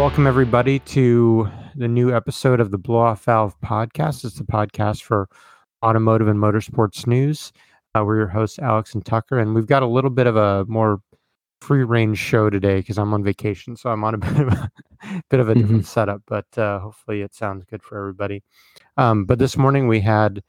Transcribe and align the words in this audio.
welcome 0.00 0.26
everybody 0.26 0.78
to 0.78 1.46
the 1.74 1.86
new 1.86 2.10
episode 2.10 2.58
of 2.58 2.70
the 2.70 2.78
Blow 2.78 3.00
Off 3.00 3.22
Valve 3.24 3.54
podcast. 3.60 4.24
It's 4.24 4.36
the 4.36 4.44
podcast 4.44 5.02
for 5.02 5.28
automotive 5.82 6.26
and 6.26 6.38
motorsports 6.38 7.06
news. 7.06 7.52
Uh, 7.94 8.02
we're 8.06 8.16
your 8.16 8.26
hosts, 8.28 8.58
Alex 8.60 8.94
and 8.94 9.04
Tucker, 9.04 9.38
and 9.38 9.54
we've 9.54 9.66
got 9.66 9.82
a 9.82 9.86
little 9.86 10.08
bit 10.08 10.26
of 10.26 10.36
a 10.36 10.64
more 10.68 11.02
free 11.60 11.84
range 11.84 12.16
show 12.16 12.48
today 12.48 12.78
because 12.78 12.96
I'm 12.96 13.12
on 13.12 13.22
vacation, 13.22 13.76
so 13.76 13.90
I'm 13.90 14.02
on 14.02 14.14
a 14.14 14.18
bit 14.18 14.40
of 14.40 14.48
a 14.48 14.70
bit 15.28 15.38
of 15.40 15.50
a 15.50 15.54
different 15.54 15.84
setup. 15.84 16.22
But 16.26 16.46
uh, 16.56 16.78
hopefully, 16.78 17.20
it 17.20 17.34
sounds 17.34 17.66
good 17.66 17.82
for 17.82 17.98
everybody. 17.98 18.42
Um, 18.96 19.26
but 19.26 19.38
this 19.38 19.58
morning 19.58 19.86
we 19.86 20.00
had 20.00 20.42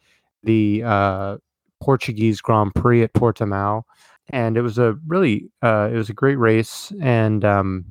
the 0.44 0.82
uh, 0.86 1.38
Portuguese 1.84 2.40
Grand 2.40 2.74
Prix 2.74 3.04
at 3.04 3.12
Portimao, 3.12 3.84
and 4.30 4.56
it 4.56 4.62
was 4.62 4.78
a 4.78 4.98
really 5.06 5.52
uh, 5.62 5.90
it 5.92 5.98
was 5.98 6.10
a 6.10 6.14
great 6.14 6.40
race, 6.40 6.94
and 7.02 7.44
um, 7.44 7.84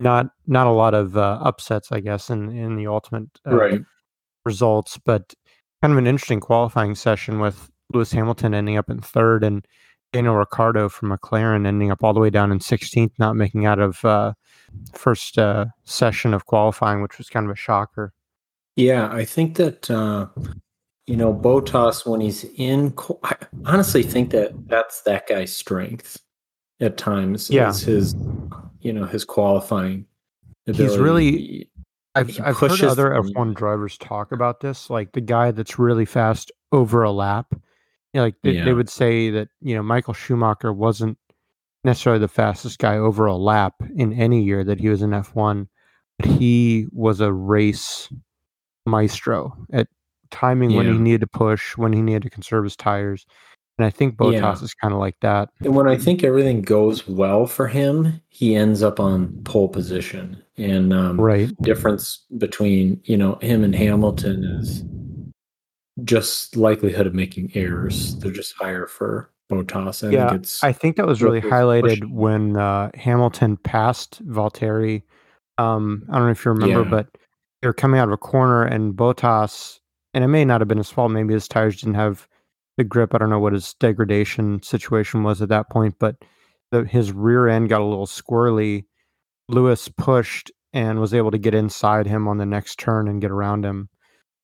not 0.00 0.30
not 0.46 0.66
a 0.66 0.70
lot 0.70 0.94
of 0.94 1.16
uh, 1.16 1.38
upsets, 1.42 1.92
I 1.92 2.00
guess, 2.00 2.30
in 2.30 2.50
in 2.50 2.76
the 2.76 2.86
ultimate 2.86 3.28
uh, 3.46 3.54
Right. 3.54 3.80
results, 4.44 4.98
but 4.98 5.34
kind 5.82 5.92
of 5.92 5.98
an 5.98 6.06
interesting 6.06 6.40
qualifying 6.40 6.94
session 6.94 7.38
with 7.40 7.70
Lewis 7.92 8.12
Hamilton 8.12 8.54
ending 8.54 8.76
up 8.76 8.90
in 8.90 9.00
third 9.00 9.44
and 9.44 9.64
Daniel 10.12 10.34
Ricciardo 10.36 10.88
from 10.88 11.10
McLaren 11.10 11.66
ending 11.66 11.90
up 11.90 12.02
all 12.02 12.12
the 12.12 12.18
way 12.20 12.30
down 12.30 12.50
in 12.50 12.58
16th, 12.58 13.12
not 13.18 13.36
making 13.36 13.64
out 13.64 13.78
of 13.78 14.04
uh, 14.04 14.32
first 14.92 15.38
uh, 15.38 15.66
session 15.84 16.34
of 16.34 16.46
qualifying, 16.46 17.00
which 17.00 17.16
was 17.16 17.28
kind 17.28 17.46
of 17.46 17.52
a 17.52 17.56
shocker. 17.56 18.12
Yeah, 18.76 19.08
I 19.12 19.24
think 19.24 19.56
that 19.56 19.90
uh, 19.90 20.26
you 21.06 21.16
know 21.16 21.32
Bottas 21.34 22.06
when 22.06 22.20
he's 22.20 22.44
in. 22.56 22.94
I 23.22 23.36
honestly 23.66 24.02
think 24.02 24.30
that 24.30 24.52
that's 24.68 25.02
that 25.02 25.28
guy's 25.28 25.54
strength 25.54 26.20
at 26.80 26.96
times. 26.96 27.50
Yeah. 27.50 27.68
is 27.70 27.82
his 27.82 28.14
you 28.80 28.92
know 28.92 29.04
his 29.06 29.24
qualifying. 29.24 30.06
He's 30.66 30.98
really- 30.98 31.68
I've, 32.14 32.28
He 32.28 32.40
I've 32.40 32.56
heard 32.56 32.82
other. 32.82 33.10
F1 33.10 33.54
drivers 33.54 33.96
talk 33.98 34.32
about 34.32 34.60
this, 34.60 34.90
like 34.90 35.12
the 35.12 35.20
guy 35.20 35.52
that's 35.52 35.78
really 35.78 36.04
fast 36.04 36.50
over 36.72 37.02
a 37.04 37.12
lap. 37.12 37.46
You 37.52 37.58
know, 38.14 38.22
like 38.22 38.34
they, 38.42 38.52
Yeah. 38.52 38.64
they 38.64 38.72
would 38.72 38.88
say 38.88 39.30
that 39.30 39.48
you 39.60 39.74
know 39.76 39.82
Michael 39.82 40.14
Schumacher 40.14 40.72
wasn't 40.72 41.16
necessarily 41.84 42.18
the 42.18 42.28
fastest 42.28 42.78
guy 42.80 42.96
over 42.96 43.26
a 43.26 43.36
lap 43.36 43.74
in 43.94 44.12
any 44.12 44.42
year 44.42 44.64
that 44.64 44.80
he 44.80 44.88
was 44.88 45.02
in 45.02 45.10
F1, 45.10 45.68
but 46.18 46.26
he 46.28 46.86
was 46.92 47.20
a 47.20 47.32
race 47.32 48.12
maestro 48.86 49.56
at 49.72 49.86
timing 50.30 50.74
when 50.74 50.86
he 50.92 50.98
needed 50.98 51.20
to 51.20 51.26
push, 51.26 51.76
when 51.76 51.92
he 51.92 52.02
needed 52.02 52.22
to 52.22 52.30
conserve 52.30 52.64
his 52.64 52.76
tires. 52.76 53.24
And 53.80 53.86
I 53.86 53.90
think 53.90 54.16
Bottas 54.16 54.32
Yeah. 54.34 54.52
is 54.62 54.74
kind 54.74 54.92
of 54.92 55.00
like 55.00 55.16
that. 55.22 55.48
And 55.64 55.74
when 55.74 55.88
I 55.88 55.96
think 55.96 56.22
everything 56.22 56.60
goes 56.60 57.08
well 57.08 57.46
for 57.46 57.66
him, 57.66 58.20
he 58.28 58.54
ends 58.54 58.82
up 58.82 59.00
on 59.00 59.40
pole 59.44 59.68
position. 59.70 60.36
And 60.58 60.92
um, 60.92 61.18
Right. 61.18 61.50
difference 61.62 62.26
between 62.36 63.00
you 63.04 63.16
know 63.16 63.38
him 63.40 63.64
and 63.64 63.74
Hamilton 63.74 64.44
is 64.44 64.84
just 66.04 66.56
likelihood 66.56 67.06
of 67.06 67.14
making 67.14 67.52
errors. 67.54 68.18
They're 68.20 68.30
just 68.32 68.54
higher 68.60 68.86
for 68.86 69.30
Bottas. 69.50 70.06
I 70.06 70.12
Yeah, 70.12 70.28
think 70.28 70.40
it's 70.42 70.62
I 70.62 70.72
think 70.72 70.96
that 70.96 71.06
was 71.06 71.22
really 71.22 71.40
highlighted 71.40 72.00
pushing. 72.02 72.14
when 72.14 72.56
uh, 72.58 72.90
Hamilton 72.94 73.56
passed 73.56 74.22
Valtteri. 74.28 75.02
Um, 75.56 76.04
I 76.10 76.16
don't 76.18 76.26
know 76.26 76.32
if 76.32 76.44
you 76.44 76.50
remember, 76.50 76.80
Yeah. 76.82 76.84
but 76.90 77.08
they're 77.62 77.72
coming 77.72 77.98
out 77.98 78.08
of 78.08 78.12
a 78.12 78.18
corner 78.18 78.62
and 78.62 78.92
Bottas, 78.94 79.78
and 80.12 80.22
it 80.22 80.28
may 80.28 80.44
not 80.44 80.60
have 80.60 80.68
been 80.68 80.76
his 80.78 80.90
fault. 80.90 81.10
Maybe 81.12 81.32
his 81.32 81.48
tires 81.48 81.80
didn't 81.80 81.94
have 81.94 82.28
the 82.80 82.84
grip. 82.84 83.14
I 83.14 83.18
don't 83.18 83.30
know 83.30 83.38
what 83.38 83.52
his 83.52 83.74
degradation 83.74 84.62
situation 84.62 85.22
was 85.22 85.42
at 85.42 85.50
that 85.50 85.68
point, 85.70 85.96
but 85.98 86.16
the, 86.70 86.84
his 86.84 87.12
rear 87.12 87.46
end 87.48 87.68
got 87.68 87.80
a 87.80 87.84
little 87.84 88.06
squirrely. 88.06 88.84
Lewis 89.48 89.88
pushed 89.88 90.50
and 90.72 91.00
was 91.00 91.12
able 91.12 91.30
to 91.30 91.38
get 91.38 91.54
inside 91.54 92.06
him 92.06 92.26
on 92.28 92.38
the 92.38 92.46
next 92.46 92.78
turn 92.78 93.08
and 93.08 93.20
get 93.20 93.30
around 93.30 93.64
him. 93.64 93.88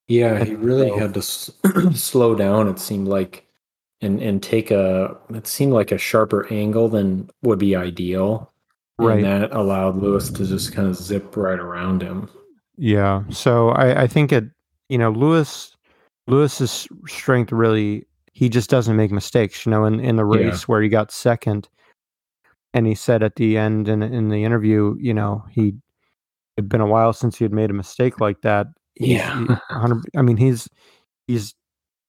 Yeah, 0.08 0.44
he 0.44 0.54
really 0.54 0.88
So- 0.88 0.98
had 0.98 1.14
to 1.14 1.20
s- 1.20 1.50
slow 1.94 2.34
down. 2.34 2.68
It 2.68 2.78
seemed 2.78 3.08
like, 3.08 3.46
and 4.02 4.20
and 4.20 4.42
take 4.42 4.70
a. 4.70 5.16
It 5.30 5.46
seemed 5.46 5.72
like 5.72 5.90
a 5.92 5.98
sharper 5.98 6.46
angle 6.52 6.88
than 6.88 7.30
would 7.42 7.58
be 7.58 7.74
ideal. 7.74 8.52
Right. 8.98 9.16
And 9.16 9.24
that 9.24 9.52
allowed 9.52 9.96
Lewis 9.96 10.30
to 10.30 10.46
just 10.46 10.72
kind 10.74 10.88
of 10.88 10.96
zip 10.96 11.36
right 11.36 11.58
around 11.58 12.02
him. 12.02 12.28
Yeah. 12.76 13.24
So 13.30 13.70
I, 13.70 14.02
I 14.02 14.06
think 14.06 14.32
it, 14.32 14.44
you 14.88 14.96
know, 14.98 15.10
Lewis, 15.10 15.76
Lewis's 16.26 16.88
strength 17.06 17.52
really, 17.52 18.06
he 18.36 18.50
just 18.50 18.68
doesn't 18.68 18.96
make 18.96 19.10
mistakes. 19.10 19.64
You 19.64 19.70
know, 19.70 19.86
in, 19.86 19.98
in 19.98 20.16
the 20.16 20.26
Yeah. 20.28 20.48
race 20.50 20.68
where 20.68 20.82
he 20.82 20.90
got 20.90 21.10
second, 21.10 21.68
and 22.74 22.86
he 22.86 22.94
said 22.94 23.22
at 23.22 23.36
the 23.36 23.56
end 23.56 23.88
in 23.88 24.02
in 24.02 24.28
the 24.28 24.44
interview, 24.44 24.94
you 25.00 25.14
know, 25.14 25.42
he 25.50 25.74
had 26.58 26.68
been 26.68 26.82
a 26.82 26.86
while 26.86 27.12
since 27.14 27.38
he 27.38 27.44
had 27.44 27.52
made 27.52 27.70
a 27.70 27.74
mistake 27.74 28.20
like 28.20 28.42
that. 28.42 28.66
He's- 28.94 29.10
Yeah. 29.20 29.44
he- 29.46 29.54
I 30.18 30.22
mean, 30.22 30.36
he's 30.36 30.68
he's 31.26 31.54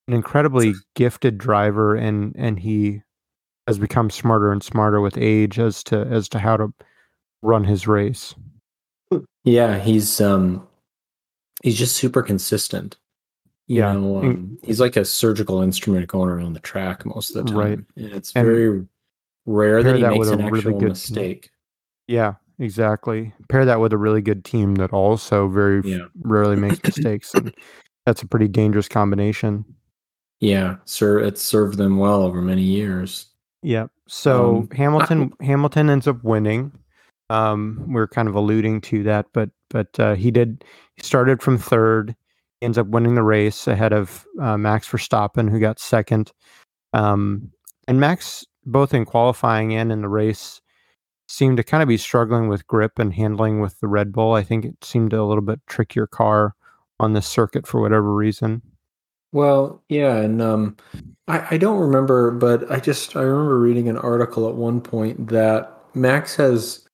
an 0.10 0.14
incredibly 0.14 0.74
gifted 0.96 1.38
driver, 1.38 1.96
and 1.96 2.36
and 2.38 2.60
he 2.60 3.02
has 3.68 3.80
become 3.80 4.10
smarter 4.10 4.52
and 4.52 4.62
smarter 4.64 5.00
with 5.00 5.18
age 5.18 5.60
as 5.60 5.82
to 5.86 6.02
as 6.02 6.28
to 6.30 6.40
how 6.40 6.58
to 6.58 6.74
run 7.42 7.64
his 7.64 7.88
race. 7.88 8.36
Yeah, 9.46 9.80
he's 9.80 10.20
um, 10.20 10.68
he's 11.64 11.78
just 11.78 11.96
super 11.96 12.22
consistent. 12.22 12.98
You 13.70 13.80
Yeah, 13.80 13.94
know, 13.94 14.18
um, 14.24 14.58
he's 14.64 14.80
like 14.80 14.96
a 14.96 15.06
surgical 15.06 15.62
instrument 15.62 16.08
going 16.08 16.30
around 16.30 16.54
the 16.54 16.60
track 16.62 17.06
most 17.06 17.36
of 17.36 17.46
the 17.46 17.52
time. 17.52 17.56
Right. 17.60 17.80
And 17.98 18.14
it's 18.14 18.34
And 18.36 18.48
very 18.48 18.88
rare 19.46 19.84
that 19.84 19.96
he 19.98 20.04
that 20.04 20.10
makes 20.10 20.32
an 20.32 20.42
really 20.50 20.74
actual 20.74 20.80
good 20.80 20.90
team. 20.90 20.90
mistake. 20.90 21.52
Yeah, 22.08 22.36
exactly. 22.60 23.34
Pair 23.50 23.66
that 23.66 23.80
with 23.82 23.94
a 23.94 23.98
really 23.98 24.22
good 24.22 24.46
team 24.46 24.76
that 24.76 24.94
also 24.94 25.48
very 25.50 25.84
Yeah. 25.84 26.08
rarely 26.24 26.56
makes 26.58 26.86
mistakes, 26.86 27.36
and 27.36 27.54
that's 28.06 28.24
a 28.24 28.28
pretty 28.28 28.48
dangerous 28.50 28.88
combination. 28.90 29.66
Yeah, 30.40 30.78
sir, 30.86 31.20
it's 31.20 31.42
served 31.42 31.78
them 31.78 31.98
well 31.98 32.22
over 32.24 32.42
many 32.42 32.62
years. 32.64 33.28
Yeah. 33.62 33.88
So 34.08 34.68
Um, 34.68 34.70
Hamilton 34.72 35.32
Hamilton 35.42 35.90
ends 35.90 36.08
up 36.08 36.24
winning. 36.24 36.72
Um, 37.30 37.84
we're 37.92 38.08
kind 38.08 38.28
of 38.28 38.36
alluding 38.36 38.82
to 38.82 39.04
that, 39.04 39.28
but 39.34 39.50
but 39.70 40.00
uh, 40.00 40.16
he 40.16 40.32
did. 40.32 40.64
He 40.96 41.04
started 41.04 41.42
from 41.42 41.58
third. 41.58 42.16
Ends 42.62 42.78
up 42.78 42.88
winning 42.88 43.16
the 43.16 43.24
race 43.24 43.68
ahead 43.68 43.94
of 43.94 44.26
uh, 44.42 44.58
Max 44.58 44.88
Verstappen, 44.88 45.50
who 45.50 45.60
got 45.60 45.80
second. 45.80 46.32
Um, 46.94 47.52
and 47.88 48.00
Max, 48.00 48.46
both 48.66 48.94
in 48.94 49.06
qualifying 49.06 49.74
and 49.74 49.92
in 49.92 50.02
the 50.02 50.10
race, 50.10 50.62
seemed 51.28 51.58
to 51.58 51.64
kind 51.64 51.84
of 51.84 51.90
be 51.90 51.98
struggling 51.98 52.48
with 52.48 52.66
grip 52.68 53.00
and 53.00 53.14
handling 53.14 53.60
with 53.60 53.80
the 53.80 53.88
Red 53.88 54.12
Bull. 54.12 54.34
I 54.34 54.44
think 54.44 54.66
it 54.66 54.84
seemed 54.84 55.14
a 55.14 55.24
little 55.24 55.44
bit 55.44 55.60
trickier 55.68 56.08
car 56.08 56.56
on 57.00 57.14
this 57.14 57.28
circuit 57.28 57.68
for 57.68 57.82
whatever 57.82 58.14
reason. 58.14 58.62
Well, 59.34 59.84
yeah, 59.90 60.16
and 60.18 60.42
um, 60.42 60.78
I, 61.28 61.56
I 61.56 61.58
don't 61.58 61.80
remember, 61.80 62.32
but 62.32 62.72
I 62.72 62.80
just 62.80 63.16
I 63.16 63.22
remember 63.22 63.60
reading 63.60 63.90
an 63.90 63.98
article 63.98 64.48
at 64.48 64.56
one 64.56 64.82
point 64.82 65.28
that 65.28 65.72
Max 65.94 66.36
has 66.38 66.87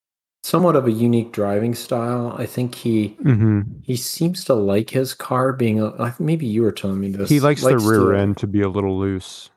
somewhat 0.44 0.76
of 0.76 0.86
a 0.86 0.92
unique 0.92 1.32
driving 1.32 1.74
style. 1.74 2.36
I 2.38 2.46
think 2.46 2.76
he 2.76 3.10
hmm 3.22 3.62
he 3.84 3.96
seems 3.96 4.46
to 4.46 4.54
like 4.54 4.90
his 4.90 5.14
car 5.14 5.54
being. 5.54 5.82
A, 5.82 6.16
maybe 6.20 6.46
you 6.46 6.62
were 6.62 6.72
telling 6.72 7.00
me 7.00 7.10
this. 7.12 7.30
He 7.30 7.40
likes, 7.40 7.62
the 7.64 7.78
rear 7.78 8.12
to- 8.12 8.20
end 8.20 8.38
to 8.38 8.48
be 8.48 8.62
a 8.62 8.70
little 8.70 8.98
loose. 8.98 9.50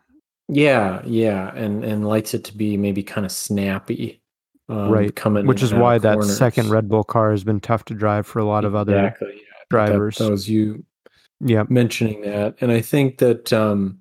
Yeah, 0.48 1.02
yeah, 1.04 1.52
and 1.54 1.84
and 1.84 2.06
likes 2.08 2.32
it 2.32 2.44
to 2.44 2.56
be 2.56 2.76
maybe 2.76 3.02
kind 3.02 3.24
of 3.26 3.32
snappy. 3.32 4.20
Um, 4.68 4.90
Right, 4.90 5.14
coming 5.14 5.46
which 5.46 5.62
is 5.62 5.72
why 5.72 5.98
that 5.98 6.24
second 6.24 6.70
Red 6.70 6.88
Bull 6.88 7.04
car 7.04 7.30
has 7.30 7.44
been 7.44 7.60
tough 7.60 7.84
to 7.84 7.94
drive 7.94 8.26
for 8.26 8.40
a 8.40 8.44
lot 8.44 8.64
of 8.64 8.74
other 8.74 8.96
Exactly, 8.96 9.34
yeah. 9.34 9.40
That- 9.60 9.68
drivers. 9.70 10.16
that 10.18 10.28
was 10.30 10.48
you 10.48 10.84
yeah, 11.40 11.64
mentioning 11.68 12.22
that 12.22 12.56
and 12.62 12.72
i 12.72 12.80
think 12.80 13.18
that 13.18 13.52
um 13.52 13.98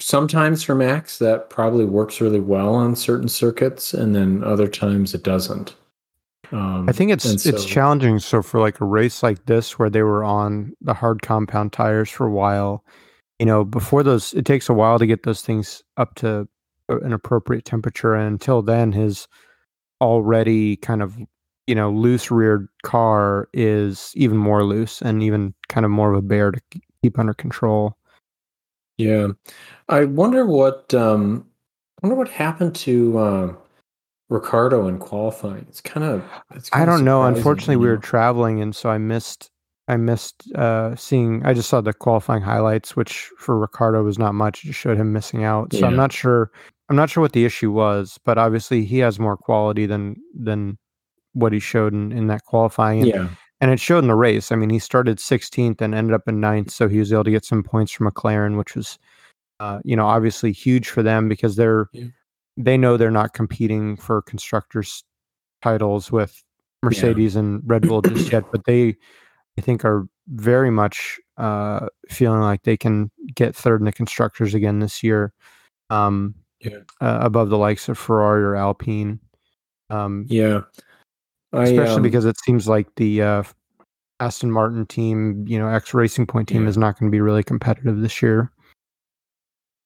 sometimes 0.00 0.62
for 0.62 0.74
max 0.74 1.18
that 1.18 1.50
probably 1.50 1.84
works 1.84 2.20
really 2.20 2.40
well 2.40 2.74
on 2.74 2.96
certain 2.96 3.28
circuits 3.28 3.92
and 3.92 4.14
then 4.14 4.42
other 4.42 4.66
times 4.66 5.12
it 5.14 5.22
doesn't 5.22 5.76
um 6.52 6.88
I 6.88 6.92
think 6.92 7.10
it's 7.10 7.24
and 7.24 7.46
it's 7.46 7.64
challenging. 7.64 8.18
So 8.18 8.42
for 8.42 8.60
like 8.60 8.80
a 8.80 8.84
race 8.84 9.22
like 9.22 9.46
this, 9.46 9.78
where 9.78 9.90
they 9.90 10.02
were 10.02 10.24
on 10.24 10.72
the 10.80 10.94
hard 10.94 11.22
compound 11.22 11.72
tires 11.72 12.10
for 12.10 12.26
a 12.26 12.30
while, 12.32 12.84
you 13.38 13.46
know, 13.46 13.64
before 13.64 14.02
those, 14.02 14.32
it 14.34 14.44
takes 14.44 14.68
a 14.68 14.74
while 14.74 14.98
to 14.98 15.06
get 15.06 15.22
those 15.24 15.42
things 15.42 15.82
up 15.96 16.14
to 16.16 16.48
an 16.88 17.12
appropriate 17.12 17.64
temperature. 17.64 18.14
And 18.14 18.26
until 18.26 18.62
then, 18.62 18.92
his 18.92 19.28
already 20.00 20.76
kind 20.76 21.02
of 21.02 21.16
you 21.66 21.74
know 21.74 21.90
loose 21.90 22.30
reared 22.30 22.68
car 22.82 23.48
is 23.52 24.12
even 24.16 24.36
more 24.36 24.64
loose 24.64 25.02
and 25.02 25.22
even 25.22 25.54
kind 25.68 25.84
of 25.84 25.90
more 25.90 26.10
of 26.12 26.18
a 26.18 26.22
bear 26.22 26.50
to 26.50 26.60
keep 27.02 27.18
under 27.18 27.34
control. 27.34 27.96
yeah 28.96 29.28
i 29.88 30.04
wonder 30.04 30.46
what 30.46 30.92
um 30.94 31.46
i 32.02 32.06
wonder 32.06 32.16
what 32.16 32.28
happened 32.28 32.74
to 32.74 33.18
um 33.18 33.58
ricciardo 34.30 34.86
in 34.88 34.98
qualifying 34.98 35.64
it's 35.68 35.80
kind 35.80 36.04
of 36.04 36.22
it's 36.54 36.68
I 36.72 36.78
kinda 36.80 36.92
don't 36.92 37.04
know. 37.04 37.22
Unfortunately, 37.24 37.76
we 37.76 37.88
were 37.88 37.96
traveling, 37.96 38.60
and 38.60 38.74
so 38.74 38.90
I 38.90 38.98
missed. 38.98 39.50
I 39.90 39.96
missed 39.96 40.52
uh, 40.54 40.94
seeing. 40.96 41.44
I 41.46 41.54
just 41.54 41.70
saw 41.70 41.80
the 41.80 41.94
qualifying 41.94 42.42
highlights, 42.42 42.94
which 42.94 43.30
for 43.38 43.58
Ricciardo 43.58 44.02
was 44.02 44.18
not 44.18 44.34
much. 44.34 44.62
It 44.62 44.68
just 44.68 44.78
showed 44.78 44.98
him 44.98 45.14
missing 45.14 45.44
out. 45.44 45.72
So 45.72 45.86
I'm 45.86 45.96
not 45.96 46.12
sure. 46.12 46.50
I'm 46.90 46.96
not 46.96 47.08
sure 47.10 47.22
what 47.22 47.32
the 47.32 47.44
issue 47.46 47.72
was, 47.72 48.18
but 48.24 48.36
obviously 48.36 48.84
he 48.84 48.98
has 48.98 49.18
more 49.18 49.36
quality 49.36 49.86
than 49.86 50.16
than 50.34 50.76
what 51.32 51.52
he 51.54 51.58
showed 51.58 51.92
in, 51.94 52.12
in 52.12 52.26
that 52.26 52.44
qualifying. 52.44 53.00
And, 53.02 53.08
Yeah. 53.08 53.28
and 53.60 53.70
it 53.70 53.80
showed 53.80 54.00
in 54.00 54.08
the 54.08 54.14
race. 54.14 54.50
I 54.52 54.56
mean, 54.56 54.70
he 54.70 54.78
started 54.78 55.18
16th 55.18 55.80
and 55.80 55.94
ended 55.94 56.14
up 56.14 56.26
in 56.28 56.40
ninth, 56.40 56.70
so 56.70 56.88
he 56.88 56.98
was 56.98 57.12
able 57.12 57.24
to 57.24 57.30
get 57.30 57.44
some 57.44 57.62
points 57.62 57.92
from 57.92 58.10
McLaren, 58.10 58.56
which 58.58 58.74
was, 58.74 58.98
uh, 59.60 59.78
you 59.84 59.94
know, 59.96 60.06
obviously 60.06 60.52
huge 60.52 60.88
for 60.88 61.02
them 61.02 61.28
because 61.28 61.56
they're 61.56 61.88
Yeah. 61.92 62.06
They 62.58 62.76
know 62.76 62.96
they're 62.96 63.10
not 63.10 63.32
competing 63.32 63.96
for 63.96 64.20
constructors 64.22 65.04
titles 65.62 66.10
with 66.12 66.42
Mercedes 66.82 67.36
and 67.36 67.62
Red 67.64 67.86
Bull 67.86 68.02
just 68.02 68.32
yet, 68.32 68.44
but 68.50 68.64
they, 68.66 68.96
I 69.56 69.60
think, 69.60 69.84
are 69.84 70.06
very 70.28 70.70
much 70.70 71.18
uh, 71.36 71.86
feeling 72.10 72.40
like 72.40 72.64
they 72.64 72.76
can 72.76 73.10
get 73.34 73.54
third 73.54 73.80
in 73.80 73.84
the 73.86 73.92
constructors 73.92 74.54
again 74.54 74.80
this 74.80 75.02
year, 75.02 75.32
um, 75.88 76.34
Yeah. 76.60 76.78
uh, 77.00 77.20
above 77.22 77.48
the 77.48 77.58
likes 77.58 77.88
of 77.88 77.96
Ferrari 77.96 78.42
or 78.42 78.56
Alpine. 78.56 79.20
Um, 79.88 80.26
Yeah. 80.28 80.62
I, 81.52 81.64
especially 81.64 81.96
um, 81.96 82.02
because 82.02 82.26
it 82.26 82.38
seems 82.40 82.68
like 82.68 82.88
the 82.96 83.22
uh, 83.22 83.42
Aston 84.20 84.50
Martin 84.50 84.84
team, 84.84 85.46
you 85.46 85.58
know, 85.58 85.68
ex 85.68 85.94
Racing 85.94 86.26
Point 86.26 86.48
team 86.48 86.64
Yeah. 86.64 86.68
is 86.68 86.76
not 86.76 86.98
going 86.98 87.10
to 87.10 87.14
be 87.14 87.20
really 87.20 87.44
competitive 87.44 88.00
this 88.00 88.20
year. 88.20 88.52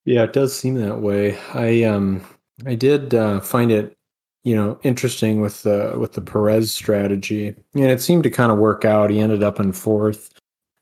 Yeah, 0.04 0.25
it 0.25 0.32
does 0.32 0.58
seem 0.58 0.75
that 0.76 1.00
way. 1.00 1.38
I 1.54 1.84
um 1.84 2.25
I 2.67 2.75
did 2.75 3.14
uh, 3.14 3.41
find 3.41 3.70
it, 3.70 3.97
you 4.44 4.55
know, 4.56 4.79
interesting 4.82 5.41
with 5.41 5.62
the 5.62 5.94
with 5.99 6.12
the 6.12 6.20
Perez 6.20 6.73
strategy, 6.73 7.49
and 7.75 7.85
it 7.85 8.00
seemed 8.03 8.25
to 8.25 8.31
kind 8.31 8.53
of 8.53 8.59
work 8.59 8.85
out. 8.85 9.11
He 9.11 9.20
ended 9.20 9.43
up 9.43 9.61
in 9.61 9.73
fourth, 9.73 10.31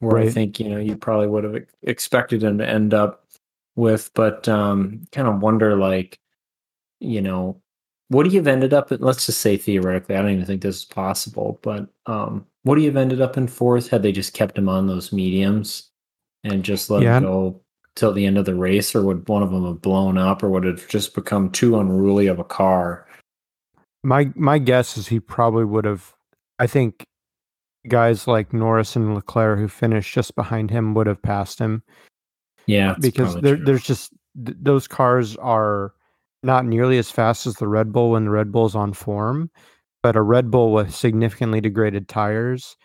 where 0.00 0.18
I 0.18 0.30
think 0.30 0.58
you 0.60 0.68
know 0.68 0.78
you 0.78 0.96
probably 0.96 1.26
would 1.28 1.44
have 1.44 1.56
expected 1.82 2.42
him 2.42 2.58
to 2.58 2.68
end 2.68 2.94
up 2.94 3.24
with, 3.76 4.10
but 4.14 4.48
um, 4.48 5.02
kind 5.12 5.28
of 5.28 5.40
wonder 5.40 5.76
like, 5.76 6.18
you 7.00 7.20
know, 7.22 7.60
would 8.10 8.26
he 8.26 8.36
have 8.36 8.46
ended 8.46 8.72
up? 8.72 8.92
In, 8.92 9.00
let's 9.00 9.26
just 9.26 9.40
say 9.40 9.56
theoretically, 9.56 10.16
I 10.16 10.22
don't 10.22 10.32
even 10.32 10.46
think 10.46 10.62
this 10.62 10.78
is 10.78 10.84
possible, 10.84 11.58
but 11.62 11.88
um, 12.06 12.46
would 12.64 12.78
he 12.78 12.86
have 12.86 12.96
ended 12.96 13.20
up 13.20 13.36
in 13.36 13.46
fourth 13.46 13.88
had 13.90 14.02
they 14.02 14.12
just 14.12 14.34
kept 14.34 14.58
him 14.58 14.68
on 14.68 14.86
those 14.86 15.12
mediums 15.12 15.90
and 16.44 16.62
just 16.62 16.90
let 16.90 17.02
Yeah. 17.02 17.18
him 17.18 17.24
go 17.24 17.60
till 17.96 18.12
the 18.12 18.26
end 18.26 18.38
of 18.38 18.44
the 18.44 18.54
race, 18.54 18.94
or 18.94 19.02
would 19.02 19.28
one 19.28 19.42
of 19.42 19.50
them 19.50 19.64
have 19.66 19.82
blown 19.82 20.18
up, 20.18 20.42
or 20.42 20.50
would 20.50 20.64
it 20.64 20.78
have 20.78 20.88
just 20.88 21.14
become 21.14 21.50
too 21.50 21.78
unruly 21.78 22.26
of 22.26 22.38
a 22.38 22.44
car? 22.44 23.06
My 24.02 24.30
my 24.34 24.58
guess 24.58 24.96
is 24.96 25.08
he 25.08 25.20
probably 25.20 25.64
would 25.64 25.84
have. 25.84 26.14
I 26.58 26.66
think 26.66 27.04
guys 27.88 28.26
like 28.26 28.52
Norris 28.52 28.96
and 28.96 29.14
Leclerc 29.14 29.58
who 29.58 29.68
finished 29.68 30.14
just 30.14 30.34
behind 30.34 30.70
him 30.70 30.94
would 30.94 31.06
have 31.06 31.22
passed 31.22 31.58
him 31.58 31.82
Yeah, 32.66 32.94
because 33.00 33.40
there, 33.40 33.56
there's 33.56 33.82
just 33.82 34.12
th- 34.44 34.58
those 34.60 34.86
cars 34.86 35.36
are 35.36 35.94
not 36.42 36.66
nearly 36.66 36.98
as 36.98 37.10
fast 37.10 37.46
as 37.46 37.54
the 37.54 37.68
Red 37.68 37.92
Bull 37.92 38.10
when 38.10 38.24
the 38.24 38.30
Red 38.30 38.52
Bull's 38.52 38.74
on 38.74 38.92
form, 38.92 39.50
but 40.02 40.16
a 40.16 40.22
Red 40.22 40.50
Bull 40.50 40.72
with 40.72 40.94
significantly 40.94 41.60
degraded 41.60 42.08
tires, 42.08 42.76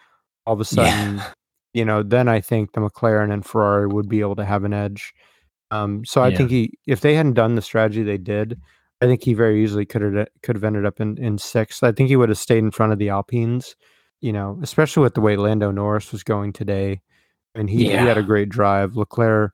all 0.45 0.53
of 0.53 0.61
a 0.61 0.65
sudden, 0.65 1.17
Yeah. 1.17 1.31
You 1.75 1.85
know, 1.85 2.03
then 2.03 2.27
I 2.29 2.41
think 2.41 2.73
the 2.73 2.81
McLaren 2.81 3.31
and 3.33 3.45
Ferrari 3.45 3.87
would 3.87 4.09
be 4.09 4.21
able 4.21 4.35
to 4.37 4.45
have 4.45 4.63
an 4.63 4.73
edge. 4.73 5.13
Um, 5.71 6.05
so 6.05 6.21
I 6.23 6.29
Yeah. 6.31 6.37
think 6.37 6.51
he, 6.51 6.79
if 6.87 7.01
they 7.01 7.15
hadn't 7.15 7.33
done 7.33 7.55
the 7.55 7.61
strategy 7.61 8.03
they 8.03 8.17
did, 8.17 8.59
I 9.01 9.05
think 9.07 9.23
he 9.23 9.33
very 9.33 9.63
easily 9.63 9.85
could 9.85 10.01
have 10.03 10.27
could 10.43 10.55
have 10.55 10.63
ended 10.63 10.85
up 10.85 11.01
in 11.01 11.17
in 11.17 11.37
sixth. 11.37 11.83
I 11.83 11.91
think 11.91 12.09
he 12.09 12.15
would 12.15 12.29
have 12.29 12.37
stayed 12.37 12.59
in 12.59 12.71
front 12.71 12.93
of 12.93 12.99
the 12.99 13.09
Alpines, 13.09 13.75
you 14.21 14.33
know, 14.33 14.59
especially 14.63 15.03
with 15.03 15.15
the 15.15 15.21
way 15.21 15.35
Lando 15.37 15.71
Norris 15.71 16.11
was 16.13 16.23
going 16.23 16.53
today. 16.53 17.01
And 17.55 17.69
he, 17.69 17.85
he 17.85 18.05
had 18.05 18.17
a 18.17 18.23
great 18.23 18.49
drive. 18.49 18.95
Leclerc, 18.97 19.53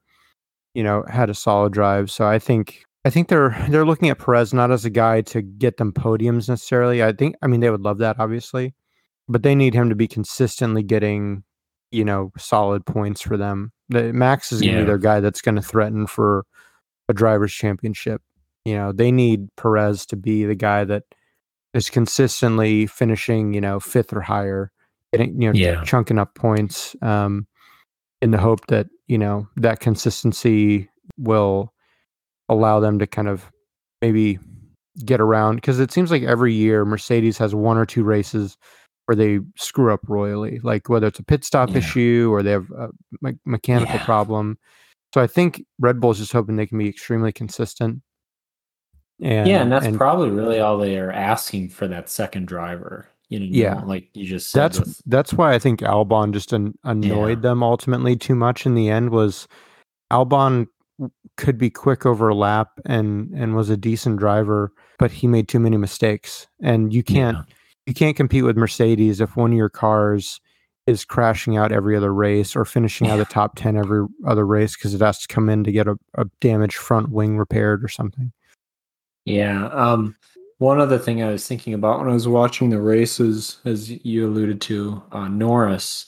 you 0.73 0.83
know, 0.83 1.03
had 1.09 1.29
a 1.29 1.33
solid 1.33 1.73
drive. 1.73 2.11
So 2.11 2.25
I 2.27 2.39
think 2.39 2.83
I 3.05 3.09
think 3.09 3.27
they're 3.29 3.55
they're 3.69 3.85
looking 3.85 4.09
at 4.09 4.19
Perez 4.19 4.53
not 4.53 4.71
as 4.71 4.85
a 4.85 4.89
guy 4.89 5.21
to 5.21 5.41
get 5.41 5.77
them 5.77 5.91
podiums 5.93 6.49
necessarily. 6.49 7.03
I 7.03 7.11
think 7.13 7.35
I 7.41 7.47
mean 7.47 7.59
they 7.61 7.69
would 7.69 7.81
love 7.81 7.97
that 7.99 8.19
obviously, 8.19 8.73
but 9.29 9.43
they 9.43 9.55
need 9.55 9.73
him 9.73 9.89
to 9.89 9.95
be 9.95 10.07
consistently 10.07 10.83
getting, 10.83 11.43
you 11.91 12.05
know, 12.05 12.31
solid 12.37 12.85
points 12.85 13.21
for 13.21 13.37
them. 13.37 13.71
The, 13.89 14.13
Max 14.13 14.51
is 14.51 14.61
going 14.61 14.73
to 14.73 14.79
Yeah. 14.79 14.83
be 14.83 14.87
their 14.87 14.97
guy 14.97 15.19
that's 15.19 15.41
going 15.41 15.55
to 15.55 15.61
threaten 15.61 16.07
for 16.07 16.45
a 17.09 17.13
drivers' 17.13 17.53
championship. 17.53 18.21
You 18.65 18.75
know, 18.75 18.91
they 18.91 19.11
need 19.11 19.47
Perez 19.57 20.05
to 20.07 20.15
be 20.15 20.45
the 20.45 20.55
guy 20.55 20.83
that 20.85 21.03
is 21.73 21.89
consistently 21.89 22.85
finishing, 22.85 23.53
you 23.53 23.61
know, 23.61 23.79
fifth 23.79 24.13
or 24.13 24.21
higher, 24.21 24.71
getting 25.11 25.41
you 25.41 25.51
know, 25.51 25.57
Yeah. 25.57 25.83
chunking 25.83 26.17
up 26.19 26.35
points, 26.35 26.95
um, 27.01 27.47
in 28.21 28.31
the 28.31 28.37
hope 28.37 28.67
that 28.67 28.87
you 29.07 29.17
know 29.17 29.47
that 29.57 29.79
consistency 29.79 30.89
will 31.17 31.73
allow 32.49 32.79
them 32.79 32.99
to 32.99 33.07
kind 33.07 33.27
of 33.27 33.51
maybe 34.01 34.37
get 35.05 35.19
around 35.19 35.55
because 35.55 35.79
it 35.79 35.91
seems 35.91 36.11
like 36.11 36.21
every 36.23 36.53
year 36.53 36.85
Mercedes 36.85 37.37
has 37.39 37.55
one 37.55 37.77
or 37.77 37.85
two 37.85 38.03
races 38.03 38.57
where 39.11 39.15
they 39.17 39.39
screw 39.57 39.93
up 39.93 39.99
royally, 40.07 40.59
like 40.63 40.87
whether 40.87 41.07
it's 41.07 41.19
a 41.19 41.23
pit 41.23 41.43
stop 41.43 41.69
Yeah. 41.71 41.79
issue 41.79 42.29
or 42.31 42.41
they 42.41 42.51
have 42.51 42.71
a 42.71 42.89
me- 43.21 43.37
mechanical 43.45 43.95
Yeah. 43.95 44.05
problem. 44.05 44.57
So 45.13 45.19
I 45.19 45.27
think 45.27 45.65
Red 45.79 45.99
Bull's 45.99 46.17
just 46.19 46.31
hoping 46.31 46.55
they 46.55 46.65
can 46.65 46.77
be 46.77 46.87
extremely 46.87 47.33
consistent. 47.33 48.01
And, 49.21 49.49
yeah, 49.49 49.61
and 49.61 49.69
that's 49.71 49.95
probably 49.97 50.29
really 50.29 50.61
all 50.61 50.77
they 50.77 50.97
are 50.97 51.11
asking 51.11 51.69
for 51.69 51.87
that 51.89 52.09
second 52.09 52.47
driver. 52.47 53.09
You 53.27 53.41
know, 53.41 53.47
Yeah. 53.49 53.81
like 53.83 54.07
you 54.13 54.25
just 54.25 54.49
said. 54.51 54.61
that's 54.61 54.79
with- 54.79 55.01
that's 55.05 55.33
why 55.33 55.53
I 55.53 55.59
think 55.59 55.81
Albon 55.81 56.31
just 56.31 56.53
an, 56.53 56.77
annoyed 56.85 57.39
Yeah. 57.39 57.49
them 57.49 57.63
ultimately 57.63 58.15
too 58.15 58.35
much 58.35 58.65
in 58.65 58.73
the 58.75 58.89
end 58.89 59.09
was 59.09 59.47
Albon 60.11 60.67
could 61.35 61.57
be 61.57 61.69
quick 61.69 62.05
over 62.05 62.33
lap 62.33 62.69
and 62.85 63.29
and 63.33 63.55
was 63.55 63.69
a 63.69 63.75
decent 63.77 64.17
driver, 64.17 64.71
but 64.99 65.11
he 65.11 65.27
made 65.27 65.49
too 65.49 65.59
many 65.59 65.75
mistakes. 65.77 66.47
And 66.61 66.93
you 66.93 67.03
can't 67.03 67.37
Yeah. 67.37 67.55
You 67.91 67.93
can't 67.93 68.15
compete 68.15 68.45
with 68.45 68.55
Mercedes 68.55 69.19
if 69.19 69.35
one 69.35 69.51
of 69.51 69.57
your 69.57 69.67
cars 69.67 70.39
is 70.87 71.03
crashing 71.03 71.57
out 71.57 71.73
every 71.73 71.97
other 71.97 72.13
race 72.13 72.55
or 72.55 72.63
finishing 72.63 73.07
out 73.09 73.19
of 73.19 73.27
the 73.27 73.33
top 73.33 73.55
10 73.57 73.75
every 73.75 74.07
other 74.25 74.45
race 74.47 74.77
because 74.77 74.93
it 74.93 75.01
has 75.01 75.19
to 75.19 75.27
come 75.27 75.49
in 75.49 75.65
to 75.65 75.73
get 75.73 75.87
a, 75.89 75.97
a 76.15 76.23
damaged 76.39 76.77
front 76.77 77.09
wing 77.09 77.37
repaired 77.37 77.83
or 77.83 77.89
something. 77.89 78.31
Yeah. 79.25 79.67
Um, 79.67 80.15
one 80.59 80.79
other 80.79 80.97
thing 80.97 81.21
I 81.21 81.31
was 81.31 81.45
thinking 81.45 81.73
about 81.73 81.99
when 81.99 82.07
I 82.07 82.13
was 82.13 82.29
watching 82.29 82.69
the 82.69 82.79
races, 82.79 83.57
as 83.65 83.91
you 84.05 84.25
alluded 84.25 84.61
to, 84.61 85.03
uh, 85.11 85.27
Norris, 85.27 86.07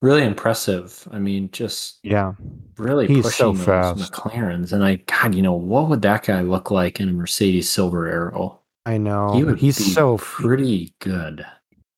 really 0.00 0.24
impressive. 0.24 1.06
I 1.12 1.18
mean, 1.18 1.50
just 1.52 1.98
Yeah. 2.02 2.32
really 2.78 3.06
He's 3.06 3.34
so 3.34 3.52
pushing 3.52 3.66
those 3.66 3.98
fast. 3.98 4.12
McLarens. 4.12 4.72
And 4.72 4.82
I, 4.82 4.96
God, 4.96 5.34
you 5.34 5.42
know, 5.42 5.52
what 5.52 5.90
would 5.90 6.00
that 6.02 6.24
guy 6.24 6.40
look 6.40 6.70
like 6.70 7.00
in 7.00 7.10
a 7.10 7.12
Mercedes 7.12 7.68
Silver 7.68 8.08
Arrow? 8.08 8.57
I 8.88 8.96
know. 8.96 9.34
he 9.34 9.44
would 9.44 9.58
He's 9.58 9.92
so 9.94 10.16
pretty 10.16 10.94
good. 11.00 11.44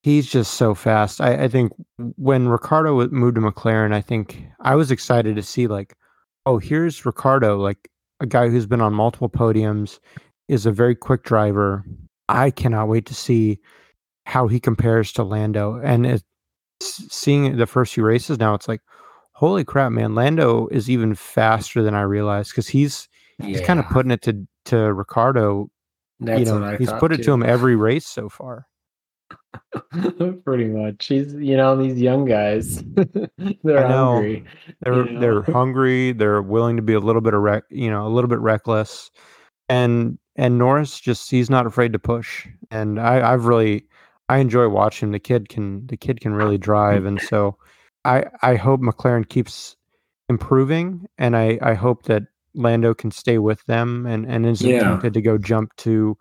He's 0.03 0.29
just 0.29 0.55
so 0.55 0.75
fast. 0.75 1.21
I, 1.21 1.45
I 1.45 1.49
think 1.49 1.73
when 2.17 2.49
Ricciardo 2.49 3.09
moved 3.11 3.37
to 3.37 3.41
McLaren, 3.41 3.93
I 3.93 4.01
think 4.01 4.43
I 4.61 4.75
was 4.75 4.91
excited 4.91 5.37
to 5.37 5.43
see 5.43 5.69
like, 5.69 5.95
oh, 6.47 6.59
here's 6.59 7.07
Ricciardo, 7.07 7.59
like 7.59 7.89
a 8.19 8.27
guy 8.27 8.49
who's 8.49 8.67
been 8.67 8.81
on 8.81 8.93
multiple 8.93 9.29
podiums, 9.29 10.01
is 10.49 10.67
a 10.67 10.73
very 10.73 10.97
quick 10.97 11.23
driver. 11.23 11.85
I 12.29 12.51
cannot 12.51 12.89
wait 12.89 13.07
to 13.07 13.15
see 13.15 13.61
how 14.27 14.49
he 14.49 14.59
compares 14.59 15.13
to 15.13 15.23
Lando. 15.23 15.81
And 15.85 16.05
it, 16.07 16.25
seeing 16.83 17.57
the 17.57 17.67
first 17.67 17.95
few 17.95 18.03
races 18.05 18.41
now, 18.41 18.55
it's 18.55 18.67
like, 18.67 18.81
holy 19.35 19.65
crap, 19.65 19.93
man! 19.93 20.17
Lando 20.17 20.67
is 20.69 20.91
even 20.91 21.15
faster 21.15 21.85
than 21.85 21.95
I 21.95 22.03
realized 22.03 22.51
because 22.51 22.67
he's 22.67 23.09
he's 23.41 23.61
kind 23.61 23.79
of 23.79 23.87
putting 23.91 24.11
it 24.11 24.23
to 24.23 24.45
to 24.65 24.93
Ricciardo. 24.93 25.71
That's 26.21 26.41
you 26.41 26.47
know, 26.47 26.77
he's 26.77 26.93
put 26.93 27.13
it 27.13 27.23
to 27.25 27.33
him 27.33 27.43
every 27.43 27.77
race 27.77 28.07
so 28.07 28.29
far. 28.29 28.67
Pretty 30.45 30.67
much. 30.67 31.07
He's, 31.07 31.35
you 31.35 31.57
know, 31.57 31.77
these 31.77 32.01
young 32.01 32.25
guys, 32.25 32.83
they're 32.97 33.89
know. 33.89 34.15
hungry. 34.15 34.45
They're 34.81 35.07
you 35.07 35.13
know? 35.13 35.21
they're 35.21 35.43
hungry. 35.43 36.13
They're 36.13 36.43
willing 36.43 36.77
to 36.77 36.83
be 36.83 36.95
a 36.95 37.01
little 37.01 37.21
bit 37.21 37.35
of 37.35 37.41
rec- 37.41 37.65
you 37.71 37.91
know, 37.91 38.07
a 38.07 38.11
little 38.11 38.29
bit 38.29 38.39
reckless, 38.41 39.11
and 39.69 40.19
and 40.37 40.59
Norris 40.59 41.01
just 41.01 41.31
he's 41.31 41.51
not 41.51 41.67
afraid 41.67 41.93
to 41.93 41.99
push. 41.99 42.47
And 42.71 43.01
I 43.01 43.33
I've 43.33 43.47
really 43.47 43.87
I 44.29 44.39
enjoy 44.39 44.69
watching 44.69 45.13
the 45.13 45.19
kid 45.19 45.49
can 45.49 45.87
the 45.87 45.97
kid 45.97 46.21
can 46.21 46.35
really 46.35 46.59
drive, 46.59 47.05
and 47.05 47.21
so 47.21 47.57
I 48.05 48.25
I 48.43 48.57
hope 48.57 48.81
McLaren 48.81 49.29
keeps 49.29 49.77
improving, 50.29 51.07
and 51.19 51.37
I 51.37 51.59
I 51.63 51.75
hope 51.75 52.05
that 52.05 52.25
Lando 52.55 52.95
can 52.95 53.11
stay 53.11 53.39
with 53.39 53.65
them 53.67 54.07
and 54.07 54.27
and 54.27 54.47
isn't 54.47 54.69
Yeah. 54.69 54.81
tempted 54.81 55.15
to 55.15 55.23
go 55.23 55.39
jump 55.39 55.75
to 55.79 56.17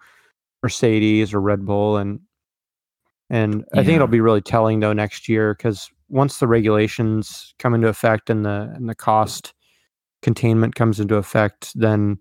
Mercedes 0.64 1.34
or 1.34 1.42
Red 1.42 1.66
Bull 1.66 1.98
and 1.98 2.20
and 3.30 3.64
I 3.74 3.84
think 3.84 3.96
it'll 3.96 4.08
be 4.08 4.22
really 4.22 4.42
telling 4.42 4.80
though 4.80 4.94
next 4.94 5.30
year 5.30 5.54
because 5.54 5.90
once 6.10 6.40
the 6.40 6.48
regulations 6.48 7.54
come 7.60 7.76
into 7.76 7.88
effect 7.88 8.30
and 8.30 8.44
the 8.46 8.72
and 8.76 8.90
the 8.90 8.96
cost 8.96 9.54
containment 10.22 10.76
comes 10.76 11.00
into 11.00 11.16
effect, 11.16 11.72
then 11.76 12.18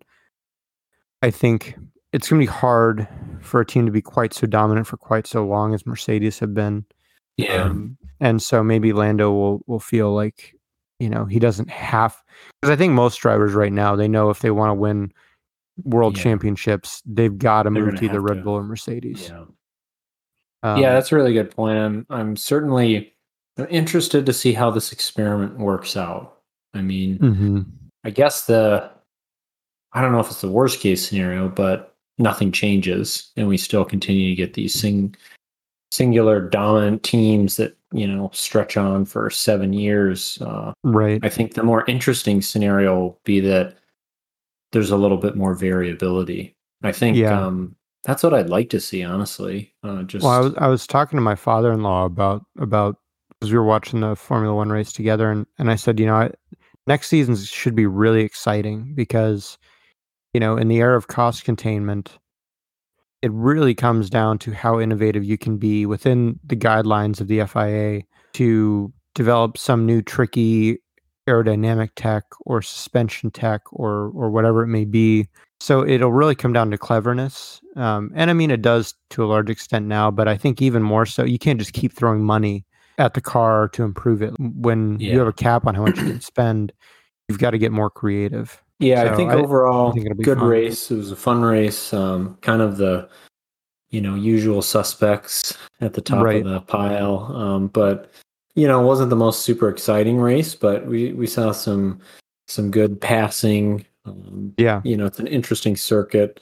I 1.23 1.31
think 1.31 1.75
it's 2.13 2.29
going 2.29 2.41
to 2.41 2.47
be 2.47 2.53
hard 2.53 3.09
for 3.41 3.61
a 3.61 3.67
team 3.67 3.87
to 3.87 3.93
be 3.93 4.03
quite 4.03 4.33
so 4.35 4.47
dominant 4.47 4.87
for 4.87 4.97
quite 4.97 5.27
so 5.27 5.45
long 5.47 5.75
as 5.75 5.87
Mercedes 5.87 6.39
have 6.39 6.55
been. 6.55 6.85
Yeah. 7.37 7.65
Um, 7.65 7.97
and 8.21 8.43
so 8.43 8.63
maybe 8.63 8.93
Lando 8.93 9.33
will 9.33 9.63
will 9.67 9.81
feel 9.81 10.15
like 10.15 10.55
you 10.99 11.09
know 11.09 11.25
he 11.25 11.39
doesn't 11.39 11.71
have 11.71 12.17
because 12.61 12.73
I 12.73 12.77
think 12.77 12.93
most 12.93 13.17
drivers 13.17 13.55
right 13.55 13.73
now 13.73 13.97
they 13.97 14.09
know 14.09 14.31
if 14.31 14.41
they 14.41 14.51
want 14.51 14.71
to 14.71 14.75
win 14.75 15.13
world 15.85 16.17
Yeah. 16.17 16.25
championships 16.25 17.03
they've 17.07 17.37
got 17.37 17.63
to 17.65 17.71
move 17.71 17.97
to 17.97 18.05
either 18.05 18.21
Red 18.21 18.39
to. 18.39 18.43
Bull 18.43 18.55
or 18.55 18.65
Mercedes. 18.65 19.29
Yeah. 19.29 19.45
Um, 20.65 20.81
yeah, 20.81 20.93
that's 20.93 21.13
a 21.13 21.17
really 21.17 21.33
good 21.33 21.51
point. 21.53 21.79
I'm 21.79 22.07
I'm 22.11 22.37
certainly 22.37 23.15
interested 23.71 24.27
to 24.27 24.33
see 24.33 24.53
how 24.53 24.71
this 24.71 24.93
experiment 24.93 25.59
works 25.59 25.97
out. 25.97 26.39
I 26.75 26.83
mean, 26.83 27.19
mhm. 27.19 27.67
I 28.05 28.11
guess 28.11 28.47
the 28.47 28.91
I 29.93 30.01
don't 30.01 30.13
know 30.13 30.21
if 30.21 30.27
it's 30.27 30.41
the 30.41 30.51
worst 30.51 30.81
case 30.81 31.09
scenario, 31.09 31.49
but 31.49 31.95
nothing 32.19 32.51
changes 32.51 33.31
and 33.37 33.47
we 33.47 33.57
still 33.57 33.85
continue 33.85 34.31
to 34.31 34.35
get 34.35 34.55
these 34.55 34.75
sing, 34.75 35.15
singular 35.91 36.41
dominant 36.41 37.03
teams 37.03 37.57
that, 37.57 37.77
you 37.93 38.07
know, 38.07 38.31
stretch 38.33 38.77
on 38.77 39.05
for 39.05 39.31
7 39.31 39.73
years. 39.73 40.39
Uh, 40.43 40.73
right. 40.85 41.21
I 41.23 41.29
think 41.29 41.55
the 41.55 41.63
more 41.63 41.85
interesting 41.87 42.43
scenario 42.43 42.99
will 42.99 43.21
be 43.25 43.41
that 43.41 43.77
there's 44.73 44.91
a 44.91 44.97
little 44.97 45.17
bit 45.17 45.37
more 45.37 45.55
variability. 45.55 46.55
I 46.83 46.93
think 46.93 47.17
Yeah. 47.17 47.47
um 47.47 47.75
that's 48.05 48.23
what 48.23 48.33
I'd 48.35 48.49
like 48.51 48.71
to 48.71 48.81
see 48.81 49.03
honestly. 49.03 49.75
Uh 49.83 50.03
just 50.03 50.25
Well, 50.25 50.33
I 50.35 50.41
was 50.41 50.55
I 50.59 50.69
was 50.69 50.87
talking 50.87 51.17
to 51.17 51.23
my 51.23 51.35
father-in-law 51.35 52.05
about 52.05 52.45
about 52.59 52.97
because 53.41 53.51
we 53.53 53.59
were 53.59 53.65
watching 53.65 54.01
the 54.01 54.15
Formula 54.17 54.55
One 54.55 54.69
race 54.71 54.93
together, 54.93 55.31
and 55.31 55.47
and 55.59 55.71
I 55.71 55.77
said, 55.77 55.99
you 55.99 56.07
know, 56.07 56.17
I, 56.17 56.31
next 56.87 57.09
season 57.09 57.37
should 57.37 57.75
be 57.75 57.87
really 57.87 58.23
exciting 58.23 58.93
because, 58.95 59.59
you 60.35 60.41
know, 60.41 60.57
in 60.57 60.69
the 60.69 60.79
era 60.79 60.97
of 60.97 61.07
cost 61.09 61.45
containment, 61.45 62.19
it 63.23 63.33
really 63.33 63.75
comes 63.75 64.09
down 64.09 64.39
to 64.39 64.53
how 64.53 64.79
innovative 64.79 65.25
you 65.25 65.37
can 65.37 65.57
be 65.57 65.87
within 65.87 66.39
the 66.45 66.57
guidelines 66.57 67.21
of 67.21 67.29
the 67.29 67.45
FIA 67.45 68.03
to 68.35 68.93
develop 69.15 69.59
some 69.59 69.85
new 69.85 70.03
tricky 70.03 70.79
aerodynamic 71.29 71.91
tech 71.97 72.25
or 72.47 72.63
suspension 72.63 73.31
tech 73.31 73.61
or 73.73 74.11
or 74.15 74.31
whatever 74.31 74.63
it 74.63 74.69
may 74.69 74.85
be. 74.85 75.29
So 75.61 75.85
it'll 75.85 76.13
really 76.13 76.37
come 76.37 76.53
down 76.53 76.71
to 76.71 76.79
cleverness, 76.79 77.61
um, 77.75 78.13
and 78.15 78.31
I 78.31 78.33
mean 78.33 78.51
it 78.51 78.63
does 78.63 78.95
to 79.11 79.25
a 79.25 79.27
large 79.27 79.51
extent 79.51 79.87
now, 79.87 80.11
but 80.11 80.29
I 80.29 80.37
think 80.37 80.63
even 80.63 80.83
more 80.83 81.05
so. 81.05 81.25
You 81.25 81.39
can't 81.39 81.59
just 81.59 81.73
keep 81.73 81.93
throwing 81.93 82.23
money 82.23 82.65
at 82.99 83.15
the 83.15 83.21
car 83.21 83.69
to 83.71 83.83
improve 83.83 84.23
it. 84.23 84.35
When 84.39 84.99
you 85.01 85.19
have 85.19 85.29
a 85.29 85.33
cap 85.33 85.67
on 85.67 85.75
how 85.75 85.83
much 85.83 85.99
you 85.99 86.05
can 86.05 86.21
spend, 86.21 86.73
you've 87.29 87.41
got 87.41 87.51
to 87.51 87.59
get 87.59 87.73
more 87.73 87.91
creative. 87.91 88.63
Yeah, 88.79 89.13
I 89.13 89.17
think 89.17 89.31
I- 89.33 89.37
overall, 89.37 89.91
I 89.91 89.95
think 89.95 90.23
good 90.23 90.39
fun. 90.39 90.47
race. 90.49 90.91
It 90.91 90.97
was 90.97 91.11
a 91.11 91.17
fun 91.17 91.43
race. 91.43 91.93
Um, 91.93 92.37
kind 92.43 92.63
of 92.63 92.77
the, 92.77 93.09
you 93.91 94.01
know, 94.01 94.15
usual 94.15 94.63
suspects 94.63 95.57
at 95.81 95.95
the 95.95 96.01
top 96.01 96.25
Right. 96.25 96.45
of 96.45 96.51
the 96.53 96.61
pile. 96.61 97.33
Um, 97.35 97.69
but 97.69 98.11
you 98.55 98.67
know, 98.67 98.81
it 98.83 98.87
wasn't 98.87 99.11
the 99.11 99.17
most 99.17 99.43
super 99.43 99.69
exciting 99.69 100.19
race, 100.19 100.55
but 100.55 100.87
we 100.87 101.13
we 101.13 101.27
saw 101.27 101.53
some 101.53 102.01
some 102.49 102.71
good 102.71 103.01
passing. 103.01 103.85
Um, 104.05 104.53
Yeah, 104.59 104.81
you 104.85 104.97
know, 104.97 105.07
it's 105.07 105.19
an 105.21 105.27
interesting 105.29 105.77
circuit 105.77 106.41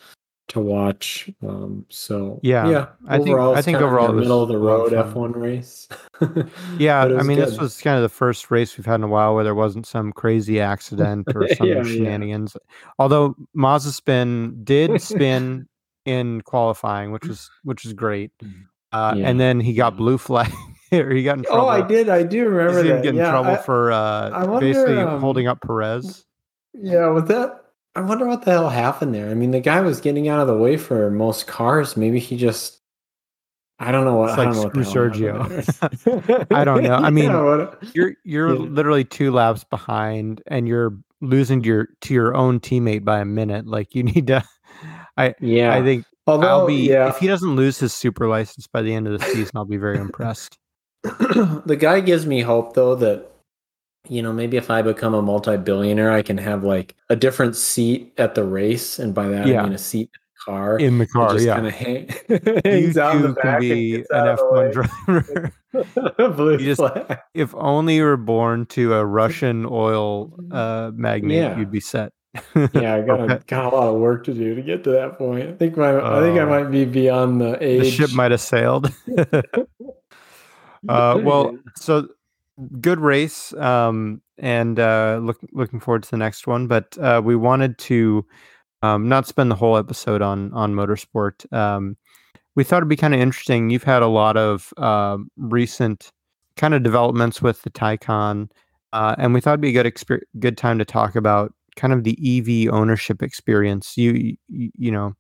to 0.49 0.61
watch. 0.61 1.29
Um, 1.47 1.85
so 1.89 2.39
Yeah, 2.43 2.69
yeah. 2.69 2.87
I 3.09 3.17
think- 3.17 3.31
overall, 3.31 3.55
I 3.57 3.63
think 3.63 3.79
overall 3.79 4.07
the 4.07 4.13
middle 4.13 4.43
of 4.43 4.49
the 4.49 4.59
road. 4.59 4.93
F1 4.93 5.35
race. 5.35 5.89
yeah. 6.79 7.03
I 7.03 7.23
mean, 7.25 7.39
this 7.39 7.59
was 7.59 7.81
kind 7.81 7.97
of 7.97 8.03
the 8.03 8.09
first 8.09 8.51
race 8.51 8.77
we've 8.79 8.87
had 8.87 8.97
in 8.97 9.03
a 9.05 9.09
while 9.09 9.35
where 9.35 9.43
there 9.45 9.55
wasn't 9.57 9.87
some 9.87 10.13
crazy 10.13 10.61
accident 10.61 11.27
or 11.35 11.49
some 11.55 11.67
Yeah, 11.67 11.75
yeah. 11.77 11.83
shenanigans. 11.83 12.57
Although 12.99 13.35
Mazepin 13.57 14.65
did 14.65 15.01
spin 15.03 15.69
in 16.05 16.41
qualifying, 16.43 17.11
which 17.11 17.25
was 17.27 17.51
which 17.65 17.85
was 17.85 17.93
great. 17.93 18.31
Uh, 18.93 19.15
Yeah. 19.17 19.29
And 19.29 19.41
then 19.41 19.59
he 19.59 19.75
got 19.75 19.97
blue 19.97 20.17
flag, 20.19 20.53
or 20.93 21.11
he 21.11 21.25
got 21.25 21.39
in 21.39 21.45
trouble. 21.45 21.63
Oh, 21.65 21.69
I 21.69 21.83
did. 21.83 22.09
I 22.09 22.23
do 22.23 22.49
remember 22.49 22.85
that. 22.85 23.03
get 23.03 23.11
in 23.11 23.17
yeah, 23.17 23.31
trouble 23.31 23.51
I- 23.51 23.57
for 23.57 23.91
uh, 23.91 24.31
I 24.31 24.45
wonder, 24.45 24.61
basically 24.67 24.99
um, 24.99 25.21
holding 25.21 25.49
up 25.49 25.61
Perez. 25.61 26.25
Yeah, 26.73 27.09
with 27.11 27.27
that, 27.29 27.66
I 27.97 28.01
wonder 28.03 28.27
what 28.27 28.45
the 28.45 28.51
hell 28.53 28.69
happened 28.69 29.15
there. 29.15 29.31
I 29.31 29.35
mean, 29.35 29.51
the 29.51 29.61
guy 29.61 29.81
was 29.81 30.01
getting 30.01 30.29
out 30.29 30.41
of 30.41 30.47
the 30.47 30.57
way 30.57 30.77
for 30.77 31.11
most 31.11 31.47
cars. 31.47 31.97
Maybe 31.97 32.19
he 32.21 32.37
just, 32.37 32.79
I 33.79 33.91
don't 33.91 34.05
know 34.05 34.17
what. 34.17 34.31
It's 34.31 34.39
I 34.39 34.45
like 34.45 34.55
don't 34.55 34.77
know 34.77 34.83
screw 34.83 35.11
hell 35.25 35.43
happened. 35.43 36.47
I 36.53 36.65
don't 36.65 36.83
know. 36.83 36.95
I 36.95 37.11
mean, 37.11 37.25
Yeah, 37.31 37.43
what- 37.43 37.83
You're 37.95 38.15
you're 38.25 38.55
Yeah. 38.55 38.61
literally 38.61 39.05
two 39.05 39.33
laps 39.33 39.65
behind, 39.65 40.43
and 40.47 40.69
you're 40.69 40.97
losing 41.23 41.63
to 41.63 41.69
your 41.69 41.89
to 42.03 42.15
your 42.15 42.35
own 42.37 42.61
teammate 42.61 43.05
by 43.05 43.21
a 43.21 43.25
minute. 43.25 43.67
Like 43.67 43.95
you 43.95 44.03
need 44.03 44.27
to. 44.29 44.45
I 45.17 45.35
yeah. 45.41 45.75
I 45.75 45.83
think 45.83 46.05
Although, 46.27 46.49
I'll 46.49 46.67
be 46.67 46.89
yeah, 46.89 47.09
if 47.09 47.17
he 47.19 47.27
doesn't 47.27 47.57
lose 47.57 47.79
his 47.79 47.93
super 47.95 48.29
license 48.29 48.67
by 48.67 48.83
the 48.83 48.93
end 48.95 49.07
of 49.09 49.19
the 49.19 49.25
season, 49.27 49.53
I'll 49.57 49.65
be 49.65 49.77
very 49.79 49.99
impressed. 50.07 50.59
the 51.03 51.77
guy 51.79 52.01
gives 52.01 52.27
me 52.27 52.41
hope 52.43 52.75
though 52.75 52.95
that 52.97 53.31
you 54.09 54.23
know 54.23 54.33
maybe 54.33 54.57
if 54.57 54.71
I 54.71 54.83
become 54.83 55.15
a 55.15 55.23
multi-billionaire, 55.23 56.11
I 56.11 56.23
can 56.23 56.39
have 56.39 56.65
like 56.65 56.95
a 57.11 57.17
different 57.17 57.57
seat 57.57 58.13
at 58.19 58.35
the 58.35 58.45
race, 58.45 58.99
and 58.99 59.15
by 59.15 59.29
that 59.29 59.47
Yeah. 59.47 59.61
I 59.61 59.65
mean 59.65 59.73
a 59.73 59.79
seat 59.79 60.11
in 60.13 60.21
the 60.35 60.53
car. 60.53 60.79
In 60.79 60.99
the 60.99 61.07
car, 61.07 61.33
just 61.35 61.47
yeah. 61.47 61.55
kind 61.55 61.67
of 61.67 61.73
hang, 61.75 62.09
You 62.29 62.61
hangs 62.65 62.97
out 62.99 63.17
in 63.17 63.23
the 63.23 63.29
too 63.29 63.35
back 63.35 63.61
can 63.61 63.61
be 63.61 63.95
an 63.97 64.05
out 64.13 64.29
of 64.29 64.39
the 64.39 64.89
F1 65.07 65.53
driver. 66.13 66.33
Blue 66.35 66.53
You 66.59 66.75
just- 66.75 66.83
if 67.35 67.55
only 67.55 67.97
you 67.97 68.05
were 68.05 68.17
born 68.17 68.67
to 68.67 68.95
a 68.95 69.05
Russian 69.05 69.67
oil 69.69 70.33
uh, 70.53 70.91
magnate, 70.95 71.37
Yeah. 71.39 71.59
you'd 71.59 71.71
be 71.71 71.81
set. 71.81 72.13
yeah, 72.75 72.95
I 72.97 73.01
got 73.07 73.31
a, 73.31 73.41
got 73.47 73.73
a 73.73 73.77
lot 73.77 73.89
of 73.95 74.01
work 74.01 74.25
to 74.25 74.35
do 74.35 74.55
to 74.55 74.63
get 74.63 74.85
to 74.85 74.91
that 74.91 75.17
point. 75.19 75.49
I 75.49 75.53
think 75.55 75.77
my 75.77 75.97
I 75.99 76.21
think 76.21 76.39
I 76.39 76.43
Oh. 76.43 76.49
might 76.51 76.71
be 76.71 76.85
beyond 76.85 77.41
the 77.41 77.57
age. 77.65 77.83
the 77.83 77.91
ship 77.91 78.13
might 78.13 78.31
have 78.31 78.41
sailed. 78.43 78.93
uh, 80.89 81.21
well, 81.23 81.57
so 81.77 82.09
good 82.81 83.01
race, 83.01 83.53
um, 83.55 84.21
and 84.39 84.79
uh, 84.79 85.21
look, 85.23 85.39
looking 85.53 85.81
forward 85.81 86.03
to 86.05 86.11
the 86.11 86.17
next 86.17 86.47
one. 86.47 86.67
But 86.67 86.97
uh, 86.99 87.21
we 87.25 87.37
wanted 87.37 87.79
to 87.79 88.25
um, 88.83 89.09
not 89.09 89.27
spend 89.27 89.51
the 89.51 89.57
whole 89.57 89.77
episode 89.77 90.23
on 90.23 90.53
on 90.53 90.75
motorsport. 90.75 91.51
Um, 91.53 91.97
we 92.57 92.65
thought 92.65 92.79
it'd 92.79 92.89
be 92.89 92.97
kind 92.97 93.15
of 93.15 93.21
interesting. 93.21 93.71
You've 93.71 93.85
had 93.85 94.03
a 94.03 94.09
lot 94.09 94.37
of 94.37 94.73
um 94.79 95.31
recent 95.37 96.13
kind 96.57 96.75
of 96.75 96.83
developments 96.83 97.43
with 97.43 97.63
the 97.63 97.71
Taycan, 97.71 98.51
uh, 98.93 99.17
and 99.19 99.35
we 99.35 99.41
thought 99.41 99.53
it'd 99.53 99.61
be 99.63 99.77
a 99.77 99.83
good 99.83 99.93
exper- 99.93 100.23
good 100.41 100.59
time 100.59 100.79
to 100.79 100.85
talk 100.85 101.17
about 101.17 101.53
kind 101.77 101.93
of 101.93 102.05
the 102.05 102.19
EV 102.69 102.73
ownership 102.73 103.23
experience. 103.23 103.97
You 103.97 104.37
you, 104.49 104.71
you 104.77 104.91
know. 104.93 105.15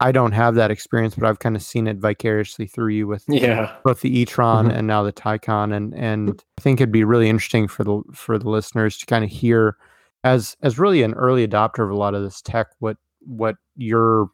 I 0.00 0.12
don't 0.12 0.32
have 0.32 0.54
that 0.54 0.70
experience, 0.70 1.14
but 1.16 1.24
I've 1.28 1.40
kind 1.40 1.56
of 1.56 1.62
seen 1.62 1.86
it 1.88 1.96
vicariously 1.96 2.66
through 2.66 2.92
you 2.92 3.06
with 3.08 3.24
yeah, 3.28 3.74
both 3.84 4.00
the 4.00 4.16
e-tron 4.20 4.68
Mhm. 4.68 4.74
and 4.78 4.86
now 4.86 5.02
the 5.02 5.12
Taycan, 5.12 5.74
and 5.74 5.92
and 5.94 6.42
I 6.58 6.60
think 6.60 6.80
it'd 6.80 6.92
be 6.92 7.04
really 7.04 7.28
interesting 7.28 7.66
for 7.66 7.82
the 7.84 8.02
for 8.12 8.38
the 8.38 8.48
listeners 8.48 8.96
to 8.98 9.06
kind 9.06 9.24
of 9.24 9.30
hear, 9.30 9.76
as 10.24 10.56
as 10.62 10.78
really 10.78 11.02
an 11.02 11.14
early 11.14 11.46
adopter 11.46 11.84
of 11.84 11.90
a 11.90 11.96
lot 11.96 12.14
of 12.14 12.22
this 12.22 12.40
tech, 12.42 12.68
what 12.78 12.96
what 13.20 13.56
your 13.76 14.30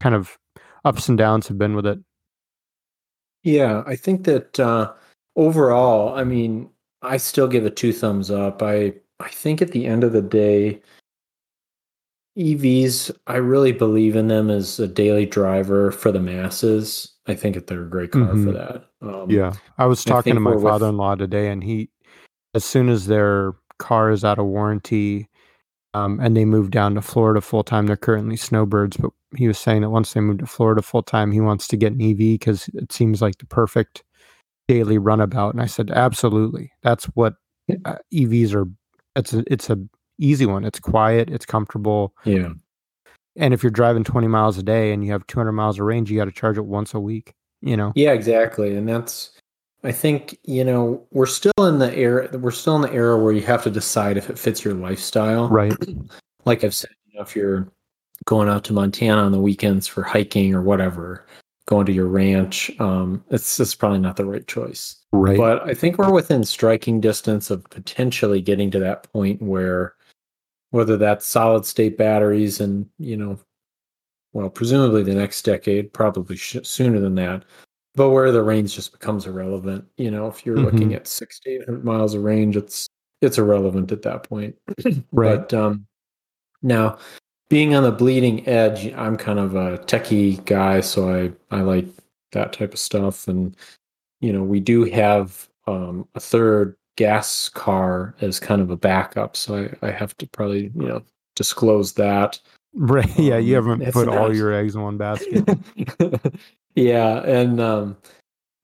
kind 0.00 0.14
of 0.14 0.36
ups 0.84 1.08
and 1.08 1.16
downs 1.16 1.48
have 1.48 1.56
been 1.58 1.74
with 1.74 1.86
it. 1.86 1.98
yeah. 3.42 3.82
I 3.86 3.96
think 3.96 4.24
that 4.24 4.58
uh, 4.60 4.92
overall, 5.36 6.14
I 6.14 6.24
mean, 6.24 6.68
I 7.02 7.16
still 7.16 7.48
give 7.48 7.64
it 7.64 7.76
two 7.76 7.92
thumbs 7.92 8.30
up. 8.30 8.62
I 8.62 8.94
I 9.20 9.28
think 9.30 9.62
at 9.62 9.70
the 9.72 9.86
end 9.86 10.04
of 10.04 10.12
the 10.12 10.22
day, 10.22 10.80
EVs, 12.36 13.10
I 13.26 13.36
really 13.36 13.72
believe 13.72 14.16
in 14.16 14.28
them 14.28 14.50
as 14.50 14.78
a 14.78 14.86
daily 14.86 15.26
driver 15.26 15.90
for 15.90 16.12
the 16.12 16.20
masses. 16.20 17.14
I 17.26 17.34
think 17.34 17.54
that 17.54 17.66
they're 17.66 17.82
a 17.82 17.90
great 17.90 18.12
car 18.12 18.22
Mhm. 18.22 18.44
for 18.44 18.52
that. 18.52 18.84
Um, 19.02 19.54
I 19.78 19.86
was 19.86 20.06
I 20.06 20.10
talking 20.10 20.34
to 20.34 20.40
my 20.40 20.56
father-in-law 20.56 21.16
today, 21.16 21.48
and 21.50 21.62
he, 21.64 21.90
as 22.54 22.64
soon 22.64 22.88
as 22.88 23.06
their 23.06 23.54
car 23.78 24.10
is 24.10 24.24
out 24.24 24.38
of 24.38 24.46
warranty, 24.46 25.28
um, 25.94 26.20
and 26.20 26.36
they 26.36 26.44
moved 26.44 26.72
down 26.72 26.94
to 26.94 27.02
Florida 27.02 27.40
full 27.40 27.64
time, 27.64 27.86
they're 27.86 27.96
currently 27.96 28.36
snowbirds. 28.36 28.96
But 28.98 29.12
he 29.34 29.48
was 29.48 29.58
saying 29.58 29.82
that 29.82 29.90
once 29.90 30.12
they 30.12 30.20
move 30.20 30.38
to 30.38 30.46
Florida 30.46 30.82
full 30.82 31.02
time, 31.02 31.32
he 31.32 31.40
wants 31.40 31.66
to 31.68 31.76
get 31.76 31.92
an 31.92 32.00
EV 32.00 32.34
because 32.34 32.68
it 32.74 32.92
seems 32.92 33.22
like 33.22 33.38
the 33.38 33.46
perfect 33.46 34.04
daily 34.68 34.98
runabout. 34.98 35.54
And 35.54 35.62
I 35.62 35.66
said, 35.66 35.90
absolutely, 35.90 36.70
that's 36.82 37.06
what 37.06 37.34
uh, 37.84 37.96
EVs 38.12 38.54
are. 38.54 38.68
It's 39.16 39.32
a 39.32 39.42
it's 39.50 39.70
a 39.70 39.78
easy 40.18 40.46
one. 40.46 40.64
It's 40.64 40.80
quiet. 40.80 41.30
It's 41.30 41.46
comfortable. 41.46 42.14
yeah. 42.24 42.50
And 43.38 43.52
if 43.52 43.62
you're 43.62 43.70
driving 43.70 44.02
20 44.02 44.28
miles 44.28 44.56
a 44.56 44.62
day 44.62 44.92
and 44.92 45.04
you 45.04 45.12
have 45.12 45.26
200 45.26 45.52
miles 45.52 45.78
of 45.78 45.84
range, 45.84 46.10
you 46.10 46.16
got 46.16 46.24
to 46.24 46.32
charge 46.32 46.56
it 46.56 46.64
once 46.64 46.94
a 46.94 47.00
week. 47.00 47.34
You 47.60 47.76
know. 47.76 47.92
Yeah, 47.94 48.12
exactly. 48.12 48.74
And 48.74 48.88
that's 48.88 49.32
I 49.84 49.92
think, 49.92 50.38
you 50.42 50.64
know, 50.64 51.06
we're 51.12 51.26
still 51.26 51.52
in 51.60 51.78
the 51.78 51.94
era 51.96 52.28
we're 52.38 52.50
still 52.50 52.76
in 52.76 52.82
the 52.82 52.92
era 52.92 53.16
where 53.18 53.32
you 53.32 53.42
have 53.42 53.62
to 53.64 53.70
decide 53.70 54.16
if 54.16 54.28
it 54.30 54.38
fits 54.38 54.64
your 54.64 54.74
lifestyle. 54.74 55.48
Right. 55.48 55.74
Like 56.44 56.62
I've 56.62 56.76
said, 56.76 56.90
you 57.06 57.18
know, 57.18 57.22
if 57.22 57.34
you're 57.34 57.66
going 58.24 58.48
out 58.48 58.62
to 58.66 58.72
Montana 58.72 59.20
on 59.20 59.32
the 59.32 59.40
weekends 59.40 59.88
for 59.88 60.04
hiking 60.04 60.54
or 60.54 60.62
whatever, 60.62 61.26
going 61.66 61.86
to 61.86 61.92
your 61.92 62.06
ranch, 62.06 62.70
um, 62.78 63.24
it's 63.30 63.58
it's 63.58 63.74
probably 63.74 63.98
not 63.98 64.14
the 64.14 64.24
right 64.24 64.46
choice. 64.46 64.94
Right. 65.10 65.36
But 65.36 65.68
I 65.68 65.74
think 65.74 65.98
we're 65.98 66.12
within 66.12 66.44
striking 66.44 67.00
distance 67.00 67.50
of 67.50 67.68
potentially 67.70 68.40
getting 68.40 68.70
to 68.70 68.78
that 68.78 69.12
point 69.12 69.42
where 69.42 69.95
whether 70.76 70.98
that's 70.98 71.26
solid 71.26 71.64
state 71.64 71.96
batteries 71.96 72.60
and, 72.60 72.86
you 72.98 73.16
know, 73.16 73.38
well, 74.34 74.50
presumably 74.50 75.02
the 75.02 75.14
next 75.14 75.42
decade, 75.42 75.90
probably 75.94 76.36
sh- 76.36 76.58
sooner 76.62 77.00
than 77.00 77.14
that, 77.14 77.46
but 77.94 78.10
where 78.10 78.30
the 78.30 78.42
range 78.42 78.74
just 78.74 78.92
becomes 78.92 79.26
irrelevant. 79.26 79.86
You 79.96 80.10
know, 80.10 80.26
if 80.26 80.44
you're 80.44 80.58
looking 80.58 80.90
Mhm. 80.90 80.96
at 80.96 81.06
six 81.06 81.40
to 81.40 81.50
800 81.50 81.82
miles 81.84 82.12
of 82.14 82.22
range, 82.22 82.56
it's 82.56 82.86
it's 83.22 83.38
irrelevant 83.38 83.90
at 83.92 84.02
that 84.02 84.24
point. 84.24 84.54
Right. 85.12 85.38
But 85.38 85.54
um, 85.54 85.86
now, 86.62 86.98
being 87.48 87.74
on 87.74 87.82
the 87.82 87.90
bleeding 87.92 88.46
edge, 88.46 88.92
I'm 88.92 89.16
kind 89.16 89.38
of 89.38 89.54
a 89.54 89.78
techie 89.78 90.44
guy, 90.44 90.82
so 90.82 91.08
I 91.08 91.32
I 91.56 91.62
like 91.62 91.86
that 92.32 92.52
type 92.52 92.74
of 92.74 92.78
stuff. 92.78 93.26
And 93.28 93.56
you 94.20 94.34
know, 94.34 94.42
we 94.42 94.60
do 94.60 94.84
have 94.84 95.48
um, 95.66 96.06
a 96.14 96.20
third 96.20 96.76
gas 96.96 97.48
car 97.50 98.14
as 98.20 98.40
kind 98.40 98.60
of 98.60 98.70
a 98.70 98.76
backup, 98.76 99.36
so 99.36 99.68
I, 99.82 99.88
I 99.88 99.90
have 99.90 100.16
to 100.18 100.26
probably 100.28 100.72
you 100.74 100.88
know 100.88 101.02
disclose 101.36 101.92
that. 101.94 102.40
Right. 102.74 103.08
Yeah, 103.18 103.38
you 103.38 103.56
Um, 103.58 103.68
haven't 103.68 103.86
it's 103.88 103.94
put 103.94 104.08
all 104.08 104.34
your 104.34 104.52
eggs 104.52 104.74
in 104.74 104.82
one 104.82 104.98
basket. 104.98 105.48
yeah, 106.74 107.22
and 107.24 107.60
um, 107.60 107.96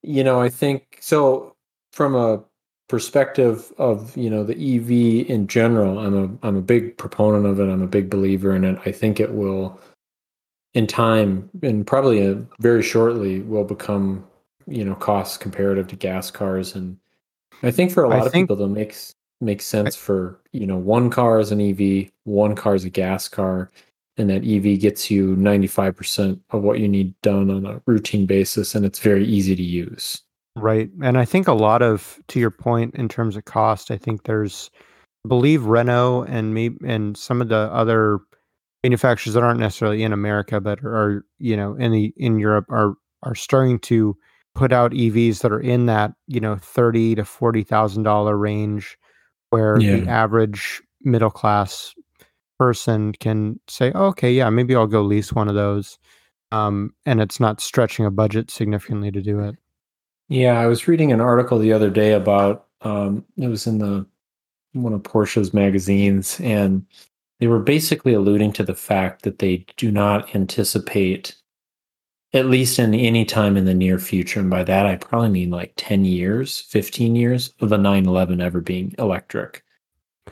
you 0.03 0.23
know, 0.25 0.41
I 0.41 0.49
think 0.49 0.99
so. 1.01 1.55
From 1.93 2.15
a 2.15 2.43
perspective 2.89 3.73
of 3.79 4.15
you 4.17 4.29
know 4.29 4.45
the 4.45 4.55
EV 4.55 5.29
in 5.31 5.47
general, 5.47 5.99
I'm 5.99 6.15
a 6.15 6.47
I'm 6.47 6.57
a 6.57 6.63
big 6.63 6.97
proponent 6.99 7.47
of 7.47 7.61
it. 7.61 7.71
I'm 7.71 7.83
a 7.83 7.87
big 7.87 8.11
believer 8.11 8.55
in 8.55 8.65
it. 8.65 8.79
I 8.85 8.93
think 8.93 9.21
it 9.21 9.33
will, 9.35 9.81
in 10.75 10.87
time, 10.87 11.49
and 11.63 11.87
probably 11.87 12.27
uh 12.27 12.37
very 12.61 12.83
shortly, 12.83 13.41
will 13.41 13.65
become 13.65 14.27
you 14.67 14.85
know 14.85 14.95
cost 14.95 15.41
comparative 15.41 15.87
to 15.89 15.97
gas 15.97 16.31
cars. 16.31 16.75
And 16.75 16.99
I 17.63 17.71
think 17.71 17.93
for 17.93 18.05
a 18.05 18.09
lot 18.09 18.27
of 18.27 18.33
think- 18.33 18.49
people, 18.49 18.57
that 18.57 18.69
makes 18.69 19.15
makes 19.41 19.65
sense 19.65 19.97
for 19.97 20.39
you 20.53 20.67
know 20.67 20.77
one 20.77 21.11
car 21.11 21.41
is 21.41 21.51
an 21.51 21.61
EV, 21.61 22.11
one 22.25 22.55
car 22.55 22.75
is 22.75 22.85
a 22.85 22.91
gas 22.91 23.29
car, 23.29 23.71
and 24.17 24.31
that 24.31 24.45
EV 24.45 24.81
gets 24.81 25.11
you 25.11 25.35
95% 25.37 26.41
of 26.51 26.63
what 26.63 26.79
you 26.79 26.89
need 26.89 27.15
done 27.23 27.51
on 27.51 27.67
a 27.67 27.83
routine 27.87 28.27
basis, 28.27 28.75
and 28.75 28.85
it's 28.85 28.99
very 28.99 29.27
easy 29.27 29.57
to 29.57 29.63
use. 29.63 30.23
Right. 30.55 30.91
And 31.03 31.17
I 31.19 31.25
think 31.25 31.49
a 31.49 31.55
lot 31.55 31.83
of 31.83 32.21
to 32.29 32.39
your 32.39 32.51
point 32.51 32.95
in 32.95 33.09
terms 33.09 33.37
of 33.37 33.45
cost, 33.47 33.91
I 33.91 33.97
think 33.97 34.25
there's 34.25 34.71
I 35.25 35.29
believe 35.29 35.65
Renault 35.65 36.27
and 36.29 36.53
me 36.53 36.71
and 36.85 37.17
some 37.17 37.41
of 37.41 37.49
the 37.49 37.73
other 37.73 38.19
manufacturers 38.83 39.35
that 39.35 39.43
aren't 39.43 39.61
necessarily 39.61 40.03
in 40.03 40.13
America 40.13 40.61
but 40.61 40.81
are, 40.85 41.25
you 41.39 41.57
know, 41.57 41.75
in 41.75 41.93
the 41.93 42.13
in 42.17 42.39
Europe 42.39 42.67
are 42.69 42.95
are 43.23 43.35
starting 43.35 43.79
to 43.81 44.17
put 44.55 44.73
out 44.73 44.93
EVs 44.93 45.41
that 45.41 45.53
are 45.53 45.61
in 45.61 45.87
that, 45.87 46.13
you 46.27 46.41
know, 46.41 46.57
thirty 46.57 47.15
to 47.15 47.25
forty 47.25 47.63
thousand 47.63 48.03
dollar 48.03 48.37
range 48.37 48.97
where 49.51 49.79
the 49.79 50.09
average 50.09 50.83
middle 51.03 51.31
class 51.31 51.95
person 52.59 53.13
can 53.13 53.59
say, 53.69 53.93
oh, 53.95 54.07
okay, 54.07 54.33
yeah, 54.33 54.49
maybe 54.49 54.75
I'll 54.75 54.87
go 54.87 55.03
lease 55.03 55.33
one 55.33 55.49
of 55.49 55.55
those. 55.55 55.99
Um, 56.53 56.95
and 57.07 57.21
it's 57.21 57.41
not 57.41 57.61
stretching 57.61 58.07
a 58.07 58.11
budget 58.11 58.51
significantly 58.51 59.11
to 59.11 59.21
do 59.21 59.41
it. 59.41 59.57
Yeah, 60.29 60.59
I 60.59 60.67
was 60.67 60.87
reading 60.89 61.13
an 61.13 61.21
article 61.21 61.59
the 61.59 61.73
other 61.73 61.91
day 61.91 62.13
about 62.13 62.67
um, 62.83 63.25
it 63.37 63.49
was 63.49 63.67
in 63.67 63.79
the 63.79 64.07
one 64.73 64.93
of 64.93 65.03
Porsche's 65.03 65.53
magazines, 65.53 66.41
and 66.41 66.87
they 67.41 67.47
were 67.47 67.59
basically 67.59 68.15
alluding 68.15 68.53
to 68.55 68.65
the 68.65 68.75
fact 68.75 69.23
that 69.23 69.39
they 69.39 69.67
do 69.77 69.91
not 69.91 70.35
anticipate, 70.35 71.35
at 72.35 72.47
least 72.47 72.79
in 72.79 72.95
any 72.95 73.25
time 73.25 73.57
in 73.57 73.65
the 73.65 73.75
near 73.75 73.99
future, 73.99 74.41
and 74.41 74.49
by 74.51 74.65
that 74.65 74.87
I 74.87 74.97
probably 74.97 75.29
mean 75.31 75.51
like 75.51 75.73
ten 75.77 76.05
years, 76.05 76.61
fifteen 76.61 77.15
years, 77.17 77.53
of 77.61 77.69
the 77.69 77.79
911 77.79 78.41
ever 78.41 78.61
being 78.61 78.95
electric. 78.99 79.63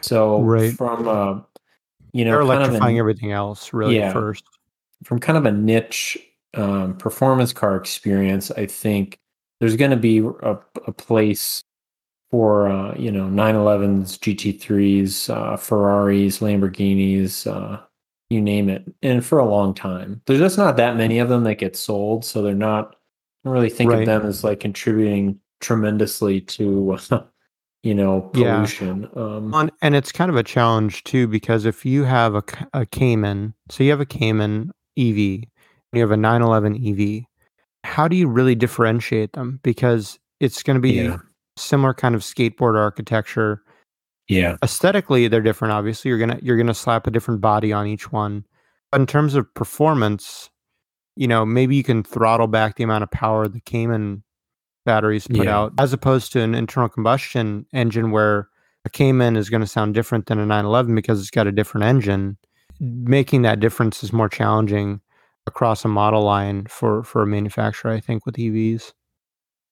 So 0.00 0.40
Right. 0.42 0.72
from 0.72 1.06
uh, 1.08 1.40
you 2.12 2.24
know, 2.24 2.32
They're 2.32 2.40
kind 2.40 2.50
of 2.50 2.50
an- 2.50 2.64
electrifying 2.64 2.98
everything 2.98 3.32
else 3.32 3.72
really 3.72 3.96
Yeah. 3.96 4.12
first. 4.12 4.44
from 5.04 5.18
kind 5.18 5.38
of 5.38 5.46
a 5.46 5.52
niche 5.52 6.18
um, 6.54 6.96
performance 6.98 7.52
car 7.52 7.76
experience, 7.76 8.50
I 8.50 8.66
think 8.66 9.18
there's 9.60 9.76
going 9.76 9.92
to 9.92 9.96
be 9.96 10.18
a, 10.18 10.58
a 10.86 10.92
place 10.92 11.62
for 12.30 12.68
uh, 12.68 12.94
you 12.98 13.10
know 13.12 13.24
911s, 13.28 14.18
GT3s, 14.18 15.30
uh, 15.30 15.56
Ferraris, 15.56 16.40
Lamborghinis, 16.40 17.46
uh, 17.46 17.80
you 18.30 18.40
name 18.40 18.68
it, 18.68 18.84
and 19.02 19.24
for 19.24 19.38
a 19.38 19.44
long 19.44 19.74
time. 19.74 20.22
There's 20.26 20.38
just 20.38 20.56
not 20.56 20.76
that 20.76 20.96
many 20.96 21.18
of 21.18 21.28
them 21.28 21.44
that 21.44 21.56
get 21.56 21.76
sold, 21.76 22.24
so 22.24 22.40
they're 22.40 22.54
not. 22.54 22.94
I 23.44 23.48
don't 23.48 23.54
really 23.54 23.68
think 23.70 23.90
Right. 23.90 24.00
of 24.00 24.06
them 24.06 24.26
as 24.26 24.44
like 24.44 24.60
contributing 24.60 25.38
tremendously 25.60 26.40
to 26.42 26.96
you 27.82 27.94
know 27.94 28.30
Yeah. 28.34 28.54
pollution. 28.56 29.08
Um, 29.16 29.52
On, 29.52 29.70
and 29.82 29.94
it's 29.96 30.12
kind 30.12 30.30
of 30.30 30.36
a 30.36 30.42
challenge 30.44 31.02
too 31.04 31.26
because 31.26 31.64
if 31.66 31.84
you 31.84 32.04
have 32.04 32.34
a, 32.36 32.42
a 32.72 32.86
Cayman, 32.86 33.52
so 33.68 33.82
you 33.82 33.90
have 33.90 34.00
a 34.00 34.06
Cayman 34.06 34.70
EV, 34.96 35.42
and 35.42 35.46
you 35.92 36.00
have 36.00 36.12
a 36.12 36.16
911 36.16 36.76
EV, 36.76 37.24
how 37.82 38.06
do 38.06 38.14
you 38.14 38.28
really 38.28 38.54
differentiate 38.54 39.32
them? 39.32 39.58
Because 39.64 40.18
it's 40.38 40.62
going 40.62 40.76
to 40.76 40.80
be 40.80 40.92
Yeah. 40.92 41.16
similar 41.56 41.94
kind 41.94 42.14
of 42.14 42.20
skateboard 42.20 42.78
architecture. 42.78 43.62
Yeah, 44.30 44.56
Aesthetically, 44.62 45.28
they're 45.28 45.40
different. 45.40 45.72
Obviously, 45.72 46.08
you're 46.08 46.18
gonna 46.18 46.38
you're 46.42 46.56
gonna 46.56 46.74
slap 46.74 47.06
a 47.06 47.10
different 47.10 47.40
body 47.40 47.72
on 47.72 47.86
each 47.86 48.10
one. 48.12 48.44
But 48.90 49.00
in 49.00 49.06
terms 49.06 49.34
of 49.34 49.52
performance, 49.54 50.50
you 51.16 51.28
know, 51.28 51.44
maybe 51.46 51.76
you 51.76 51.82
can 51.84 52.02
throttle 52.02 52.46
back 52.48 52.76
the 52.76 52.84
amount 52.84 53.02
of 53.04 53.10
power 53.10 53.46
the 53.48 53.60
Cayman 53.60 54.22
batteries 54.86 55.26
put 55.28 55.44
Yeah. 55.46 55.56
out, 55.58 55.72
as 55.78 55.92
opposed 55.92 56.32
to 56.32 56.40
an 56.40 56.54
internal 56.54 56.88
combustion 56.88 57.66
engine 57.72 58.10
where 58.10 58.48
a 58.84 58.90
Cayman 58.90 59.36
is 59.36 59.50
going 59.50 59.60
to 59.60 59.66
sound 59.66 59.94
different 59.94 60.26
than 60.26 60.38
a 60.38 60.46
911 60.46 60.94
because 60.94 61.20
it's 61.20 61.30
got 61.30 61.46
a 61.46 61.52
different 61.52 61.84
engine. 61.84 62.38
Making 62.80 63.42
that 63.42 63.60
difference 63.60 64.02
is 64.02 64.12
more 64.12 64.28
challenging 64.28 65.00
across 65.46 65.84
a 65.84 65.88
model 65.88 66.22
line 66.22 66.66
for 66.66 67.02
for 67.04 67.22
a 67.22 67.26
manufacturer, 67.26 67.90
I 67.92 68.00
think, 68.00 68.24
with 68.24 68.36
EVs. 68.36 68.92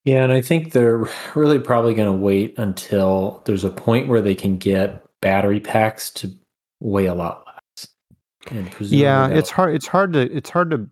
Yeah, 0.08 0.24
and 0.24 0.32
I 0.32 0.40
think 0.40 0.72
they're 0.72 1.06
really 1.34 1.58
probably 1.58 1.92
going 1.92 2.10
to 2.10 2.18
wait 2.18 2.58
until 2.58 3.42
there's 3.44 3.62
a 3.62 3.68
point 3.68 4.08
where 4.08 4.22
they 4.22 4.34
can 4.34 4.56
get 4.56 5.04
battery 5.20 5.60
packs 5.60 6.08
to 6.12 6.34
weigh 6.80 7.04
a 7.04 7.14
lot 7.14 7.44
less. 7.46 7.88
And 8.50 8.74
Yeah, 8.80 9.28
it's 9.28 9.50
hard. 9.50 9.74
It's 9.74 9.86
hard 9.86 10.14
to 10.14 10.20
it's 10.20 10.48
hard 10.48 10.70
to 10.70 10.88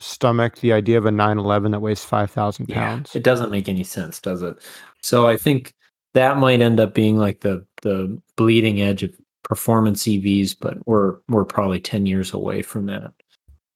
stomach 0.00 0.60
the 0.60 0.72
idea 0.72 0.96
of 0.96 1.04
a 1.04 1.10
911 1.10 1.72
that 1.72 1.80
weighs 1.80 2.04
five 2.04 2.30
thousand 2.30 2.70
yeah, 2.70 2.76
pounds. 2.76 3.14
it 3.14 3.22
doesn't 3.22 3.50
make 3.50 3.68
any 3.68 3.84
sense, 3.84 4.18
does 4.18 4.40
it? 4.40 4.56
So 5.02 5.28
I 5.28 5.36
think 5.36 5.74
that 6.14 6.38
might 6.38 6.62
end 6.62 6.80
up 6.80 6.94
being 6.94 7.18
like 7.18 7.40
the 7.40 7.66
the 7.82 8.18
bleeding 8.36 8.80
edge 8.80 9.02
of 9.02 9.14
performance 9.42 10.04
EVs, 10.04 10.56
but 10.58 10.78
we're 10.86 11.16
we're 11.28 11.44
probably 11.44 11.80
ten 11.80 12.06
years 12.06 12.32
away 12.32 12.62
from 12.62 12.86
that. 12.86 13.12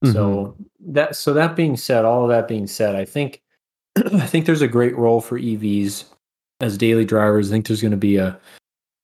Mm-hmm. 0.03 0.13
So 0.13 0.57
that 0.87 1.15
so 1.15 1.35
that 1.35 1.57
being 1.57 1.77
said, 1.77 2.07
all 2.07 2.23
of 2.23 2.31
that 2.31 2.49
being 2.49 2.67
said, 2.67 2.97
I 2.97 3.05
think 3.05 3.43
I 4.15 4.27
think 4.27 4.47
there's 4.47 4.63
a 4.63 4.69
great 4.69 4.97
role 4.97 5.21
for 5.21 5.39
EVs 5.39 6.05
as 6.61 6.79
daily 6.79 7.05
drivers. 7.05 7.51
I 7.51 7.53
think 7.53 7.67
there's 7.67 7.83
going 7.83 7.93
to 7.93 7.97
be 7.97 8.17
a 8.17 8.39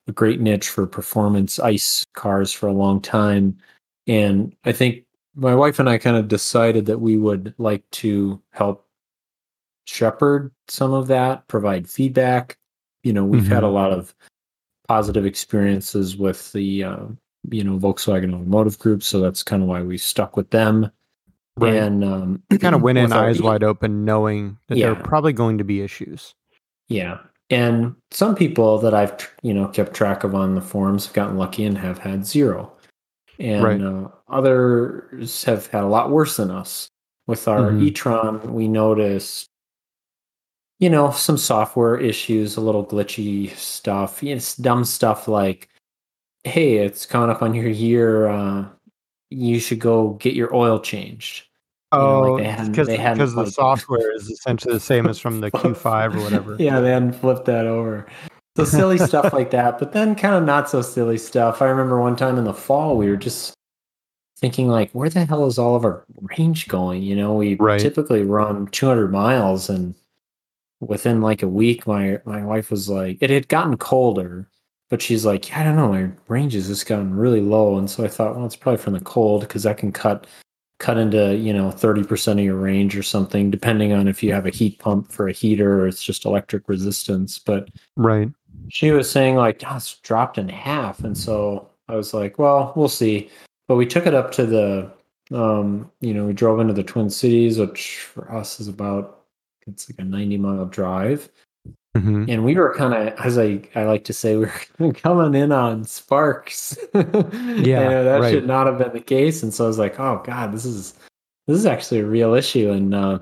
a 0.07 0.12
great 0.12 0.38
niche 0.38 0.68
for 0.68 0.87
performance 0.87 1.59
ice 1.59 2.04
cars 2.12 2.52
for 2.52 2.66
a 2.66 2.72
long 2.72 3.00
time, 3.00 3.57
and 4.07 4.54
I 4.64 4.72
think 4.72 5.04
my 5.35 5.54
wife 5.54 5.78
and 5.78 5.88
I 5.88 5.98
kind 5.98 6.16
of 6.16 6.28
decided 6.28 6.87
that 6.87 7.00
we 7.00 7.16
would 7.16 7.54
like 7.59 7.88
to 7.92 8.40
help 8.50 8.87
shepherd 9.87 10.52
some 10.68 10.92
of 10.92 11.07
that, 11.09 11.46
provide 11.48 11.88
feedback. 11.88 12.59
You 13.02 13.12
know, 13.12 13.24
we've 13.24 13.46
had 13.46 13.62
a 13.62 13.68
lot 13.68 13.92
of 13.92 14.14
positive 14.88 15.26
experiences 15.26 16.16
with 16.16 16.52
the 16.52 16.85
uh, 16.85 17.07
you 17.50 17.64
know 17.64 17.78
Volkswagen 17.78 18.35
Automotive 18.35 18.78
Group, 18.78 19.02
so 19.02 19.20
that's 19.20 19.42
kind 19.42 19.62
of 19.62 19.68
why 19.68 19.83
we 19.83 19.98
stuck 19.98 20.37
with 20.37 20.50
them. 20.50 20.90
Right. 21.56 21.74
And 21.74 22.02
um, 22.04 22.42
kind 22.58 22.74
of 22.74 22.82
went 22.82 22.98
in 22.98 23.12
eyes 23.12 23.40
wide 23.40 23.62
open, 23.62 24.04
knowing 24.04 24.58
that 24.68 24.76
there 24.76 24.90
are 24.92 24.96
probably 24.96 25.32
going 25.32 25.58
to 25.58 25.64
be 25.64 25.82
issues. 25.82 26.34
Yeah. 26.88 27.18
And 27.50 27.94
some 28.10 28.34
people 28.34 28.78
that 28.78 28.92
I've, 28.94 29.14
you 29.42 29.54
know, 29.54 29.68
kept 29.68 29.94
track 29.94 30.24
of 30.24 30.34
on 30.34 30.54
the 30.56 30.60
forums 30.60 31.06
have 31.06 31.14
gotten 31.14 31.36
lucky 31.36 31.64
and 31.64 31.78
have 31.78 31.98
had 31.98 32.26
zero. 32.26 32.72
And 33.38 33.62
Right. 33.64 33.80
uh, 33.80 34.08
others 34.28 35.44
have 35.44 35.66
had 35.68 35.84
a 35.84 35.88
lot 35.88 36.10
worse 36.10 36.36
than 36.36 36.50
us. 36.50 36.88
With 37.26 37.46
our 37.48 37.70
Mhm. 37.70 37.82
e-tron, 37.82 38.52
we 38.52 38.66
noticed, 38.68 39.48
you 40.80 40.90
know, 40.90 41.10
some 41.10 41.38
software 41.38 41.96
issues, 41.96 42.56
a 42.56 42.60
little 42.60 42.84
glitchy 42.84 43.50
stuff. 43.56 44.22
It's 44.22 44.56
dumb 44.56 44.84
stuff 44.84 45.28
like, 45.28 45.68
hey, 46.42 46.78
it's 46.78 47.06
coming 47.06 47.30
up 47.30 47.42
on 47.42 47.54
your 47.54 47.68
year. 47.68 48.28
Uh, 48.28 48.66
you 49.30 49.58
should 49.58 49.80
go 49.80 50.14
get 50.14 50.34
your 50.34 50.54
oil 50.54 50.80
changed. 50.80 51.44
You 51.92 52.00
know, 52.00 52.20
like 52.20 52.46
Oh, 52.46 52.66
because 52.70 52.88
because 52.88 53.34
the 53.34 53.46
software 53.50 54.12
is 54.14 54.28
essentially 54.28 54.74
the 54.74 54.80
same 54.80 55.06
as 55.06 55.18
from 55.18 55.40
the 55.40 55.50
Q5 55.52 56.16
or 56.16 56.22
whatever. 56.22 56.56
yeah, 56.58 56.80
they 56.80 56.90
hadn't 56.90 57.12
flipped 57.12 57.44
that 57.44 57.66
over. 57.66 58.06
So 58.56 58.64
silly 58.64 58.98
stuff 58.98 59.32
like 59.32 59.50
that, 59.50 59.78
but 59.78 59.92
then 59.92 60.14
kind 60.14 60.34
of 60.34 60.44
not 60.44 60.70
so 60.70 60.80
silly 60.82 61.18
stuff. 61.18 61.60
I 61.60 61.66
remember 61.66 62.00
one 62.00 62.14
time 62.16 62.38
in 62.38 62.44
the 62.44 62.54
fall 62.54 62.96
we 62.96 63.08
were 63.08 63.16
just 63.16 63.54
thinking 64.38 64.68
like, 64.68 64.90
where 64.92 65.08
the 65.08 65.24
hell 65.24 65.46
is 65.46 65.58
all 65.58 65.74
of 65.74 65.84
our 65.84 66.04
range 66.37 66.68
going? 66.68 67.02
You 67.02 67.16
know, 67.16 67.34
we 67.34 67.54
Right. 67.56 67.80
typically 67.80 68.22
run 68.22 68.66
200 68.68 69.10
miles, 69.10 69.68
and 69.68 69.94
within 70.80 71.20
like 71.20 71.42
a 71.42 71.48
week, 71.48 71.87
my 71.87 72.20
my 72.24 72.44
wife 72.44 72.70
was 72.70 72.88
like, 72.88 73.18
it 73.20 73.30
had 73.30 73.48
gotten 73.48 73.76
colder, 73.76 74.48
but 74.90 75.03
she's 75.03 75.25
like, 75.25 75.49
yeah, 75.49 75.61
I 75.61 75.64
don't 75.64 75.77
know, 75.77 75.88
my 75.92 76.11
range 76.29 76.55
has 76.55 76.68
just 76.68 76.87
gotten 76.87 77.14
really 77.14 77.40
low, 77.40 77.79
and 77.79 77.90
so 77.90 78.05
I 78.05 78.09
thought, 78.09 78.37
well, 78.37 78.47
it's 78.47 78.57
probably 78.57 78.81
from 78.83 78.92
the 78.94 79.01
cold 79.01 79.42
because 79.42 79.62
that 79.64 79.79
can 79.79 79.92
cut 79.92 80.27
cut 80.81 80.99
into 80.99 81.37
you 81.37 81.53
know 81.53 81.68
30% 81.70 82.33
of 82.33 82.38
your 82.40 82.57
range 82.57 82.97
or 82.97 83.03
something 83.03 83.49
depending 83.49 83.92
on 83.92 84.09
if 84.09 84.23
you 84.23 84.33
have 84.33 84.44
a 84.44 84.51
heat 84.51 84.79
pump 84.81 85.11
for 85.11 85.29
a 85.29 85.33
heater 85.33 85.81
or 85.81 85.87
it's 85.87 86.03
just 86.03 86.25
electric 86.25 86.68
resistance 86.68 87.38
but 87.38 87.70
Right. 87.97 88.29
she 88.68 88.90
was 88.90 89.09
saying 89.09 89.37
like 89.37 89.62
"Oh, 89.66 89.77
it's 89.77 89.94
dropped 90.01 90.37
in 90.37 90.49
half 90.49 91.05
and 91.05 91.16
so 91.16 91.70
i 91.88 91.94
was 91.94 92.12
like 92.12 92.40
well 92.40 92.73
we'll 92.75 92.88
see 92.88 93.31
but 93.68 93.77
we 93.77 93.87
took 93.87 94.07
it 94.07 94.14
up 94.14 94.33
to 94.33 94.44
the 94.44 94.92
um 95.33 95.90
you 96.01 96.12
know 96.12 96.27
we 96.27 96.33
drove 96.33 96.59
into 96.59 96.75
the 96.75 96.83
twin 96.83 97.09
cities 97.09 97.57
which 97.59 98.01
for 98.01 98.31
us 98.35 98.59
is 98.59 98.66
about 98.66 99.25
it's 99.66 99.88
like 99.88 99.99
a 100.01 100.05
90 100.05 100.37
mile 100.38 100.66
drive. 100.66 101.29
Mhm. 101.96 102.28
And 102.28 102.44
we 102.44 102.57
were 102.57 102.74
kind 102.74 102.92
of, 102.92 103.18
as 103.24 103.38
I, 103.38 103.61
I 103.76 103.85
like 103.85 104.04
to 104.04 104.12
say, 104.12 104.37
we 104.37 104.46
were 104.78 104.92
coming 104.92 105.40
in 105.40 105.52
on 105.52 105.85
sparks. 105.85 106.76
Yeah, 106.94 107.80
and 107.80 108.07
that 108.07 108.20
right. 108.20 108.30
should 108.33 108.46
not 108.46 108.66
have 108.66 108.78
been 108.78 108.92
the 108.92 109.00
case. 109.00 109.42
And 109.42 109.54
so 109.54 109.64
I 109.64 109.68
was 109.68 109.78
like, 109.78 109.98
oh 109.98 110.22
God, 110.24 110.52
this 110.52 110.64
is 110.64 110.94
this 111.46 111.57
is 111.57 111.66
actually 111.66 112.00
a 112.00 112.07
real 112.07 112.35
issue. 112.35 112.70
And 112.70 112.94
uh, 112.94 113.18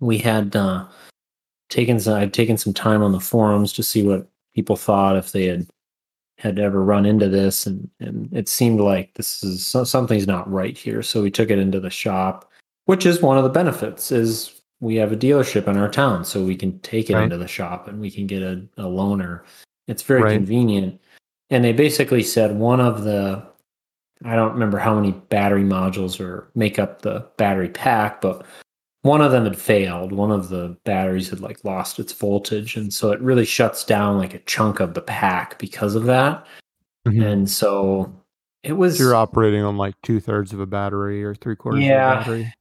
we 0.00 0.18
had 0.18 0.56
uh, 0.56 0.86
taken 1.68 2.00
some, 2.00 2.14
I'd 2.14 2.32
taken 2.32 2.56
some 2.56 2.72
time 2.72 3.02
on 3.02 3.12
the 3.12 3.20
forums 3.20 3.72
to 3.74 3.82
see 3.82 4.02
what 4.02 4.28
people 4.54 4.76
thought 4.76 5.16
if 5.16 5.32
they 5.32 5.46
had 5.46 5.66
had 6.38 6.58
ever 6.58 6.82
run 6.82 7.06
into 7.06 7.28
this, 7.28 7.66
and 7.66 7.88
and 8.00 8.32
it 8.32 8.48
seemed 8.48 8.80
like 8.80 9.14
this 9.14 9.42
is 9.44 9.66
something's 9.66 10.26
not 10.26 10.50
right 10.50 10.76
here. 10.76 11.02
So 11.02 11.22
we 11.22 11.30
took 11.30 11.50
it 11.50 11.58
into 11.58 11.80
the 11.80 11.90
shop, 11.90 12.50
which 12.86 13.06
is 13.06 13.22
one 13.22 13.38
of 13.38 13.44
the 13.44 13.50
benefits 13.50 14.10
is 14.10 14.62
we 14.84 14.96
have 14.96 15.12
a 15.12 15.16
dealership 15.16 15.66
in 15.66 15.76
our 15.78 15.88
town, 15.88 16.24
so 16.24 16.44
we 16.44 16.54
can 16.54 16.78
take 16.80 17.08
it 17.08 17.14
Right. 17.14 17.24
into 17.24 17.38
the 17.38 17.48
shop 17.48 17.88
and 17.88 17.98
we 18.00 18.10
can 18.10 18.26
get 18.26 18.42
a, 18.42 18.62
a 18.76 18.82
loaner. 18.84 19.40
It's 19.88 20.02
very 20.02 20.22
Right. 20.22 20.34
convenient. 20.36 21.00
And 21.50 21.64
they 21.64 21.72
basically 21.72 22.22
said 22.22 22.56
one 22.56 22.80
of 22.80 23.04
the 23.04 23.42
I 24.24 24.36
don't 24.36 24.52
remember 24.52 24.78
how 24.78 24.94
many 24.94 25.12
battery 25.28 25.64
modules 25.64 26.18
or 26.20 26.48
make 26.54 26.78
up 26.78 27.02
the 27.02 27.26
battery 27.36 27.68
pack, 27.68 28.20
but 28.22 28.46
one 29.02 29.20
of 29.20 29.32
them 29.32 29.44
had 29.44 29.58
failed. 29.58 30.12
One 30.12 30.30
of 30.30 30.48
the 30.48 30.76
batteries 30.84 31.28
had 31.28 31.40
like 31.40 31.62
lost 31.64 31.98
its 31.98 32.12
voltage, 32.12 32.76
and 32.76 32.92
so 32.92 33.10
it 33.12 33.20
really 33.20 33.44
shuts 33.44 33.84
down 33.84 34.16
like 34.18 34.32
a 34.32 34.38
chunk 34.40 34.80
of 34.80 34.94
the 34.94 35.02
pack 35.02 35.58
because 35.58 35.94
of 35.94 36.04
that. 36.04 36.46
Mhm. 37.06 37.22
And 37.32 37.50
so 37.50 38.10
it 38.62 38.74
was 38.74 38.98
You're 38.98 39.14
operating 39.14 39.62
on 39.62 39.76
like 39.76 39.94
two 40.02 40.20
thirds 40.20 40.52
of 40.54 40.60
a 40.60 40.66
battery 40.66 41.22
or 41.24 41.34
three 41.34 41.56
quarters 41.56 41.82
Yeah. 41.84 42.12
of 42.20 42.26
a 42.26 42.30
battery. 42.30 42.52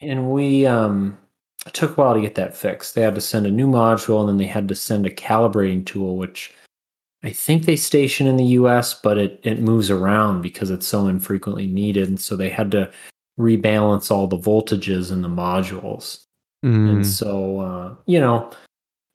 and 0.00 0.30
we 0.30 0.66
um 0.66 1.18
it 1.66 1.74
took 1.74 1.92
a 1.92 2.00
while 2.00 2.14
to 2.14 2.20
get 2.20 2.34
that 2.36 2.56
fixed. 2.56 2.94
They 2.94 3.02
had 3.02 3.14
to 3.14 3.20
send 3.20 3.46
a 3.46 3.50
new 3.50 3.66
module 3.66 4.20
and 4.20 4.28
then 4.28 4.36
they 4.38 4.46
had 4.46 4.68
to 4.68 4.74
send 4.74 5.06
a 5.06 5.10
calibrating 5.10 5.84
tool, 5.84 6.16
which 6.16 6.52
I 7.22 7.30
think 7.30 7.64
they 7.64 7.76
station 7.76 8.26
in 8.26 8.36
the 8.36 8.44
US, 8.44 8.94
but 8.94 9.18
it 9.18 9.40
it 9.42 9.60
moves 9.60 9.90
around 9.90 10.42
because 10.42 10.70
it's 10.70 10.86
so 10.86 11.08
infrequently 11.08 11.66
needed. 11.66 12.08
And 12.08 12.20
so 12.20 12.36
they 12.36 12.48
had 12.48 12.70
to 12.72 12.90
rebalance 13.38 14.10
all 14.10 14.26
the 14.26 14.38
voltages 14.38 15.10
in 15.12 15.22
the 15.22 15.28
modules. 15.28 16.24
Mm. 16.64 16.90
And 16.90 17.06
so 17.06 17.60
uh, 17.60 17.94
you 18.06 18.20
know, 18.20 18.50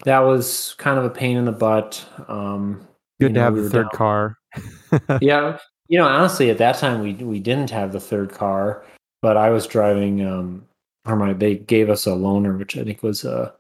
that 0.06 0.20
was 0.20 0.76
kind 0.78 1.00
of 1.00 1.06
a 1.06 1.10
pain 1.10 1.38
in 1.38 1.46
the 1.46 1.52
butt. 1.52 2.06
Um 2.28 2.86
Good 3.20 3.30
to 3.30 3.34
know, 3.36 3.42
have 3.42 3.54
we 3.54 3.62
the 3.62 3.70
third 3.70 3.90
down- 3.92 3.98
car. 3.98 4.38
yeah 5.22 5.58
you 5.90 5.98
know 5.98 6.06
honestly 6.08 6.50
at 6.52 6.60
that 6.60 6.78
time 6.78 7.02
we 7.02 7.14
we 7.14 7.40
didn't 7.40 7.72
have 7.72 7.92
the 7.92 8.00
third 8.00 8.32
car 8.32 8.86
but 9.24 9.36
i 9.36 9.50
was 9.50 9.66
driving 9.66 10.24
um 10.24 10.64
or 11.06 11.16
my 11.16 11.34
they 11.34 11.56
gave 11.56 11.90
us 11.90 12.08
a 12.08 12.12
loaner 12.12 12.58
which 12.58 12.78
i 12.78 12.84
think 12.84 13.04
was 13.04 13.24
a 13.26 13.54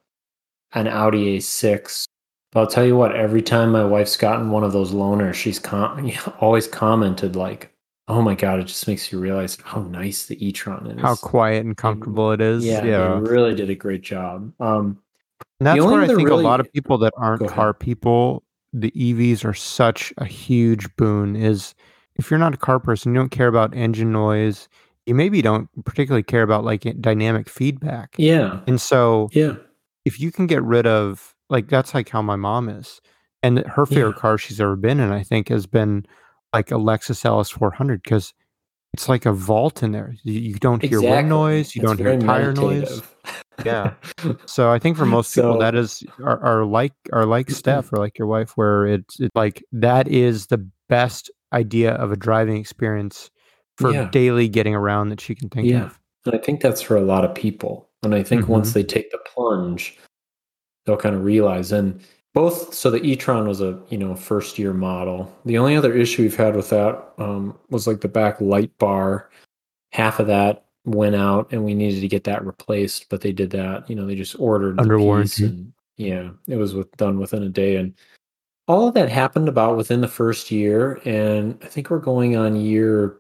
an 0.74 0.88
audi 0.88 1.38
a6 1.38 2.06
but 2.52 2.60
i'll 2.62 2.68
tell 2.68 2.86
you 2.86 2.96
what 2.96 3.16
every 3.16 3.42
time 3.42 3.72
my 3.72 3.84
wife's 3.84 4.18
gotten 4.18 4.50
one 4.52 4.64
of 4.64 4.72
those 4.72 4.92
loaners 4.92 5.34
she's 5.36 5.60
com- 5.60 6.10
always 6.40 6.68
commented 6.68 7.36
like 7.36 7.72
oh 8.08 8.22
my 8.22 8.36
god 8.36 8.60
it 8.60 8.66
just 8.66 8.88
makes 8.88 9.12
you 9.12 9.20
realize 9.20 9.58
how 9.64 9.82
nice 9.84 10.26
the 10.26 10.46
e-tron 10.46 10.88
is 10.88 11.02
How 11.02 11.16
quiet 11.16 11.66
and 11.66 11.76
comfortable 11.78 12.32
it 12.32 12.42
is. 12.42 12.66
yeah, 12.66 12.84
Yeah. 12.84 13.16
they 13.16 13.32
really 13.32 13.56
did 13.56 13.70
a 13.70 13.76
great 13.76 14.02
job 14.02 14.52
um 14.60 15.00
And 15.60 15.68
that's 15.68 15.82
where 15.82 16.02
I 16.02 16.08
think 16.08 16.28
really- 16.28 16.44
a 16.44 16.48
lot 16.48 16.60
of 16.60 16.72
people 16.74 16.98
that 17.00 17.14
aren't 17.16 17.48
car 17.48 17.74
people, 17.74 18.44
the 18.74 18.92
EVs 18.92 19.46
are 19.46 19.54
such 19.54 20.12
a 20.18 20.26
huge 20.26 20.94
boon. 20.98 21.36
Is 21.38 21.76
if 22.16 22.30
you're 22.30 22.40
not 22.40 22.54
a 22.54 22.58
car 22.58 22.80
person, 22.80 23.14
you 23.14 23.20
don't 23.20 23.30
care 23.30 23.48
about 23.48 23.74
engine 23.76 24.12
noise. 24.12 24.68
You 25.06 25.16
maybe 25.16 25.42
don't 25.42 25.68
particularly 25.86 26.24
care 26.24 26.44
about 26.44 26.64
like 26.64 26.82
dynamic 27.02 27.50
feedback. 27.50 28.16
yeah 28.18 28.62
And 28.68 28.80
so 28.80 29.30
yeah 29.34 29.56
if 30.06 30.20
you 30.20 30.32
can 30.32 30.48
get 30.48 30.62
rid 30.64 30.86
of 30.86 31.34
like 31.50 31.70
that's 31.70 31.94
like 31.94 32.10
how 32.10 32.22
my 32.22 32.36
mom 32.36 32.70
is. 32.70 33.00
And 33.42 33.60
her 33.60 33.86
favorite 33.86 34.16
Yeah. 34.16 34.22
car 34.22 34.38
she's 34.38 34.62
ever 34.62 34.76
been 34.78 35.00
in, 35.02 35.12
I 35.12 35.24
think, 35.24 35.50
has 35.50 35.66
been 35.66 36.06
like 36.54 36.72
a 36.72 36.76
Lexus 36.76 37.26
LS 37.26 37.50
400 37.50 38.02
because 38.04 38.34
it's 38.94 39.10
like 39.10 39.26
a 39.26 39.34
vault 39.34 39.82
in 39.84 39.92
there. 39.92 40.16
You, 40.24 40.40
you 40.40 40.54
don't 40.56 40.82
hear 40.82 41.00
exactly. 41.00 41.10
wind 41.10 41.30
noise, 41.30 41.76
you 41.76 41.82
It's 41.82 41.90
don't 41.90 41.98
hear 41.98 42.18
tire 42.20 42.54
noise. 42.54 43.02
Yeah. 43.66 43.94
So 44.46 44.72
I 44.72 44.80
think 44.80 44.98
for 44.98 45.06
most 45.06 45.34
people 45.36 45.54
So- 45.54 45.60
that 45.60 45.76
is 45.76 46.04
are, 46.24 46.40
are 46.40 46.66
like 46.66 46.94
are 47.12 47.26
like 47.26 47.50
Steph 47.62 47.92
or 47.92 47.98
like 47.98 48.18
your 48.18 48.28
wife, 48.28 48.52
where 48.56 48.86
it's, 48.86 49.20
it's 49.20 49.36
like 49.36 49.64
that 49.74 50.08
is 50.08 50.48
the 50.48 50.66
best 50.90 51.30
idea 51.52 51.92
of 51.96 52.12
a 52.12 52.16
driving 52.16 52.58
experience 52.58 53.30
for 53.78 53.92
Yeah. 53.92 54.10
daily 54.12 54.48
getting 54.48 54.76
around 54.76 55.10
that 55.10 55.22
she 55.22 55.36
can 55.36 55.50
think 55.50 55.68
Yeah. 55.68 55.86
of. 55.86 56.00
And 56.26 56.36
I 56.36 56.38
think 56.38 56.62
that's 56.62 56.82
for 56.82 56.96
a 56.96 57.02
lot 57.02 57.26
of 57.26 57.34
people. 57.36 57.90
And 58.04 58.14
I 58.16 58.24
think 58.24 58.48
once 58.48 58.72
Mhm. 58.72 58.74
they 58.74 58.84
take 58.84 59.12
the 59.12 59.20
plunge, 59.26 59.98
they'll 60.86 60.98
kind 60.98 61.16
of 61.16 61.24
realize. 61.24 61.72
And 61.72 62.00
both, 62.34 62.74
so 62.74 62.90
the 62.90 63.04
e-tron 63.06 63.48
was 63.48 63.62
a 63.62 63.80
you 63.90 63.98
know 63.98 64.16
first 64.16 64.58
year 64.58 64.74
model. 64.74 65.32
The 65.46 65.58
only 65.58 65.76
other 65.76 65.94
issue 65.94 66.24
we've 66.24 66.36
had 66.36 66.56
with 66.56 66.70
that 66.70 67.02
um, 67.18 67.58
was 67.70 67.88
like 67.88 68.02
the 68.02 68.08
back 68.08 68.40
light 68.42 68.76
bar. 68.78 69.30
Half 69.92 70.20
of 70.20 70.28
that 70.28 70.66
went 70.86 71.16
out, 71.16 71.48
and 71.52 71.64
we 71.64 71.74
needed 71.76 72.02
to 72.02 72.08
get 72.08 72.24
that 72.26 72.46
replaced. 72.46 73.10
But 73.10 73.22
they 73.22 73.32
did 73.32 73.52
that. 73.52 73.90
You 73.90 73.96
know, 73.96 74.06
they 74.06 74.16
just 74.16 74.36
ordered 74.40 74.78
the 74.78 74.82
Under 74.82 74.98
piece 74.98 75.04
warranty. 75.06 75.46
and 75.46 75.74
yeah, 75.98 76.30
it 76.48 76.56
was 76.58 76.74
with, 76.74 76.92
done 76.98 77.20
within 77.20 77.44
a 77.44 77.50
day. 77.50 77.76
And 77.78 77.94
all 78.68 78.88
of 78.88 78.94
that 78.96 79.10
happened 79.10 79.48
about 79.48 79.78
within 79.78 80.02
the 80.02 80.08
first 80.08 80.50
year. 80.52 81.00
And 81.06 81.58
I 81.64 81.68
think 81.68 81.90
we're 81.90 82.00
going 82.00 82.36
on 82.36 82.56
year 82.56 83.18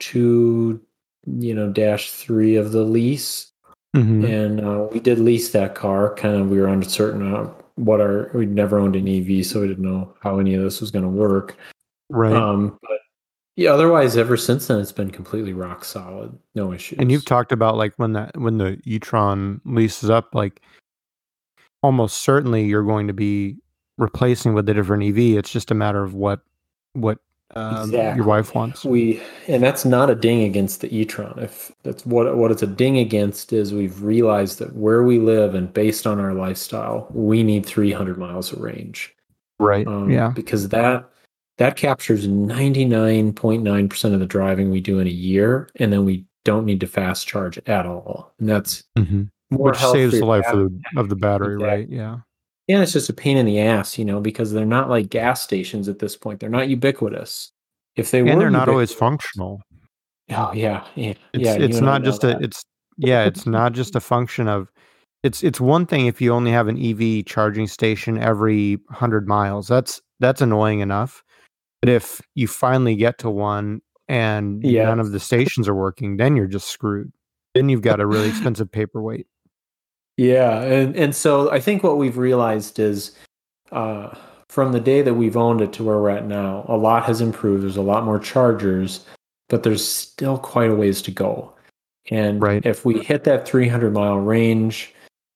two, 0.00 0.80
you 1.26 1.54
know, 1.54 1.70
dash 1.70 2.10
three 2.10 2.56
of 2.56 2.72
the 2.72 2.82
lease 2.84 3.50
Mhm. 3.96 4.28
and 4.28 4.60
uh, 4.60 4.88
we 4.92 4.98
did 4.98 5.20
lease 5.20 5.50
that 5.52 5.76
car. 5.76 6.14
Kind 6.16 6.34
of, 6.34 6.50
we 6.50 6.58
were 6.60 6.66
uncertain 6.66 7.32
uh, 7.32 7.48
what 7.76 8.00
our 8.00 8.28
we'd 8.34 8.50
never 8.50 8.78
owned 8.78 8.96
an 8.96 9.06
EV, 9.06 9.46
so 9.46 9.60
we 9.60 9.68
didn't 9.68 9.84
know 9.84 10.12
how 10.20 10.38
any 10.40 10.54
of 10.54 10.62
this 10.62 10.80
was 10.80 10.90
going 10.90 11.04
to 11.04 11.08
work. 11.08 11.56
Right. 12.10 12.32
Um, 12.34 12.76
but 12.82 12.98
yeah, 13.56 13.70
otherwise, 13.70 14.16
ever 14.16 14.36
since 14.36 14.66
then, 14.66 14.80
it's 14.80 14.90
been 14.90 15.10
completely 15.12 15.52
rock 15.52 15.84
solid, 15.84 16.36
no 16.56 16.72
issues. 16.72 16.98
and 16.98 17.12
you've 17.12 17.24
talked 17.24 17.52
about 17.52 17.76
like 17.76 17.94
when 17.96 18.14
that 18.14 18.36
when 18.36 18.58
the 18.58 18.80
e-tron 18.84 19.60
leases 19.64 20.10
up, 20.10 20.34
like 20.34 20.60
almost 21.82 22.18
certainly 22.22 22.64
you're 22.64 22.82
going 22.82 23.06
to 23.06 23.12
be 23.12 23.56
replacing 23.96 24.54
with 24.54 24.68
a 24.68 24.74
different 24.74 25.04
EV. 25.04 25.38
It's 25.38 25.50
just 25.52 25.70
a 25.70 25.74
matter 25.74 26.02
of 26.02 26.14
what 26.14 26.40
what 26.94 27.18
um, 27.56 27.92
your 27.92 28.24
wife 28.24 28.54
wants. 28.54 28.84
we, 28.84 29.22
and 29.48 29.62
that's 29.62 29.84
not 29.84 30.10
a 30.10 30.14
ding 30.14 30.42
against 30.42 30.80
the 30.80 30.94
e-tron. 30.96 31.38
If 31.38 31.72
that's 31.82 32.04
what 32.04 32.36
what 32.36 32.50
it's 32.50 32.62
a 32.62 32.66
ding 32.66 32.98
against 32.98 33.52
is 33.52 33.72
we've 33.72 34.02
realized 34.02 34.58
that 34.58 34.74
where 34.74 35.02
we 35.02 35.18
live 35.18 35.54
and 35.54 35.72
based 35.72 36.06
on 36.06 36.18
our 36.20 36.34
lifestyle, 36.34 37.06
we 37.10 37.42
need 37.42 37.64
300 37.66 38.18
miles 38.18 38.52
of 38.52 38.60
range. 38.60 39.14
Right. 39.58 39.86
Um, 39.86 40.10
yeah. 40.10 40.28
because 40.30 40.68
that 40.70 41.08
that 41.58 41.76
captures 41.76 42.26
99.9% 42.26 44.12
of 44.14 44.20
the 44.20 44.26
driving 44.26 44.70
we 44.70 44.80
do 44.80 44.98
in 44.98 45.06
a 45.06 45.10
year 45.10 45.68
and 45.76 45.92
then 45.92 46.04
we 46.04 46.24
don't 46.44 46.64
need 46.64 46.80
to 46.80 46.86
fast 46.88 47.28
charge 47.28 47.58
at 47.66 47.86
all 47.86 48.32
and 48.40 48.48
that's 48.48 48.82
hmm 48.98 49.24
more 49.50 49.70
Which 49.70 49.78
saves 49.78 50.18
the 50.18 50.24
life 50.24 50.46
of 50.46 50.58
the, 50.58 50.82
of 50.96 51.08
the 51.08 51.14
battery, 51.16 51.54
Exactly. 51.54 51.68
right? 51.68 51.88
Yeah. 51.88 52.16
Yeah 52.68 52.80
it's 52.82 52.92
just 52.92 53.08
a 53.10 53.12
pain 53.12 53.36
in 53.36 53.46
the 53.46 53.60
ass 53.60 53.98
you 53.98 54.04
know 54.04 54.20
because 54.20 54.52
they're 54.52 54.64
not 54.64 54.88
like 54.88 55.08
gas 55.10 55.42
stations 55.42 55.88
at 55.88 55.98
this 55.98 56.16
point 56.16 56.40
they're 56.40 56.48
not 56.50 56.68
ubiquitous 56.68 57.50
if 57.96 58.10
they 58.10 58.22
were 58.22 58.30
and 58.30 58.40
they're 58.40 58.50
not 58.50 58.68
always 58.68 58.92
functional. 58.92 59.60
oh 60.30 60.52
yeah 60.52 60.84
yeah 60.94 61.14
It's 61.32 61.42
yeah 61.44 61.54
it's 61.54 61.80
not 61.80 62.02
just 62.02 62.24
a 62.24 62.28
that. 62.28 62.42
it's 62.42 62.64
yeah, 62.96 63.24
it's 63.24 63.44
not 63.44 63.72
just 63.72 63.96
a 63.96 64.00
function 64.00 64.46
of 64.46 64.70
it's 65.24 65.42
it's 65.42 65.60
one 65.60 65.84
thing 65.84 66.06
if 66.06 66.20
you 66.20 66.32
only 66.32 66.52
have 66.52 66.68
an 66.68 66.78
EV 66.80 67.24
charging 67.26 67.66
station 67.66 68.18
every 68.18 68.76
100 68.86 69.26
miles. 69.26 69.66
That's 69.66 70.00
that's 70.20 70.40
annoying 70.40 70.78
enough. 70.80 71.24
But 71.82 71.88
if 71.88 72.20
you 72.36 72.46
finally 72.46 72.94
get 72.94 73.18
to 73.18 73.30
one 73.30 73.80
and 74.08 74.62
Yeah. 74.62 74.84
none 74.84 75.00
of 75.00 75.10
the 75.12 75.18
stations 75.18 75.66
are 75.66 75.74
working, 75.74 76.18
then 76.18 76.36
you're 76.36 76.46
just 76.46 76.68
screwed. 76.68 77.10
Then 77.54 77.68
you've 77.68 77.82
got 77.82 77.98
a 78.00 78.06
really 78.06 78.28
expensive 78.34 78.70
paperweight. 78.70 79.26
Yeah, 80.16 80.62
and 80.62 80.96
and 80.96 81.14
so 81.14 81.50
I 81.50 81.60
think 81.60 81.82
what 81.82 81.98
we've 81.98 82.18
realized 82.18 82.78
is 82.78 83.16
uh, 83.72 84.14
from 84.48 84.72
the 84.72 84.80
day 84.80 85.02
that 85.02 85.14
we've 85.14 85.36
owned 85.36 85.60
it 85.60 85.72
to 85.74 85.84
where 85.84 85.98
we're 85.98 86.10
at 86.10 86.26
now, 86.26 86.64
a 86.68 86.76
lot 86.76 87.04
has 87.04 87.20
improved. 87.20 87.64
There's 87.64 87.76
a 87.76 87.82
lot 87.82 88.04
more 88.04 88.18
chargers, 88.20 89.04
but 89.48 89.64
there's 89.64 89.86
still 89.86 90.38
quite 90.38 90.70
a 90.70 90.74
ways 90.74 91.02
to 91.02 91.10
go. 91.10 91.52
And 92.10 92.40
Right. 92.40 92.64
if 92.64 92.84
we 92.84 93.00
hit 93.02 93.24
that 93.24 93.48
300 93.48 93.92
mile 93.92 94.18
range, 94.18 94.94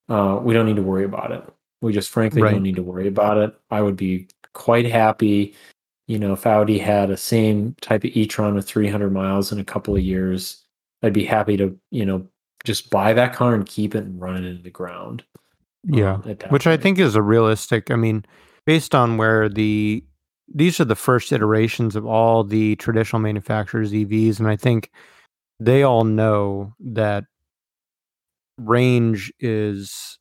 uh, 0.08 0.38
we 0.42 0.54
don't 0.54 0.66
need 0.66 0.76
to 0.76 0.82
worry 0.82 1.04
about 1.04 1.32
it. 1.32 1.42
We 1.80 1.92
just 1.92 2.10
frankly 2.10 2.42
Right. 2.42 2.52
don't 2.52 2.62
need 2.62 2.76
to 2.76 2.82
worry 2.82 3.08
about 3.08 3.38
it. 3.38 3.54
I 3.70 3.80
would 3.82 3.96
be 3.96 4.28
quite 4.52 4.86
happy, 4.86 5.54
you 6.06 6.18
know, 6.18 6.34
if 6.34 6.46
Audi 6.46 6.78
had 6.78 7.10
a 7.10 7.16
same 7.16 7.74
type 7.80 8.04
of 8.04 8.10
e-tron 8.14 8.54
with 8.54 8.66
300 8.66 9.12
miles 9.12 9.50
in 9.50 9.58
a 9.58 9.64
couple 9.64 9.96
of 9.96 10.02
years. 10.02 10.62
I'd 11.02 11.12
be 11.12 11.24
happy 11.24 11.56
to, 11.56 11.76
you 11.90 12.04
know, 12.04 12.26
just 12.68 12.90
buy 12.90 13.14
that 13.14 13.32
car 13.32 13.54
and 13.54 13.66
keep 13.66 13.94
it 13.94 14.04
and 14.04 14.20
run 14.20 14.36
it 14.36 14.46
into 14.46 14.62
the 14.62 14.70
ground. 14.70 15.24
Yeah. 15.84 16.14
um, 16.14 16.24
at 16.26 16.40
that 16.40 16.52
Which 16.52 16.66
I 16.66 16.76
think 16.76 16.98
is 16.98 17.14
a 17.14 17.22
realistic. 17.22 17.90
I 17.90 17.96
mean, 17.96 18.24
based 18.66 18.94
on 18.94 19.16
where 19.16 19.48
the 19.48 20.04
these 20.54 20.78
are 20.80 20.84
the 20.84 20.94
first 20.94 21.32
iterations 21.32 21.96
of 21.96 22.06
all 22.06 22.44
the 22.44 22.76
traditional 22.76 23.20
manufacturers 23.20 23.92
EVs, 23.92 24.38
and 24.38 24.48
I 24.48 24.56
think 24.56 24.90
they 25.58 25.82
all 25.82 26.04
know 26.04 26.74
that 26.80 27.24
range 28.58 29.32
is 29.40 30.18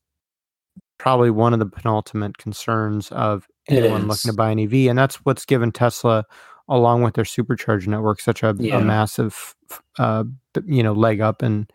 probably 0.97 1.29
one 1.29 1.53
of 1.53 1.59
the 1.59 1.65
penultimate 1.65 2.37
concerns 2.37 3.11
of 3.11 3.45
anyone 3.69 4.07
looking 4.07 4.31
to 4.31 4.35
buy 4.35 4.51
an 4.51 4.59
EV, 4.59 4.89
and 4.89 4.97
that's 4.97 5.17
what's 5.25 5.45
given 5.45 5.71
Tesla, 5.71 6.25
along 6.69 7.03
with 7.03 7.15
their 7.15 7.23
supercharger 7.23 7.87
network, 7.87 8.19
such 8.19 8.43
a, 8.43 8.55
yeah. 8.57 8.77
a 8.77 8.81
massive, 8.81 9.55
uh, 9.99 10.23
you 10.65 10.83
know, 10.83 10.93
leg 10.93 11.21
up 11.21 11.43
in 11.43 11.67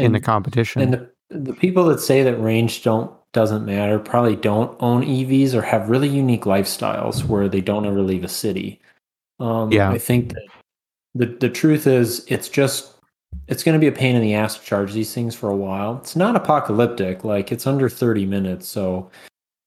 and, 0.00 0.06
in 0.06 0.12
the 0.12 0.20
competition. 0.20 0.82
And 0.82 0.92
the, 0.92 1.10
the 1.30 1.52
people 1.52 1.84
that 1.86 2.00
say 2.00 2.22
that 2.22 2.36
range 2.36 2.82
don't 2.82 3.12
doesn't 3.32 3.64
matter 3.64 3.98
probably 3.98 4.34
don't 4.34 4.76
own 4.80 5.04
EVs 5.04 5.54
or 5.54 5.62
have 5.62 5.88
really 5.88 6.08
unique 6.08 6.42
lifestyles 6.44 7.24
where 7.24 7.48
they 7.48 7.60
don't 7.60 7.86
ever 7.86 8.02
leave 8.02 8.24
a 8.24 8.28
city. 8.28 8.80
Um, 9.38 9.70
yeah, 9.70 9.90
I 9.90 9.98
think 9.98 10.34
that 10.34 10.48
the 11.14 11.26
the 11.26 11.48
truth 11.48 11.86
is 11.86 12.24
it's 12.28 12.48
just 12.48 12.94
it's 13.48 13.62
going 13.62 13.74
to 13.74 13.80
be 13.80 13.86
a 13.86 13.92
pain 13.92 14.16
in 14.16 14.22
the 14.22 14.34
ass 14.34 14.58
to 14.58 14.64
charge 14.64 14.92
these 14.92 15.14
things 15.14 15.34
for 15.34 15.50
a 15.50 15.56
while. 15.56 15.98
It's 15.98 16.16
not 16.16 16.36
apocalyptic, 16.36 17.24
like 17.24 17.52
it's 17.52 17.66
under 17.66 17.88
30 17.88 18.26
minutes. 18.26 18.68
So, 18.68 19.10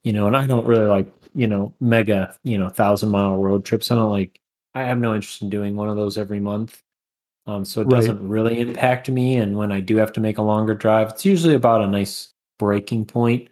you 0.03 0.13
know, 0.13 0.27
and 0.27 0.37
I 0.37 0.45
don't 0.45 0.65
really 0.65 0.85
like, 0.85 1.11
you 1.33 1.47
know, 1.47 1.73
mega, 1.79 2.35
you 2.43 2.57
know, 2.57 2.69
thousand 2.69 3.09
mile 3.09 3.37
road 3.37 3.65
trips. 3.65 3.89
I 3.89 3.95
don't 3.95 4.11
like, 4.11 4.39
I 4.75 4.83
have 4.83 4.97
no 4.97 5.15
interest 5.15 5.41
in 5.41 5.49
doing 5.49 5.75
one 5.75 5.89
of 5.89 5.95
those 5.95 6.17
every 6.17 6.39
month. 6.39 6.82
Um, 7.45 7.65
so 7.65 7.81
it 7.81 7.89
doesn't 7.89 8.25
really 8.25 8.61
impact 8.61 9.09
me. 9.09 9.35
And 9.35 9.57
when 9.57 9.71
I 9.71 9.81
do 9.81 9.97
have 9.97 10.13
to 10.13 10.21
make 10.21 10.37
a 10.37 10.41
longer 10.41 10.73
drive, 10.73 11.09
it's 11.09 11.25
usually 11.25 11.55
about 11.55 11.81
a 11.81 11.87
nice 11.87 12.29
breaking 12.57 13.05
point, 13.05 13.49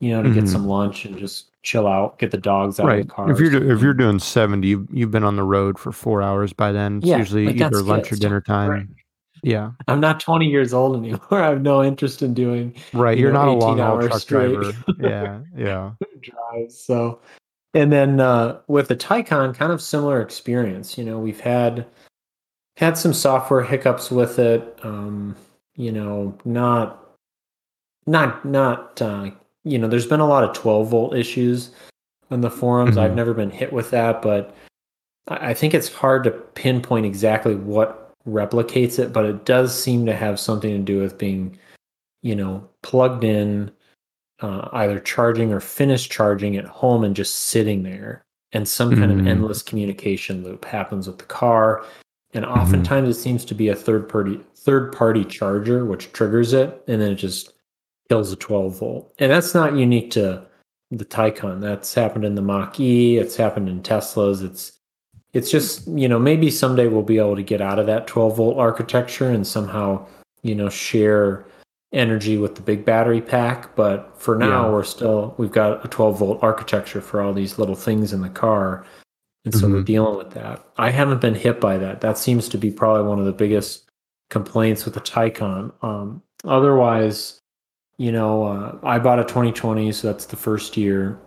you 0.00 0.10
know, 0.10 0.22
to 0.22 0.28
mm-hmm. 0.28 0.40
get 0.40 0.48
some 0.48 0.66
lunch 0.66 1.04
and 1.04 1.16
just 1.16 1.50
chill 1.62 1.86
out, 1.86 2.18
get 2.18 2.32
the 2.32 2.38
dogs 2.38 2.80
out 2.80 2.86
right. 2.86 3.00
of 3.00 3.06
the 3.06 3.12
car. 3.12 3.30
If 3.30 3.38
you're 3.38 3.72
if 3.72 3.82
you're 3.82 3.94
doing 3.94 4.18
seventy, 4.18 4.68
you've, 4.68 4.88
you've 4.90 5.10
been 5.12 5.24
on 5.24 5.36
the 5.36 5.44
road 5.44 5.78
for 5.78 5.92
four 5.92 6.22
hours 6.22 6.52
by 6.52 6.72
then. 6.72 6.98
It's 6.98 7.06
yeah, 7.06 7.18
usually 7.18 7.46
like 7.46 7.60
either 7.60 7.82
lunch 7.82 8.10
or 8.10 8.16
dinner 8.16 8.40
time. 8.40 8.70
Right. 8.70 8.86
Yeah. 9.42 9.72
I'm 9.88 10.00
not 10.00 10.20
20 10.20 10.46
years 10.46 10.74
old 10.74 10.96
anymore. 10.96 11.20
I 11.30 11.48
have 11.48 11.62
no 11.62 11.82
interest 11.82 12.22
in 12.22 12.34
doing 12.34 12.74
right. 12.92 13.16
You 13.16 13.28
are 13.28 13.32
not 13.32 13.48
a 13.48 13.52
long 13.52 13.78
haul 13.78 14.00
truck 14.00 14.20
straight. 14.20 14.54
driver. 14.54 14.76
yeah. 15.00 15.40
Yeah. 15.56 15.92
Drive. 16.20 16.70
So, 16.70 17.20
and 17.74 17.92
then 17.92 18.20
uh, 18.20 18.60
with 18.66 18.88
the 18.88 18.96
Taycan, 18.96 19.54
kind 19.54 19.72
of 19.72 19.80
similar 19.80 20.20
experience. 20.20 20.98
You 20.98 21.04
know, 21.04 21.18
we've 21.18 21.40
had 21.40 21.86
had 22.80 22.96
some 22.96 23.12
software 23.12 23.62
hiccups 23.62 24.10
with 24.10 24.38
it. 24.38 24.78
Um, 24.82 25.36
you 25.76 25.92
know, 25.92 26.36
not 26.46 27.14
not 28.06 28.44
not 28.44 29.00
uh, 29.02 29.30
you 29.64 29.78
know, 29.78 29.86
there's 29.86 30.06
been 30.06 30.20
a 30.20 30.26
lot 30.26 30.44
of 30.44 30.54
12 30.54 30.88
volt 30.88 31.14
issues 31.14 31.70
on 32.30 32.40
the 32.40 32.50
forums. 32.50 32.92
Mm-hmm. 32.92 33.00
I've 33.00 33.14
never 33.14 33.34
been 33.34 33.50
hit 33.50 33.72
with 33.72 33.90
that, 33.90 34.22
but 34.22 34.56
I 35.28 35.52
think 35.52 35.74
it's 35.74 35.92
hard 35.92 36.24
to 36.24 36.30
pinpoint 36.30 37.04
exactly 37.04 37.54
what 37.54 38.14
replicates 38.26 38.98
it, 38.98 39.12
but 39.12 39.26
it 39.26 39.44
does 39.44 39.78
seem 39.80 40.06
to 40.06 40.16
have 40.16 40.40
something 40.40 40.70
to 40.70 40.78
do 40.78 41.00
with 41.00 41.18
being, 41.18 41.58
you 42.22 42.34
know, 42.34 42.66
plugged 42.82 43.24
in, 43.24 43.70
uh, 44.40 44.70
either 44.72 44.98
charging 44.98 45.52
or 45.52 45.60
finished 45.60 46.10
charging 46.10 46.56
at 46.56 46.64
home 46.64 47.04
and 47.04 47.14
just 47.14 47.34
sitting 47.34 47.82
there. 47.82 48.22
And 48.52 48.66
some 48.66 48.90
kind 48.96 49.12
mm-hmm. 49.12 49.20
of 49.20 49.26
endless 49.26 49.62
communication 49.62 50.42
loop 50.42 50.64
happens 50.64 51.06
with 51.06 51.18
the 51.18 51.24
car. 51.24 51.84
And 52.32 52.44
mm-hmm. 52.44 52.60
oftentimes 52.60 53.04
mm-hmm. 53.04 53.10
it 53.10 53.22
seems 53.22 53.44
to 53.46 53.54
be 53.54 53.68
a 53.68 53.76
third 53.76 54.08
party 54.08 54.40
third 54.54 54.92
party 54.92 55.24
charger 55.24 55.86
which 55.86 56.12
triggers 56.12 56.52
it 56.52 56.82
and 56.86 57.00
then 57.00 57.12
it 57.12 57.16
just 57.16 57.54
kills 58.08 58.30
the 58.30 58.36
12 58.36 58.78
volt. 58.78 59.14
And 59.18 59.30
that's 59.30 59.54
not 59.54 59.74
unique 59.74 60.10
to 60.12 60.44
the 60.90 61.04
Taycan. 61.04 61.60
That's 61.60 61.94
happened 61.94 62.24
in 62.24 62.34
the 62.34 62.42
Mach 62.42 62.78
E, 62.78 63.16
it's 63.18 63.36
happened 63.36 63.68
in 63.68 63.82
Teslas, 63.82 64.44
it's 64.44 64.80
it's 65.32 65.50
just 65.50 65.86
you 65.86 66.08
know 66.08 66.18
maybe 66.18 66.50
someday 66.50 66.88
we'll 66.88 67.02
be 67.02 67.18
able 67.18 67.36
to 67.36 67.42
get 67.42 67.60
out 67.60 67.78
of 67.78 67.86
that 67.86 68.06
12 68.06 68.36
volt 68.36 68.58
architecture 68.58 69.30
and 69.30 69.46
somehow 69.46 70.04
you 70.42 70.54
know 70.54 70.68
share 70.68 71.44
energy 71.92 72.36
with 72.36 72.54
the 72.54 72.62
big 72.62 72.84
battery 72.84 73.20
pack 73.20 73.74
but 73.74 74.12
for 74.16 74.36
now 74.36 74.66
yeah. 74.66 74.72
we're 74.72 74.84
still 74.84 75.34
we've 75.38 75.52
got 75.52 75.84
a 75.84 75.88
12 75.88 76.18
volt 76.18 76.42
architecture 76.42 77.00
for 77.00 77.20
all 77.20 77.32
these 77.32 77.58
little 77.58 77.74
things 77.74 78.12
in 78.12 78.20
the 78.20 78.28
car 78.28 78.84
and 79.44 79.54
so 79.54 79.62
mm-hmm. 79.62 79.74
we're 79.74 79.82
dealing 79.82 80.16
with 80.16 80.30
that 80.30 80.64
i 80.76 80.90
haven't 80.90 81.20
been 81.20 81.34
hit 81.34 81.60
by 81.60 81.78
that 81.78 82.00
that 82.00 82.18
seems 82.18 82.48
to 82.48 82.58
be 82.58 82.70
probably 82.70 83.06
one 83.06 83.18
of 83.18 83.24
the 83.24 83.32
biggest 83.32 83.90
complaints 84.28 84.84
with 84.84 84.94
the 84.94 85.00
Taycan 85.00 85.72
um, 85.82 86.22
otherwise 86.44 87.40
you 87.98 88.12
know 88.12 88.44
uh, 88.44 88.78
i 88.82 88.98
bought 88.98 89.18
a 89.18 89.24
2020 89.24 89.92
so 89.92 90.06
that's 90.06 90.26
the 90.26 90.36
first 90.36 90.76
year 90.76 91.18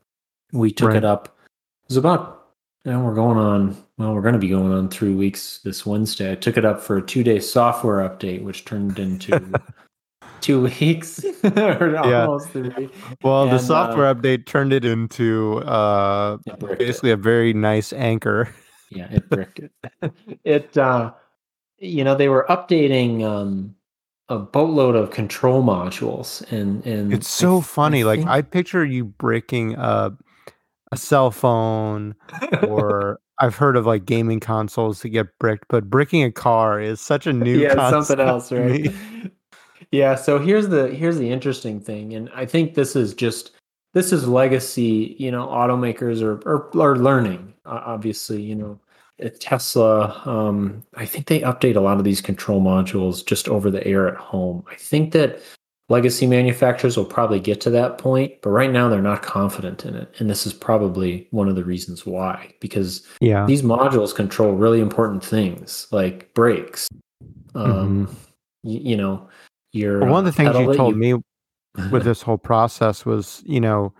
we 0.52 0.70
took 0.70 0.88
right. 0.88 0.96
it 0.96 1.04
up 1.04 1.36
it 1.84 1.88
was 1.88 1.96
about 1.96 2.42
and 2.84 3.04
we're 3.04 3.14
going 3.14 3.38
on, 3.38 3.76
well, 3.96 4.12
we're 4.12 4.22
going 4.22 4.34
to 4.34 4.40
be 4.40 4.48
going 4.48 4.72
on 4.72 4.88
three 4.88 5.14
weeks 5.14 5.60
this 5.62 5.86
Wednesday. 5.86 6.32
I 6.32 6.34
took 6.34 6.56
it 6.56 6.64
up 6.64 6.80
for 6.80 6.96
a 6.96 7.02
two 7.02 7.22
day 7.22 7.38
software 7.38 8.08
update, 8.08 8.42
which 8.42 8.64
turned 8.64 8.98
into 8.98 9.40
two 10.42 10.62
weeks 10.62 11.24
or 11.56 11.96
almost 11.96 12.50
three. 12.50 12.88
Well, 13.22 13.44
and, 13.44 13.52
the 13.52 13.58
software 13.58 14.06
uh, 14.06 14.14
update 14.14 14.46
turned 14.46 14.72
it 14.72 14.84
into 14.84 15.58
uh, 15.58 16.38
it 16.46 16.78
basically 16.78 17.10
it. 17.10 17.14
a 17.14 17.16
very 17.16 17.54
nice 17.54 17.92
anchor. 17.92 18.54
Yeah, 18.90 19.08
it 19.10 19.30
bricked 19.30 19.60
it. 19.60 19.72
it, 20.44 20.76
uh, 20.76 21.12
you 21.78 22.04
know, 22.04 22.14
they 22.14 22.28
were 22.28 22.44
updating 22.50 23.24
um, 23.24 23.74
a 24.28 24.38
boatload 24.38 24.96
of 24.96 25.10
control 25.10 25.62
modules, 25.62 26.42
and 26.52 26.84
and 26.84 27.12
it's 27.12 27.28
so 27.28 27.58
I, 27.58 27.62
funny. 27.62 28.02
I 28.02 28.06
like 28.06 28.26
I 28.26 28.42
picture 28.42 28.84
you 28.84 29.04
breaking 29.04 29.74
a 29.76 30.12
a 30.90 30.96
cell 30.96 31.30
phone 31.30 32.14
or 32.62 33.18
I've 33.38 33.56
heard 33.56 33.76
of 33.76 33.86
like 33.86 34.04
gaming 34.04 34.40
consoles 34.40 35.00
to 35.00 35.08
get 35.08 35.26
bricked, 35.40 35.64
but 35.68 35.88
bricking 35.90 36.22
a 36.22 36.30
car 36.30 36.80
is 36.80 37.00
such 37.00 37.26
a 37.26 37.32
new 37.32 37.58
yeah 37.58 37.90
something 37.90 38.20
else, 38.20 38.52
right? 38.52 38.92
Yeah. 39.92 40.14
So 40.16 40.38
here's 40.38 40.68
the 40.68 40.88
here's 40.88 41.18
the 41.18 41.30
interesting 41.30 41.80
thing, 41.80 42.14
and 42.14 42.28
I 42.34 42.46
think 42.46 42.74
this 42.74 42.96
is 42.96 43.14
just 43.14 43.52
this 43.94 44.12
is 44.12 44.26
legacy. 44.26 45.14
You 45.18 45.30
know, 45.30 45.46
automakers 45.46 46.22
are 46.22 46.40
are, 46.48 46.80
are 46.80 46.96
learning. 46.96 47.54
obviously, 47.64 48.42
you 48.42 48.56
know, 48.56 48.80
Tesla, 49.38 50.20
um, 50.26 50.82
I 50.94 51.06
think 51.06 51.26
they 51.26 51.40
update 51.40 51.76
a 51.76 51.80
lot 51.80 51.98
of 51.98 52.04
these 52.04 52.20
control 52.20 52.60
modules 52.60 53.24
just 53.24 53.48
over 53.48 53.70
the 53.70 53.86
air 53.86 54.08
at 54.08 54.16
home. 54.16 54.64
I 54.70 54.74
think 54.74 55.12
that 55.12 55.40
legacy 55.88 56.26
manufacturers 56.26 56.96
will 56.96 57.04
probably 57.04 57.38
get 57.38 57.60
to 57.60 57.70
that 57.70 57.98
point, 57.98 58.40
but 58.40 58.50
right 58.50 58.70
now 58.70 58.88
they're 58.88 59.02
not 59.02 59.22
confident 59.22 59.84
in 59.84 59.94
it. 59.94 60.12
And 60.18 60.30
this 60.30 60.46
is 60.46 60.54
probably 60.54 61.28
one 61.30 61.48
of 61.48 61.54
the 61.54 61.64
reasons 61.64 62.06
why, 62.06 62.54
because 62.60 63.06
yeah. 63.20 63.44
these 63.46 63.62
modules 63.62 64.14
control 64.14 64.54
really 64.54 64.80
important 64.80 65.22
things 65.22 65.86
like 65.90 66.32
brakes. 66.34 66.88
Um, 67.54 68.06
mm-hmm. 68.06 68.14
you, 68.62 68.80
you 68.80 68.96
know, 68.96 69.28
your 69.72 70.00
well, 70.00 70.10
one 70.10 70.18
of 70.20 70.24
the 70.24 70.32
things 70.32 70.56
you 70.56 70.74
told 70.74 70.94
you... 70.94 71.00
me 71.00 71.22
with 71.90 72.04
this 72.04 72.22
whole 72.22 72.38
process 72.38 73.06
was, 73.06 73.42
you 73.46 73.60
know, 73.60 73.92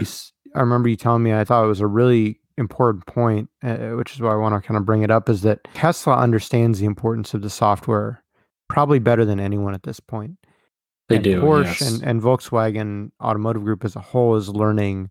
I 0.00 0.60
remember 0.60 0.88
you 0.88 0.96
telling 0.96 1.22
me 1.22 1.32
I 1.32 1.44
thought 1.44 1.64
it 1.64 1.68
was 1.68 1.80
a 1.80 1.86
really 1.86 2.40
important 2.56 3.06
point, 3.06 3.48
uh, 3.62 3.90
which 3.90 4.14
is 4.14 4.20
why 4.20 4.32
I 4.32 4.36
want 4.36 4.60
to 4.60 4.66
kind 4.66 4.76
of 4.76 4.84
bring 4.84 5.02
it 5.02 5.10
up, 5.10 5.28
is 5.28 5.42
that 5.42 5.60
Tesla 5.74 6.16
understands 6.16 6.80
the 6.80 6.86
importance 6.86 7.34
of 7.34 7.42
the 7.42 7.50
software 7.50 8.22
probably 8.68 8.98
better 8.98 9.24
than 9.24 9.40
anyone 9.40 9.74
at 9.74 9.84
this 9.84 10.00
point. 10.00 10.36
They 11.08 11.16
and 11.16 11.24
do. 11.24 11.40
Porsche 11.40 11.80
yes. 11.80 11.80
and, 11.80 12.02
and 12.02 12.22
Volkswagen 12.22 13.10
Automotive 13.22 13.64
Group 13.64 13.84
as 13.84 13.96
a 13.96 14.00
whole 14.00 14.36
is 14.36 14.48
learning 14.48 15.10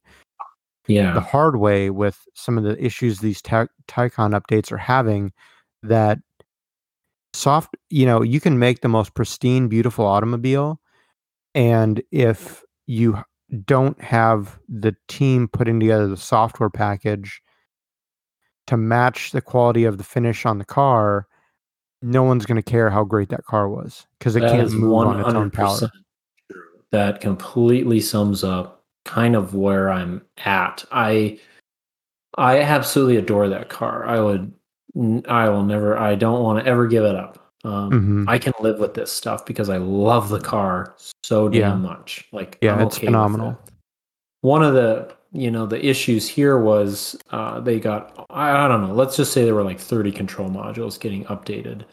yeah. 0.87 1.13
the 1.13 1.21
hard 1.21 1.57
way 1.57 1.89
with 1.89 2.19
some 2.35 2.57
of 2.57 2.63
the 2.63 2.83
issues 2.83 3.19
these 3.19 3.41
Taycan 3.41 3.69
updates 3.89 4.71
are 4.71 4.77
having 4.77 5.31
that 5.83 6.19
soft 7.37 7.75
you 7.89 8.05
know 8.05 8.21
you 8.21 8.39
can 8.39 8.59
make 8.59 8.81
the 8.81 8.87
most 8.87 9.13
pristine 9.13 9.67
beautiful 9.67 10.05
automobile 10.05 10.79
and 11.55 12.01
if 12.11 12.63
you 12.87 13.17
don't 13.65 14.01
have 14.01 14.59
the 14.67 14.95
team 15.07 15.47
putting 15.47 15.79
together 15.79 16.07
the 16.07 16.17
software 16.17 16.69
package 16.69 17.41
to 18.65 18.75
match 18.75 19.31
the 19.31 19.41
quality 19.41 19.85
of 19.85 19.97
the 19.97 20.03
finish 20.03 20.45
on 20.45 20.57
the 20.57 20.65
car 20.65 21.27
no 22.01 22.23
one's 22.23 22.45
going 22.45 22.61
to 22.61 22.71
care 22.71 22.89
how 22.89 23.03
great 23.03 23.29
that 23.29 23.45
car 23.45 23.69
was 23.69 24.05
because 24.19 24.35
it 24.35 24.41
that 24.41 24.51
can't 24.51 24.71
move 24.71 24.93
on 24.93 25.19
its 25.19 25.29
own 25.29 25.51
power. 25.51 25.79
That 26.91 27.21
completely 27.21 27.99
sums 27.99 28.43
up 28.43 28.83
kind 29.05 29.35
of 29.35 29.55
where 29.55 29.89
I'm 29.89 30.21
at. 30.37 30.85
I 30.91 31.39
I 32.37 32.59
absolutely 32.59 33.17
adore 33.17 33.49
that 33.49 33.69
car. 33.69 34.05
I 34.05 34.19
would 34.19 34.53
I 35.27 35.49
will 35.49 35.63
never 35.63 35.97
I 35.97 36.15
don't 36.15 36.43
want 36.43 36.63
to 36.63 36.69
ever 36.69 36.87
give 36.87 37.03
it 37.03 37.15
up. 37.15 37.43
Um, 37.63 37.91
mm-hmm. 37.91 38.29
I 38.29 38.37
can 38.37 38.53
live 38.59 38.79
with 38.79 38.93
this 38.93 39.11
stuff 39.11 39.45
because 39.45 39.69
I 39.69 39.77
love 39.77 40.29
the 40.29 40.39
car 40.39 40.95
so 41.23 41.49
damn 41.49 41.61
yeah. 41.61 41.75
much. 41.75 42.25
Like 42.31 42.57
yeah, 42.61 42.75
I'm 42.75 42.87
it's 42.87 42.97
okay 42.97 43.07
phenomenal. 43.07 43.59
One 44.41 44.63
of 44.63 44.73
the 44.73 45.15
you 45.31 45.51
know 45.51 45.65
the 45.65 45.83
issues 45.85 46.27
here 46.27 46.57
was 46.59 47.15
uh, 47.31 47.59
they 47.59 47.79
got 47.79 48.27
I, 48.29 48.65
I, 48.65 48.67
don't 48.67 48.81
know 48.81 48.93
let's 48.93 49.15
just 49.15 49.33
say 49.33 49.43
there 49.43 49.55
were 49.55 49.63
like 49.63 49.79
30 49.79 50.11
control 50.11 50.49
modules 50.49 50.99
getting 50.99 51.25
updated 51.25 51.83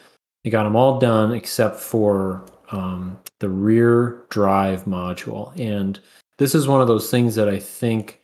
they 0.42 0.50
got 0.50 0.64
them 0.64 0.76
all 0.76 0.98
done 0.98 1.32
except 1.32 1.76
for 1.80 2.46
um, 2.70 3.18
the 3.40 3.48
rear 3.48 4.24
drive 4.30 4.84
module 4.84 5.58
and 5.58 5.98
this 6.38 6.54
is 6.54 6.68
one 6.68 6.80
of 6.80 6.88
those 6.88 7.10
things 7.10 7.34
that 7.34 7.48
i 7.48 7.58
think 7.58 8.22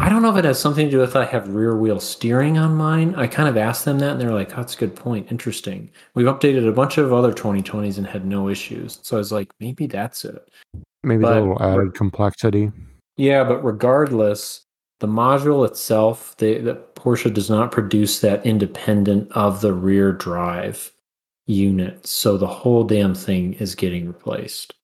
i 0.00 0.08
don't 0.08 0.22
know 0.22 0.30
if 0.30 0.36
it 0.36 0.44
has 0.44 0.60
something 0.60 0.86
to 0.86 0.90
do 0.92 0.98
with 0.98 1.16
i 1.16 1.24
have 1.24 1.48
rear 1.48 1.76
wheel 1.76 1.98
steering 1.98 2.58
on 2.58 2.74
mine 2.74 3.14
i 3.16 3.26
kind 3.26 3.48
of 3.48 3.56
asked 3.56 3.84
them 3.84 3.98
that 3.98 4.12
and 4.12 4.20
they're 4.20 4.32
like 4.32 4.52
oh, 4.52 4.56
that's 4.56 4.74
a 4.74 4.78
good 4.78 4.94
point 4.94 5.30
interesting 5.30 5.90
we've 6.14 6.26
updated 6.26 6.68
a 6.68 6.72
bunch 6.72 6.98
of 6.98 7.12
other 7.12 7.32
2020s 7.32 7.98
and 7.98 8.06
had 8.06 8.24
no 8.24 8.48
issues 8.48 9.00
so 9.02 9.16
i 9.16 9.18
was 9.18 9.32
like 9.32 9.50
maybe 9.60 9.86
that's 9.86 10.24
it 10.24 10.48
Maybe 11.02 11.22
But 11.22 11.36
a 11.36 11.40
little 11.40 11.62
added 11.62 11.94
complexity. 11.94 12.70
Yeah, 13.16 13.44
but 13.44 13.62
regardless, 13.64 14.64
the 15.00 15.08
module 15.08 15.66
itself, 15.66 16.36
they, 16.38 16.58
the 16.58 16.76
Porsche 16.94 17.32
does 17.32 17.50
not 17.50 17.72
produce 17.72 18.20
that 18.20 18.44
independent 18.46 19.30
of 19.32 19.60
the 19.60 19.72
rear 19.72 20.12
drive 20.12 20.92
unit. 21.46 22.06
So 22.06 22.38
the 22.38 22.46
whole 22.46 22.84
damn 22.84 23.14
thing 23.14 23.54
is 23.54 23.74
getting 23.74 24.06
replaced. 24.06 24.74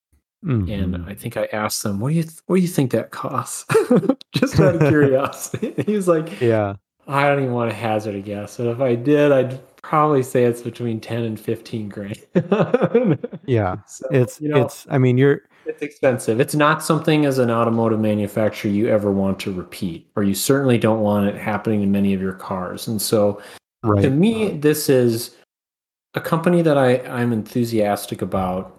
Mhm. 0.44 0.84
And 0.84 1.04
I 1.10 1.14
think 1.14 1.36
I 1.36 1.46
asked 1.52 1.82
them, 1.82 1.98
"What 2.00 2.10
do 2.10 2.14
you 2.14 2.22
th- 2.22 2.38
what 2.46 2.56
do 2.56 2.62
you 2.62 2.68
think 2.68 2.92
that 2.92 3.10
costs?" 3.10 3.64
Just 4.34 4.58
out 4.60 4.76
of 4.76 4.88
curiosity. 4.88 5.74
he 5.86 5.94
was 5.96 6.06
like, 6.06 6.40
yeah, 6.40 6.74
"I 7.08 7.28
don't 7.28 7.40
even 7.42 7.52
want 7.54 7.70
to 7.70 7.76
hazard 7.76 8.14
a 8.14 8.20
guess, 8.20 8.56
but 8.56 8.68
if 8.68 8.80
I 8.80 8.94
did, 8.94 9.32
I'd 9.32 9.58
probably 9.82 10.22
say 10.22 10.44
it's 10.44 10.62
between 10.62 11.00
ten 11.00 11.24
and 11.24 11.38
fifteen 11.40 11.88
grand." 11.88 12.18
yeah. 13.46 13.76
So, 13.86 14.06
It's 14.10 14.40
you 14.40 14.48
know, 14.48 14.62
it's. 14.62 14.86
I 14.90 14.98
mean, 14.98 15.18
you're 15.18 15.42
it's 15.66 15.82
expensive. 15.82 16.40
It's 16.40 16.54
not 16.54 16.84
something 16.84 17.26
as 17.26 17.38
an 17.38 17.50
automotive 17.50 17.98
manufacturer 18.00 18.70
you 18.70 18.88
ever 18.88 19.10
want 19.10 19.40
to 19.40 19.52
repeat, 19.52 20.08
or 20.16 20.22
you 20.22 20.34
certainly 20.34 20.78
don't 20.78 21.00
want 21.00 21.26
it 21.26 21.34
happening 21.34 21.82
in 21.82 21.90
many 21.90 22.14
of 22.14 22.20
your 22.22 22.32
cars. 22.32 22.86
And 22.86 23.02
so, 23.02 23.42
to 24.02 24.10
me, 24.10 24.50
this 24.58 24.88
is 24.88 25.34
a 26.14 26.20
company 26.20 26.62
that 26.62 26.78
I, 26.78 26.98
I'm 27.08 27.32
enthusiastic 27.32 28.22
about. 28.22 28.77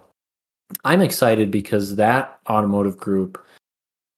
I'm 0.84 1.00
excited 1.00 1.50
because 1.50 1.96
that 1.96 2.38
automotive 2.48 2.96
group 2.96 3.44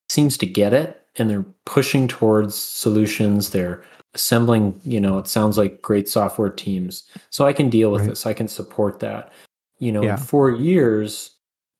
seems 0.08 0.36
to 0.38 0.46
get 0.46 0.72
it 0.72 1.06
and 1.16 1.28
they're 1.28 1.46
pushing 1.64 2.08
towards 2.08 2.54
solutions. 2.54 3.50
They're 3.50 3.82
assembling, 4.14 4.78
you 4.84 5.00
know, 5.00 5.18
it 5.18 5.26
sounds 5.26 5.56
like 5.56 5.80
great 5.82 6.08
software 6.08 6.50
teams. 6.50 7.04
So 7.30 7.46
I 7.46 7.52
can 7.52 7.70
deal 7.70 7.90
with 7.90 8.02
Right. 8.02 8.10
this. 8.10 8.26
I 8.26 8.34
can 8.34 8.48
support 8.48 9.00
that. 9.00 9.32
You 9.78 9.92
know, 9.92 10.02
Yeah. 10.02 10.12
in 10.12 10.16
four 10.18 10.50
years, 10.50 11.30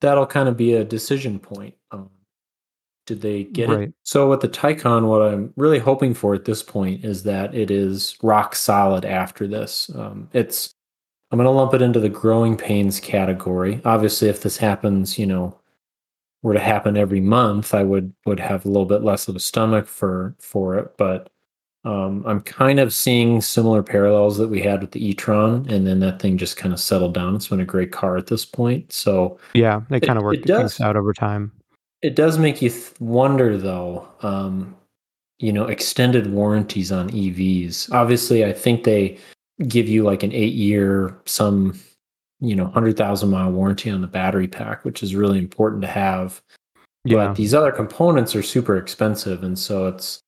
that'll 0.01 0.25
kind 0.25 0.49
of 0.49 0.57
be 0.57 0.73
a 0.73 0.83
decision 0.83 1.39
point. 1.39 1.75
Um, 1.91 2.09
did 3.05 3.21
they 3.21 3.43
get 3.43 3.69
Right. 3.69 3.89
it? 3.89 3.93
So 4.03 4.29
with 4.29 4.41
the 4.41 4.49
Taycan, 4.49 5.07
what 5.07 5.21
I'm 5.21 5.53
really 5.55 5.79
hoping 5.79 6.13
for 6.13 6.33
at 6.33 6.45
this 6.45 6.63
point 6.63 7.05
is 7.05 7.23
that 7.23 7.53
it 7.53 7.69
is 7.69 8.17
rock 8.23 8.55
solid 8.55 9.05
after 9.05 9.47
this. 9.47 9.91
Um, 9.95 10.29
it's 10.33 10.73
I'm 11.33 11.37
going 11.37 11.45
to 11.47 11.49
lump 11.51 11.73
it 11.73 11.81
into 11.81 11.99
the 11.99 12.09
growing 12.09 12.55
pains 12.55 12.99
category. 12.99 13.81
Obviously, 13.85 14.29
if 14.29 14.43
this 14.43 14.55
happens, 14.55 15.17
you 15.17 15.25
know, 15.25 15.57
were 16.43 16.53
to 16.53 16.59
happen 16.59 16.95
every 16.95 17.21
month, 17.21 17.73
I 17.73 17.81
would 17.81 18.13
would 18.27 18.39
have 18.39 18.65
a 18.65 18.67
little 18.67 18.85
bit 18.85 19.01
less 19.01 19.27
of 19.27 19.35
a 19.35 19.39
stomach 19.39 19.87
for 19.87 20.35
for 20.37 20.77
it. 20.77 20.95
But 20.95 21.31
um, 21.85 22.23
I'm 22.27 22.39
kind 22.41 22.79
of 22.79 22.93
seeing 22.93 23.41
similar 23.41 23.81
parallels 23.81 24.37
that 24.37 24.49
we 24.49 24.61
had 24.61 24.81
with 24.81 24.91
the 24.91 25.03
e-tron, 25.03 25.67
and 25.71 25.87
then 25.87 26.01
that 26.01 26.21
thing 26.21 26.37
just 26.37 26.55
kind 26.55 26.71
of 26.71 26.79
settled 26.79 27.15
down. 27.15 27.33
It's 27.35 27.47
been 27.47 27.59
a 27.59 27.65
great 27.65 27.91
car 27.91 28.15
at 28.15 28.27
this 28.27 28.45
point. 28.45 28.93
So 28.93 29.39
Yeah, 29.55 29.81
they 29.89 29.97
It- 29.97 30.05
kind 30.05 30.19
of 30.19 30.23
worked 30.23 30.45
things 30.45 30.79
out 30.79 30.95
over 30.95 31.13
time. 31.13 31.51
it 32.03 32.15
does 32.15 32.37
make 32.37 32.61
you 32.61 32.69
th- 32.69 32.91
wonder, 32.99 33.57
though. 33.57 34.07
Um, 34.21 34.75
you 35.39 35.51
know, 35.51 35.65
extended 35.65 36.31
warranties 36.31 36.91
on 36.91 37.09
EVs. 37.09 37.89
Obviously, 37.91 38.45
I 38.45 38.53
think 38.53 38.83
they 38.83 39.17
give 39.67 39.87
you 39.87 40.03
like 40.03 40.23
an 40.23 40.31
eight-year, 40.33 41.15
some 41.25 41.79
you 42.39 42.55
know, 42.55 42.67
hundred 42.67 42.97
thousand 42.97 43.29
mile 43.29 43.51
warranty 43.51 43.89
on 43.89 44.01
the 44.01 44.07
battery 44.07 44.47
pack, 44.47 44.83
which 44.83 45.01
is 45.01 45.15
really 45.15 45.39
important 45.39 45.81
to 45.81 45.87
have. 45.87 46.41
Yeah, 47.05 47.27
But 47.27 47.35
these 47.35 47.53
other 47.53 47.71
components 47.71 48.35
are 48.35 48.43
super 48.43 48.75
expensive, 48.77 49.43
and 49.43 49.57
so 49.57 49.87
it's 49.87 50.19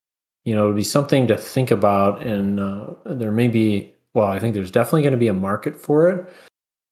you 0.46 0.56
know 0.56 0.66
it'd 0.66 0.76
be 0.78 0.84
something 0.84 1.28
to 1.28 1.38
think 1.38 1.72
about. 1.72 2.22
And 2.22 2.60
uh, 2.60 2.88
there 3.06 3.32
may 3.32 3.48
be, 3.50 3.94
well, 4.14 4.28
I 4.28 4.40
think 4.40 4.54
there's 4.54 4.72
definitely 4.72 5.02
going 5.02 5.12
to 5.14 5.18
be 5.18 5.28
a 5.28 5.34
market 5.34 5.78
for 5.78 6.10
it. 6.10 6.34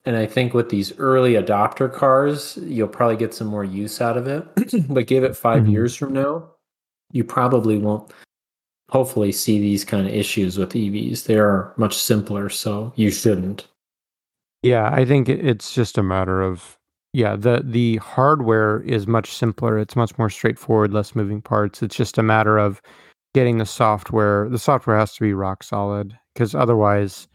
And 0.05 0.17
I 0.17 0.25
think 0.25 0.53
with 0.53 0.67
these 0.67 0.91
early 0.97 1.33
adopter 1.35 1.91
cars, 1.91 2.57
you'll 2.61 2.89
probably 2.89 3.15
get 3.15 3.33
some 3.33 3.47
more 3.47 3.63
use 3.63 4.01
out 4.01 4.17
of 4.17 4.27
it. 4.27 4.45
but 4.89 5.07
give 5.07 5.23
it 5.23 5.37
5 5.37 5.63
Mhm. 5.63 5.71
years 5.71 5.95
from 5.95 6.11
now, 6.11 6.49
you 7.13 7.23
probably 7.23 7.77
won't. 7.77 8.11
Hopefully, 8.93 9.31
see 9.31 9.59
these 9.59 9.83
kind 9.83 10.07
of 10.07 10.13
issues 10.13 10.57
with 10.57 10.69
EVs. 10.73 11.25
They 11.25 11.37
are 11.37 11.73
much 11.77 11.95
simpler, 11.97 12.47
so 12.49 12.93
you 12.95 13.09
shouldn't. 13.11 13.67
yeah. 14.61 14.89
I 14.93 15.03
think 15.03 15.27
it's 15.27 15.73
just 15.73 15.97
a 15.97 16.03
matter 16.03 16.41
of 16.43 16.77
yeah. 17.11 17.35
the 17.35 17.63
The 17.65 17.97
hardware 17.97 18.81
is 18.81 19.07
much 19.07 19.33
simpler. 19.33 19.77
It's 19.79 19.95
much 19.95 20.17
more 20.19 20.29
straightforward, 20.29 20.93
less 20.93 21.15
moving 21.15 21.41
parts. 21.41 21.81
It's 21.83 21.95
just 21.95 22.17
a 22.19 22.23
matter 22.23 22.57
of 22.59 22.81
getting 23.33 23.57
the 23.57 23.65
software. 23.65 24.47
The 24.49 24.59
software 24.59 24.97
has 24.97 25.13
to 25.15 25.21
be 25.21 25.33
rock 25.33 25.63
solid 25.63 26.15
because 26.35 26.53
otherwise, 26.55 27.27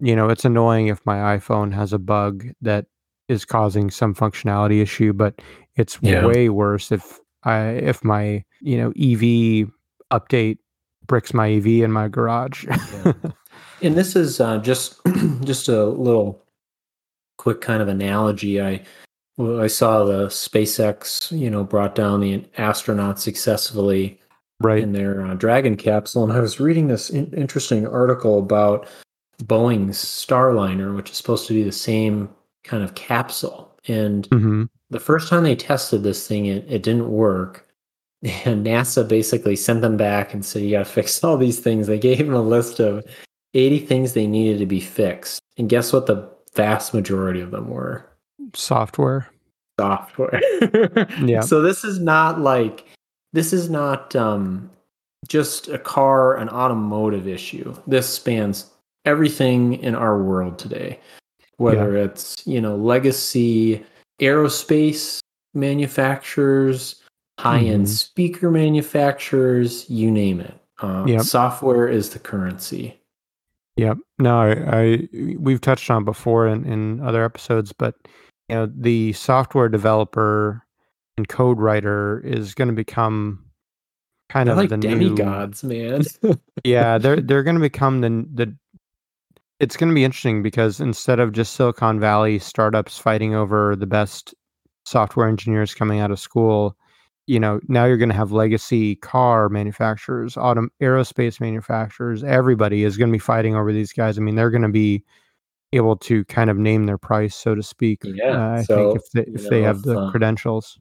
you 0.00 0.14
know, 0.14 0.28
it's 0.28 0.44
annoying 0.44 0.86
if 0.88 1.04
my 1.04 1.36
iPhone 1.36 1.72
has 1.74 1.92
a 1.92 1.98
bug 1.98 2.46
that 2.62 2.86
is 3.28 3.44
causing 3.44 3.90
some 3.90 4.14
functionality 4.14 4.80
issue, 4.80 5.12
but 5.12 5.42
it's 5.76 5.98
Yeah. 6.02 6.24
way 6.26 6.48
worse 6.50 6.92
if 6.92 7.18
I 7.42 7.58
if 7.90 8.04
my 8.04 8.44
you 8.60 8.76
know 8.78 8.90
EV 8.96 9.70
update 10.12 10.58
bricks 11.06 11.34
my 11.34 11.50
EV 11.52 11.66
in 11.66 11.92
my 11.92 12.08
garage. 12.08 12.66
Yeah. 13.04 13.12
And 13.82 13.96
this 13.96 14.16
is 14.16 14.40
uh, 14.40 14.58
just 14.58 15.00
just 15.42 15.68
a 15.68 15.84
little 15.84 16.42
quick 17.36 17.60
kind 17.60 17.82
of 17.82 17.88
analogy. 17.88 18.62
I 18.62 18.80
I 19.38 19.66
saw 19.66 20.04
the 20.04 20.28
SpaceX, 20.28 21.36
you 21.38 21.50
know, 21.50 21.64
brought 21.64 21.94
down 21.94 22.20
the 22.20 22.38
astronauts 22.56 23.18
successfully 23.18 24.20
right. 24.60 24.82
in 24.82 24.92
their 24.92 25.26
uh, 25.26 25.34
Dragon 25.34 25.76
capsule, 25.76 26.24
and 26.24 26.32
I 26.32 26.40
was 26.40 26.60
reading 26.60 26.86
this 26.86 27.10
in- 27.10 27.32
interesting 27.34 27.86
article 27.86 28.38
about 28.38 28.86
Boeing's 29.42 29.98
Starliner, 29.98 30.94
which 30.94 31.10
is 31.10 31.16
supposed 31.16 31.46
to 31.48 31.52
be 31.52 31.64
the 31.64 31.72
same 31.72 32.30
kind 32.62 32.82
of 32.82 32.94
capsule. 32.94 33.76
And 33.86 34.26
hmm 34.26 34.64
the 34.90 35.00
first 35.00 35.28
time 35.28 35.42
they 35.42 35.56
tested 35.56 36.04
this 36.04 36.28
thing, 36.28 36.46
it, 36.46 36.64
it 36.68 36.82
didn't 36.84 37.10
work. 37.10 37.66
And 38.46 38.64
NASA 38.66 39.06
basically 39.06 39.54
sent 39.54 39.82
them 39.82 39.96
back 39.98 40.32
and 40.32 40.44
said, 40.44 40.62
You 40.62 40.70
got 40.70 40.86
to 40.86 40.90
fix 40.92 41.22
all 41.24 41.36
these 41.36 41.60
things. 41.60 41.86
They 41.86 41.98
gave 41.98 42.18
them 42.18 42.34
a 42.34 42.42
list 42.42 42.80
of 42.80 43.04
80 43.52 43.80
things 43.80 44.12
they 44.12 44.26
needed 44.26 44.58
to 44.60 44.66
be 44.66 44.80
fixed. 44.80 45.40
And 45.58 45.68
guess 45.68 45.92
what? 45.92 46.06
The 46.06 46.28
vast 46.56 46.94
majority 46.94 47.40
of 47.40 47.50
them 47.50 47.68
were 47.68 48.04
Software. 48.54 49.28
software. 49.78 50.40
Yeah. 51.24 51.40
So 51.40 51.60
this 51.62 51.84
is 51.84 51.98
not 51.98 52.40
like, 52.40 52.86
this 53.32 53.52
is 53.52 53.68
not 53.68 54.14
um, 54.16 54.70
just 55.28 55.68
a 55.68 55.78
car, 55.78 56.36
an 56.36 56.48
automotive 56.48 57.26
issue. 57.28 57.74
This 57.86 58.08
spans 58.08 58.70
everything 59.04 59.74
in 59.82 59.94
our 59.94 60.22
world 60.22 60.58
today, 60.58 60.98
whether 61.58 61.96
it's, 61.96 62.42
you 62.46 62.60
know, 62.60 62.76
legacy 62.76 63.84
aerospace 64.20 65.20
manufacturers, 65.54 66.96
high 67.38 67.60
end 67.60 67.86
Mhm. 67.86 67.88
speaker 67.88 68.50
manufacturers, 68.50 69.88
you 69.90 70.10
name 70.10 70.40
it. 70.40 70.54
Uh, 70.80 71.04
Yep. 71.06 71.22
Software 71.22 71.88
is 71.88 72.10
the 72.10 72.18
currency. 72.18 73.00
Yep. 73.76 73.98
No, 74.18 74.38
I, 74.40 74.50
I 74.82 75.08
we've 75.38 75.60
touched 75.60 75.90
on 75.90 76.04
before 76.04 76.46
in, 76.46 76.64
in 76.64 77.00
other 77.00 77.24
episodes, 77.24 77.72
but 77.72 77.94
you 78.48 78.54
know, 78.56 78.66
the 78.72 79.12
software 79.14 79.68
developer 79.68 80.62
and 81.16 81.28
code 81.28 81.58
writer 81.58 82.20
is 82.24 82.54
going 82.54 82.68
to 82.68 82.74
become 82.74 83.44
kind 84.28 84.48
They're 84.48 84.54
of 84.54 84.58
like 84.58 84.68
the 84.70 84.76
new 84.76 85.14
demigods, 85.14 85.62
man. 85.64 86.02
yeah 86.64 86.98
they're 86.98 87.20
they're 87.20 87.42
going 87.42 87.56
to 87.56 87.60
become 87.60 88.00
the 88.00 88.26
the 88.34 88.56
it's 89.60 89.76
going 89.76 89.88
to 89.88 89.94
be 89.94 90.04
interesting 90.04 90.42
because 90.42 90.80
instead 90.80 91.20
of 91.20 91.32
just 91.32 91.54
silicon 91.54 92.00
valley 92.00 92.38
startups 92.38 92.98
fighting 92.98 93.34
over 93.34 93.76
the 93.76 93.86
best 93.86 94.34
software 94.84 95.28
engineers 95.28 95.74
coming 95.74 96.00
out 96.00 96.10
of 96.10 96.18
school 96.18 96.76
you 97.26 97.40
know 97.40 97.60
now 97.68 97.84
you're 97.84 97.96
going 97.96 98.08
to 98.08 98.14
have 98.14 98.32
legacy 98.32 98.96
car 98.96 99.48
manufacturers 99.48 100.36
auto 100.36 100.68
aerospace 100.82 101.40
manufacturers 101.40 102.22
everybody 102.24 102.84
is 102.84 102.96
going 102.96 103.08
to 103.08 103.12
be 103.12 103.18
fighting 103.18 103.54
over 103.56 103.72
these 103.72 103.92
guys 103.92 104.18
i 104.18 104.20
mean 104.20 104.34
they're 104.34 104.50
going 104.50 104.62
to 104.62 104.68
be 104.68 105.02
able 105.72 105.96
to 105.96 106.24
kind 106.26 106.50
of 106.50 106.56
name 106.58 106.86
their 106.86 106.98
price 106.98 107.34
so 107.34 107.54
to 107.54 107.62
speak 107.62 108.00
Yeah, 108.04 108.30
uh, 108.30 108.56
i 108.58 108.62
so, 108.62 108.92
think 108.92 108.96
if 108.96 109.10
they, 109.12 109.32
if 109.32 109.50
they 109.50 109.60
know, 109.60 109.66
have 109.66 109.76
if, 109.78 109.82
the 109.84 109.98
uh, 109.98 110.10
credentials 110.10 110.78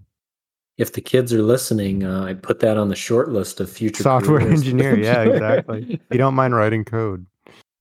if 0.79 0.93
the 0.93 1.01
kids 1.01 1.31
are 1.31 1.43
listening, 1.43 2.03
uh, 2.03 2.23
I 2.23 2.33
put 2.33 2.59
that 2.61 2.77
on 2.77 2.89
the 2.89 2.95
short 2.95 3.29
list 3.29 3.59
of 3.59 3.69
future 3.69 4.01
software 4.01 4.39
careers. 4.39 4.61
engineer 4.61 4.97
yeah 4.97 5.21
exactly 5.29 5.99
you 6.11 6.17
don't 6.17 6.33
mind 6.33 6.55
writing 6.55 6.83
code 6.83 7.25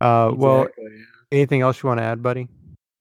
uh, 0.02 0.30
well 0.34 0.62
Exactly, 0.62 0.84
yeah. 0.92 1.04
anything 1.32 1.60
else 1.62 1.82
you 1.82 1.86
want 1.88 1.98
to 2.00 2.04
add 2.04 2.22
buddy 2.22 2.48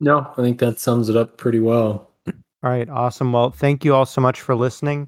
no, 0.03 0.33
I 0.35 0.41
think 0.41 0.57
that 0.59 0.79
sums 0.79 1.09
it 1.09 1.15
up 1.15 1.37
pretty 1.37 1.59
well. 1.59 2.09
All 2.27 2.33
right, 2.71 2.89
awesome. 2.89 3.31
Well, 3.33 3.51
thank 3.51 3.85
you 3.85 3.93
all 3.93 4.07
so 4.07 4.19
much 4.19 4.41
for 4.41 4.55
listening. 4.55 5.07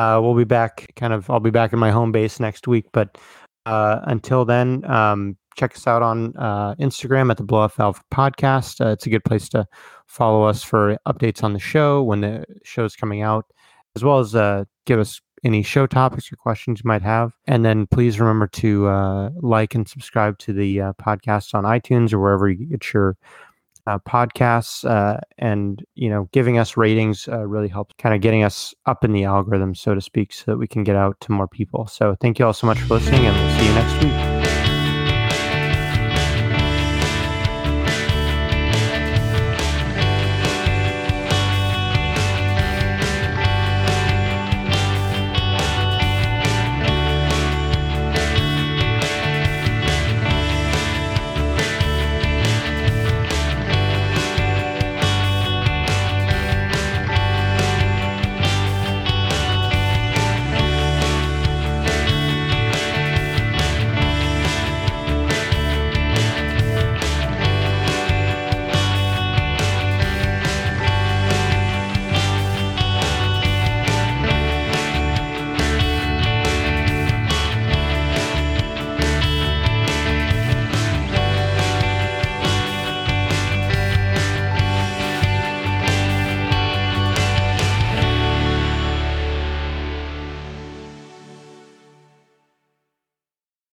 Uh, 0.00 0.18
we'll 0.18 0.34
be 0.34 0.44
back, 0.44 0.90
kind 0.96 1.12
of, 1.12 1.28
I'll 1.28 1.40
be 1.40 1.50
back 1.50 1.74
in 1.74 1.78
my 1.78 1.90
home 1.90 2.10
base 2.10 2.40
next 2.40 2.66
week. 2.66 2.86
But 2.90 3.18
uh, 3.66 4.00
until 4.04 4.46
then, 4.46 4.82
um, 4.90 5.36
check 5.56 5.76
us 5.76 5.86
out 5.86 6.00
on 6.00 6.34
uh, 6.38 6.74
Instagram 6.76 7.30
at 7.30 7.36
the 7.36 7.42
Blow 7.42 7.58
Off 7.58 7.76
Valve 7.76 8.02
Podcast. 8.10 8.80
Uh, 8.82 8.92
it's 8.92 9.04
a 9.04 9.10
good 9.10 9.24
place 9.24 9.50
to 9.50 9.66
follow 10.06 10.44
us 10.44 10.62
for 10.62 10.96
updates 11.06 11.44
on 11.44 11.52
the 11.52 11.58
show 11.58 12.02
when 12.02 12.22
the 12.22 12.46
show's 12.64 12.96
coming 12.96 13.20
out, 13.20 13.44
as 13.94 14.02
well 14.02 14.20
as 14.20 14.34
uh, 14.34 14.64
give 14.86 14.98
us 14.98 15.20
any 15.44 15.62
show 15.62 15.86
topics 15.86 16.32
or 16.32 16.36
questions 16.36 16.80
you 16.82 16.88
might 16.88 17.02
have. 17.02 17.32
And 17.46 17.62
then 17.62 17.86
please 17.86 18.18
remember 18.18 18.46
to 18.46 18.88
uh, 18.88 19.30
like 19.36 19.74
and 19.74 19.86
subscribe 19.86 20.38
to 20.38 20.54
the 20.54 20.80
uh, 20.80 20.92
podcast 20.94 21.52
on 21.52 21.64
iTunes 21.64 22.14
or 22.14 22.20
wherever 22.20 22.48
you 22.48 22.64
get 22.64 22.90
your 22.94 23.18
uh, 23.90 23.98
podcasts 24.00 24.88
uh, 24.88 25.18
and 25.38 25.84
you 25.94 26.08
know 26.08 26.28
giving 26.32 26.58
us 26.58 26.76
ratings 26.76 27.28
uh, 27.28 27.46
really 27.46 27.68
helps 27.68 27.94
kind 27.98 28.14
of 28.14 28.20
getting 28.20 28.44
us 28.44 28.74
up 28.86 29.04
in 29.04 29.12
the 29.12 29.24
algorithm 29.24 29.74
so 29.74 29.94
to 29.94 30.00
speak 30.00 30.32
so 30.32 30.44
that 30.46 30.58
we 30.58 30.68
can 30.68 30.84
get 30.84 30.96
out 30.96 31.18
to 31.20 31.32
more 31.32 31.48
people. 31.48 31.86
So 31.86 32.16
thank 32.20 32.38
you 32.38 32.46
all 32.46 32.52
so 32.52 32.66
much 32.66 32.78
for 32.80 32.94
listening 32.94 33.26
and 33.26 33.36
we'll 33.36 33.58
see 33.58 33.66
you 33.66 33.74
next 33.74 34.04
week 34.04 34.39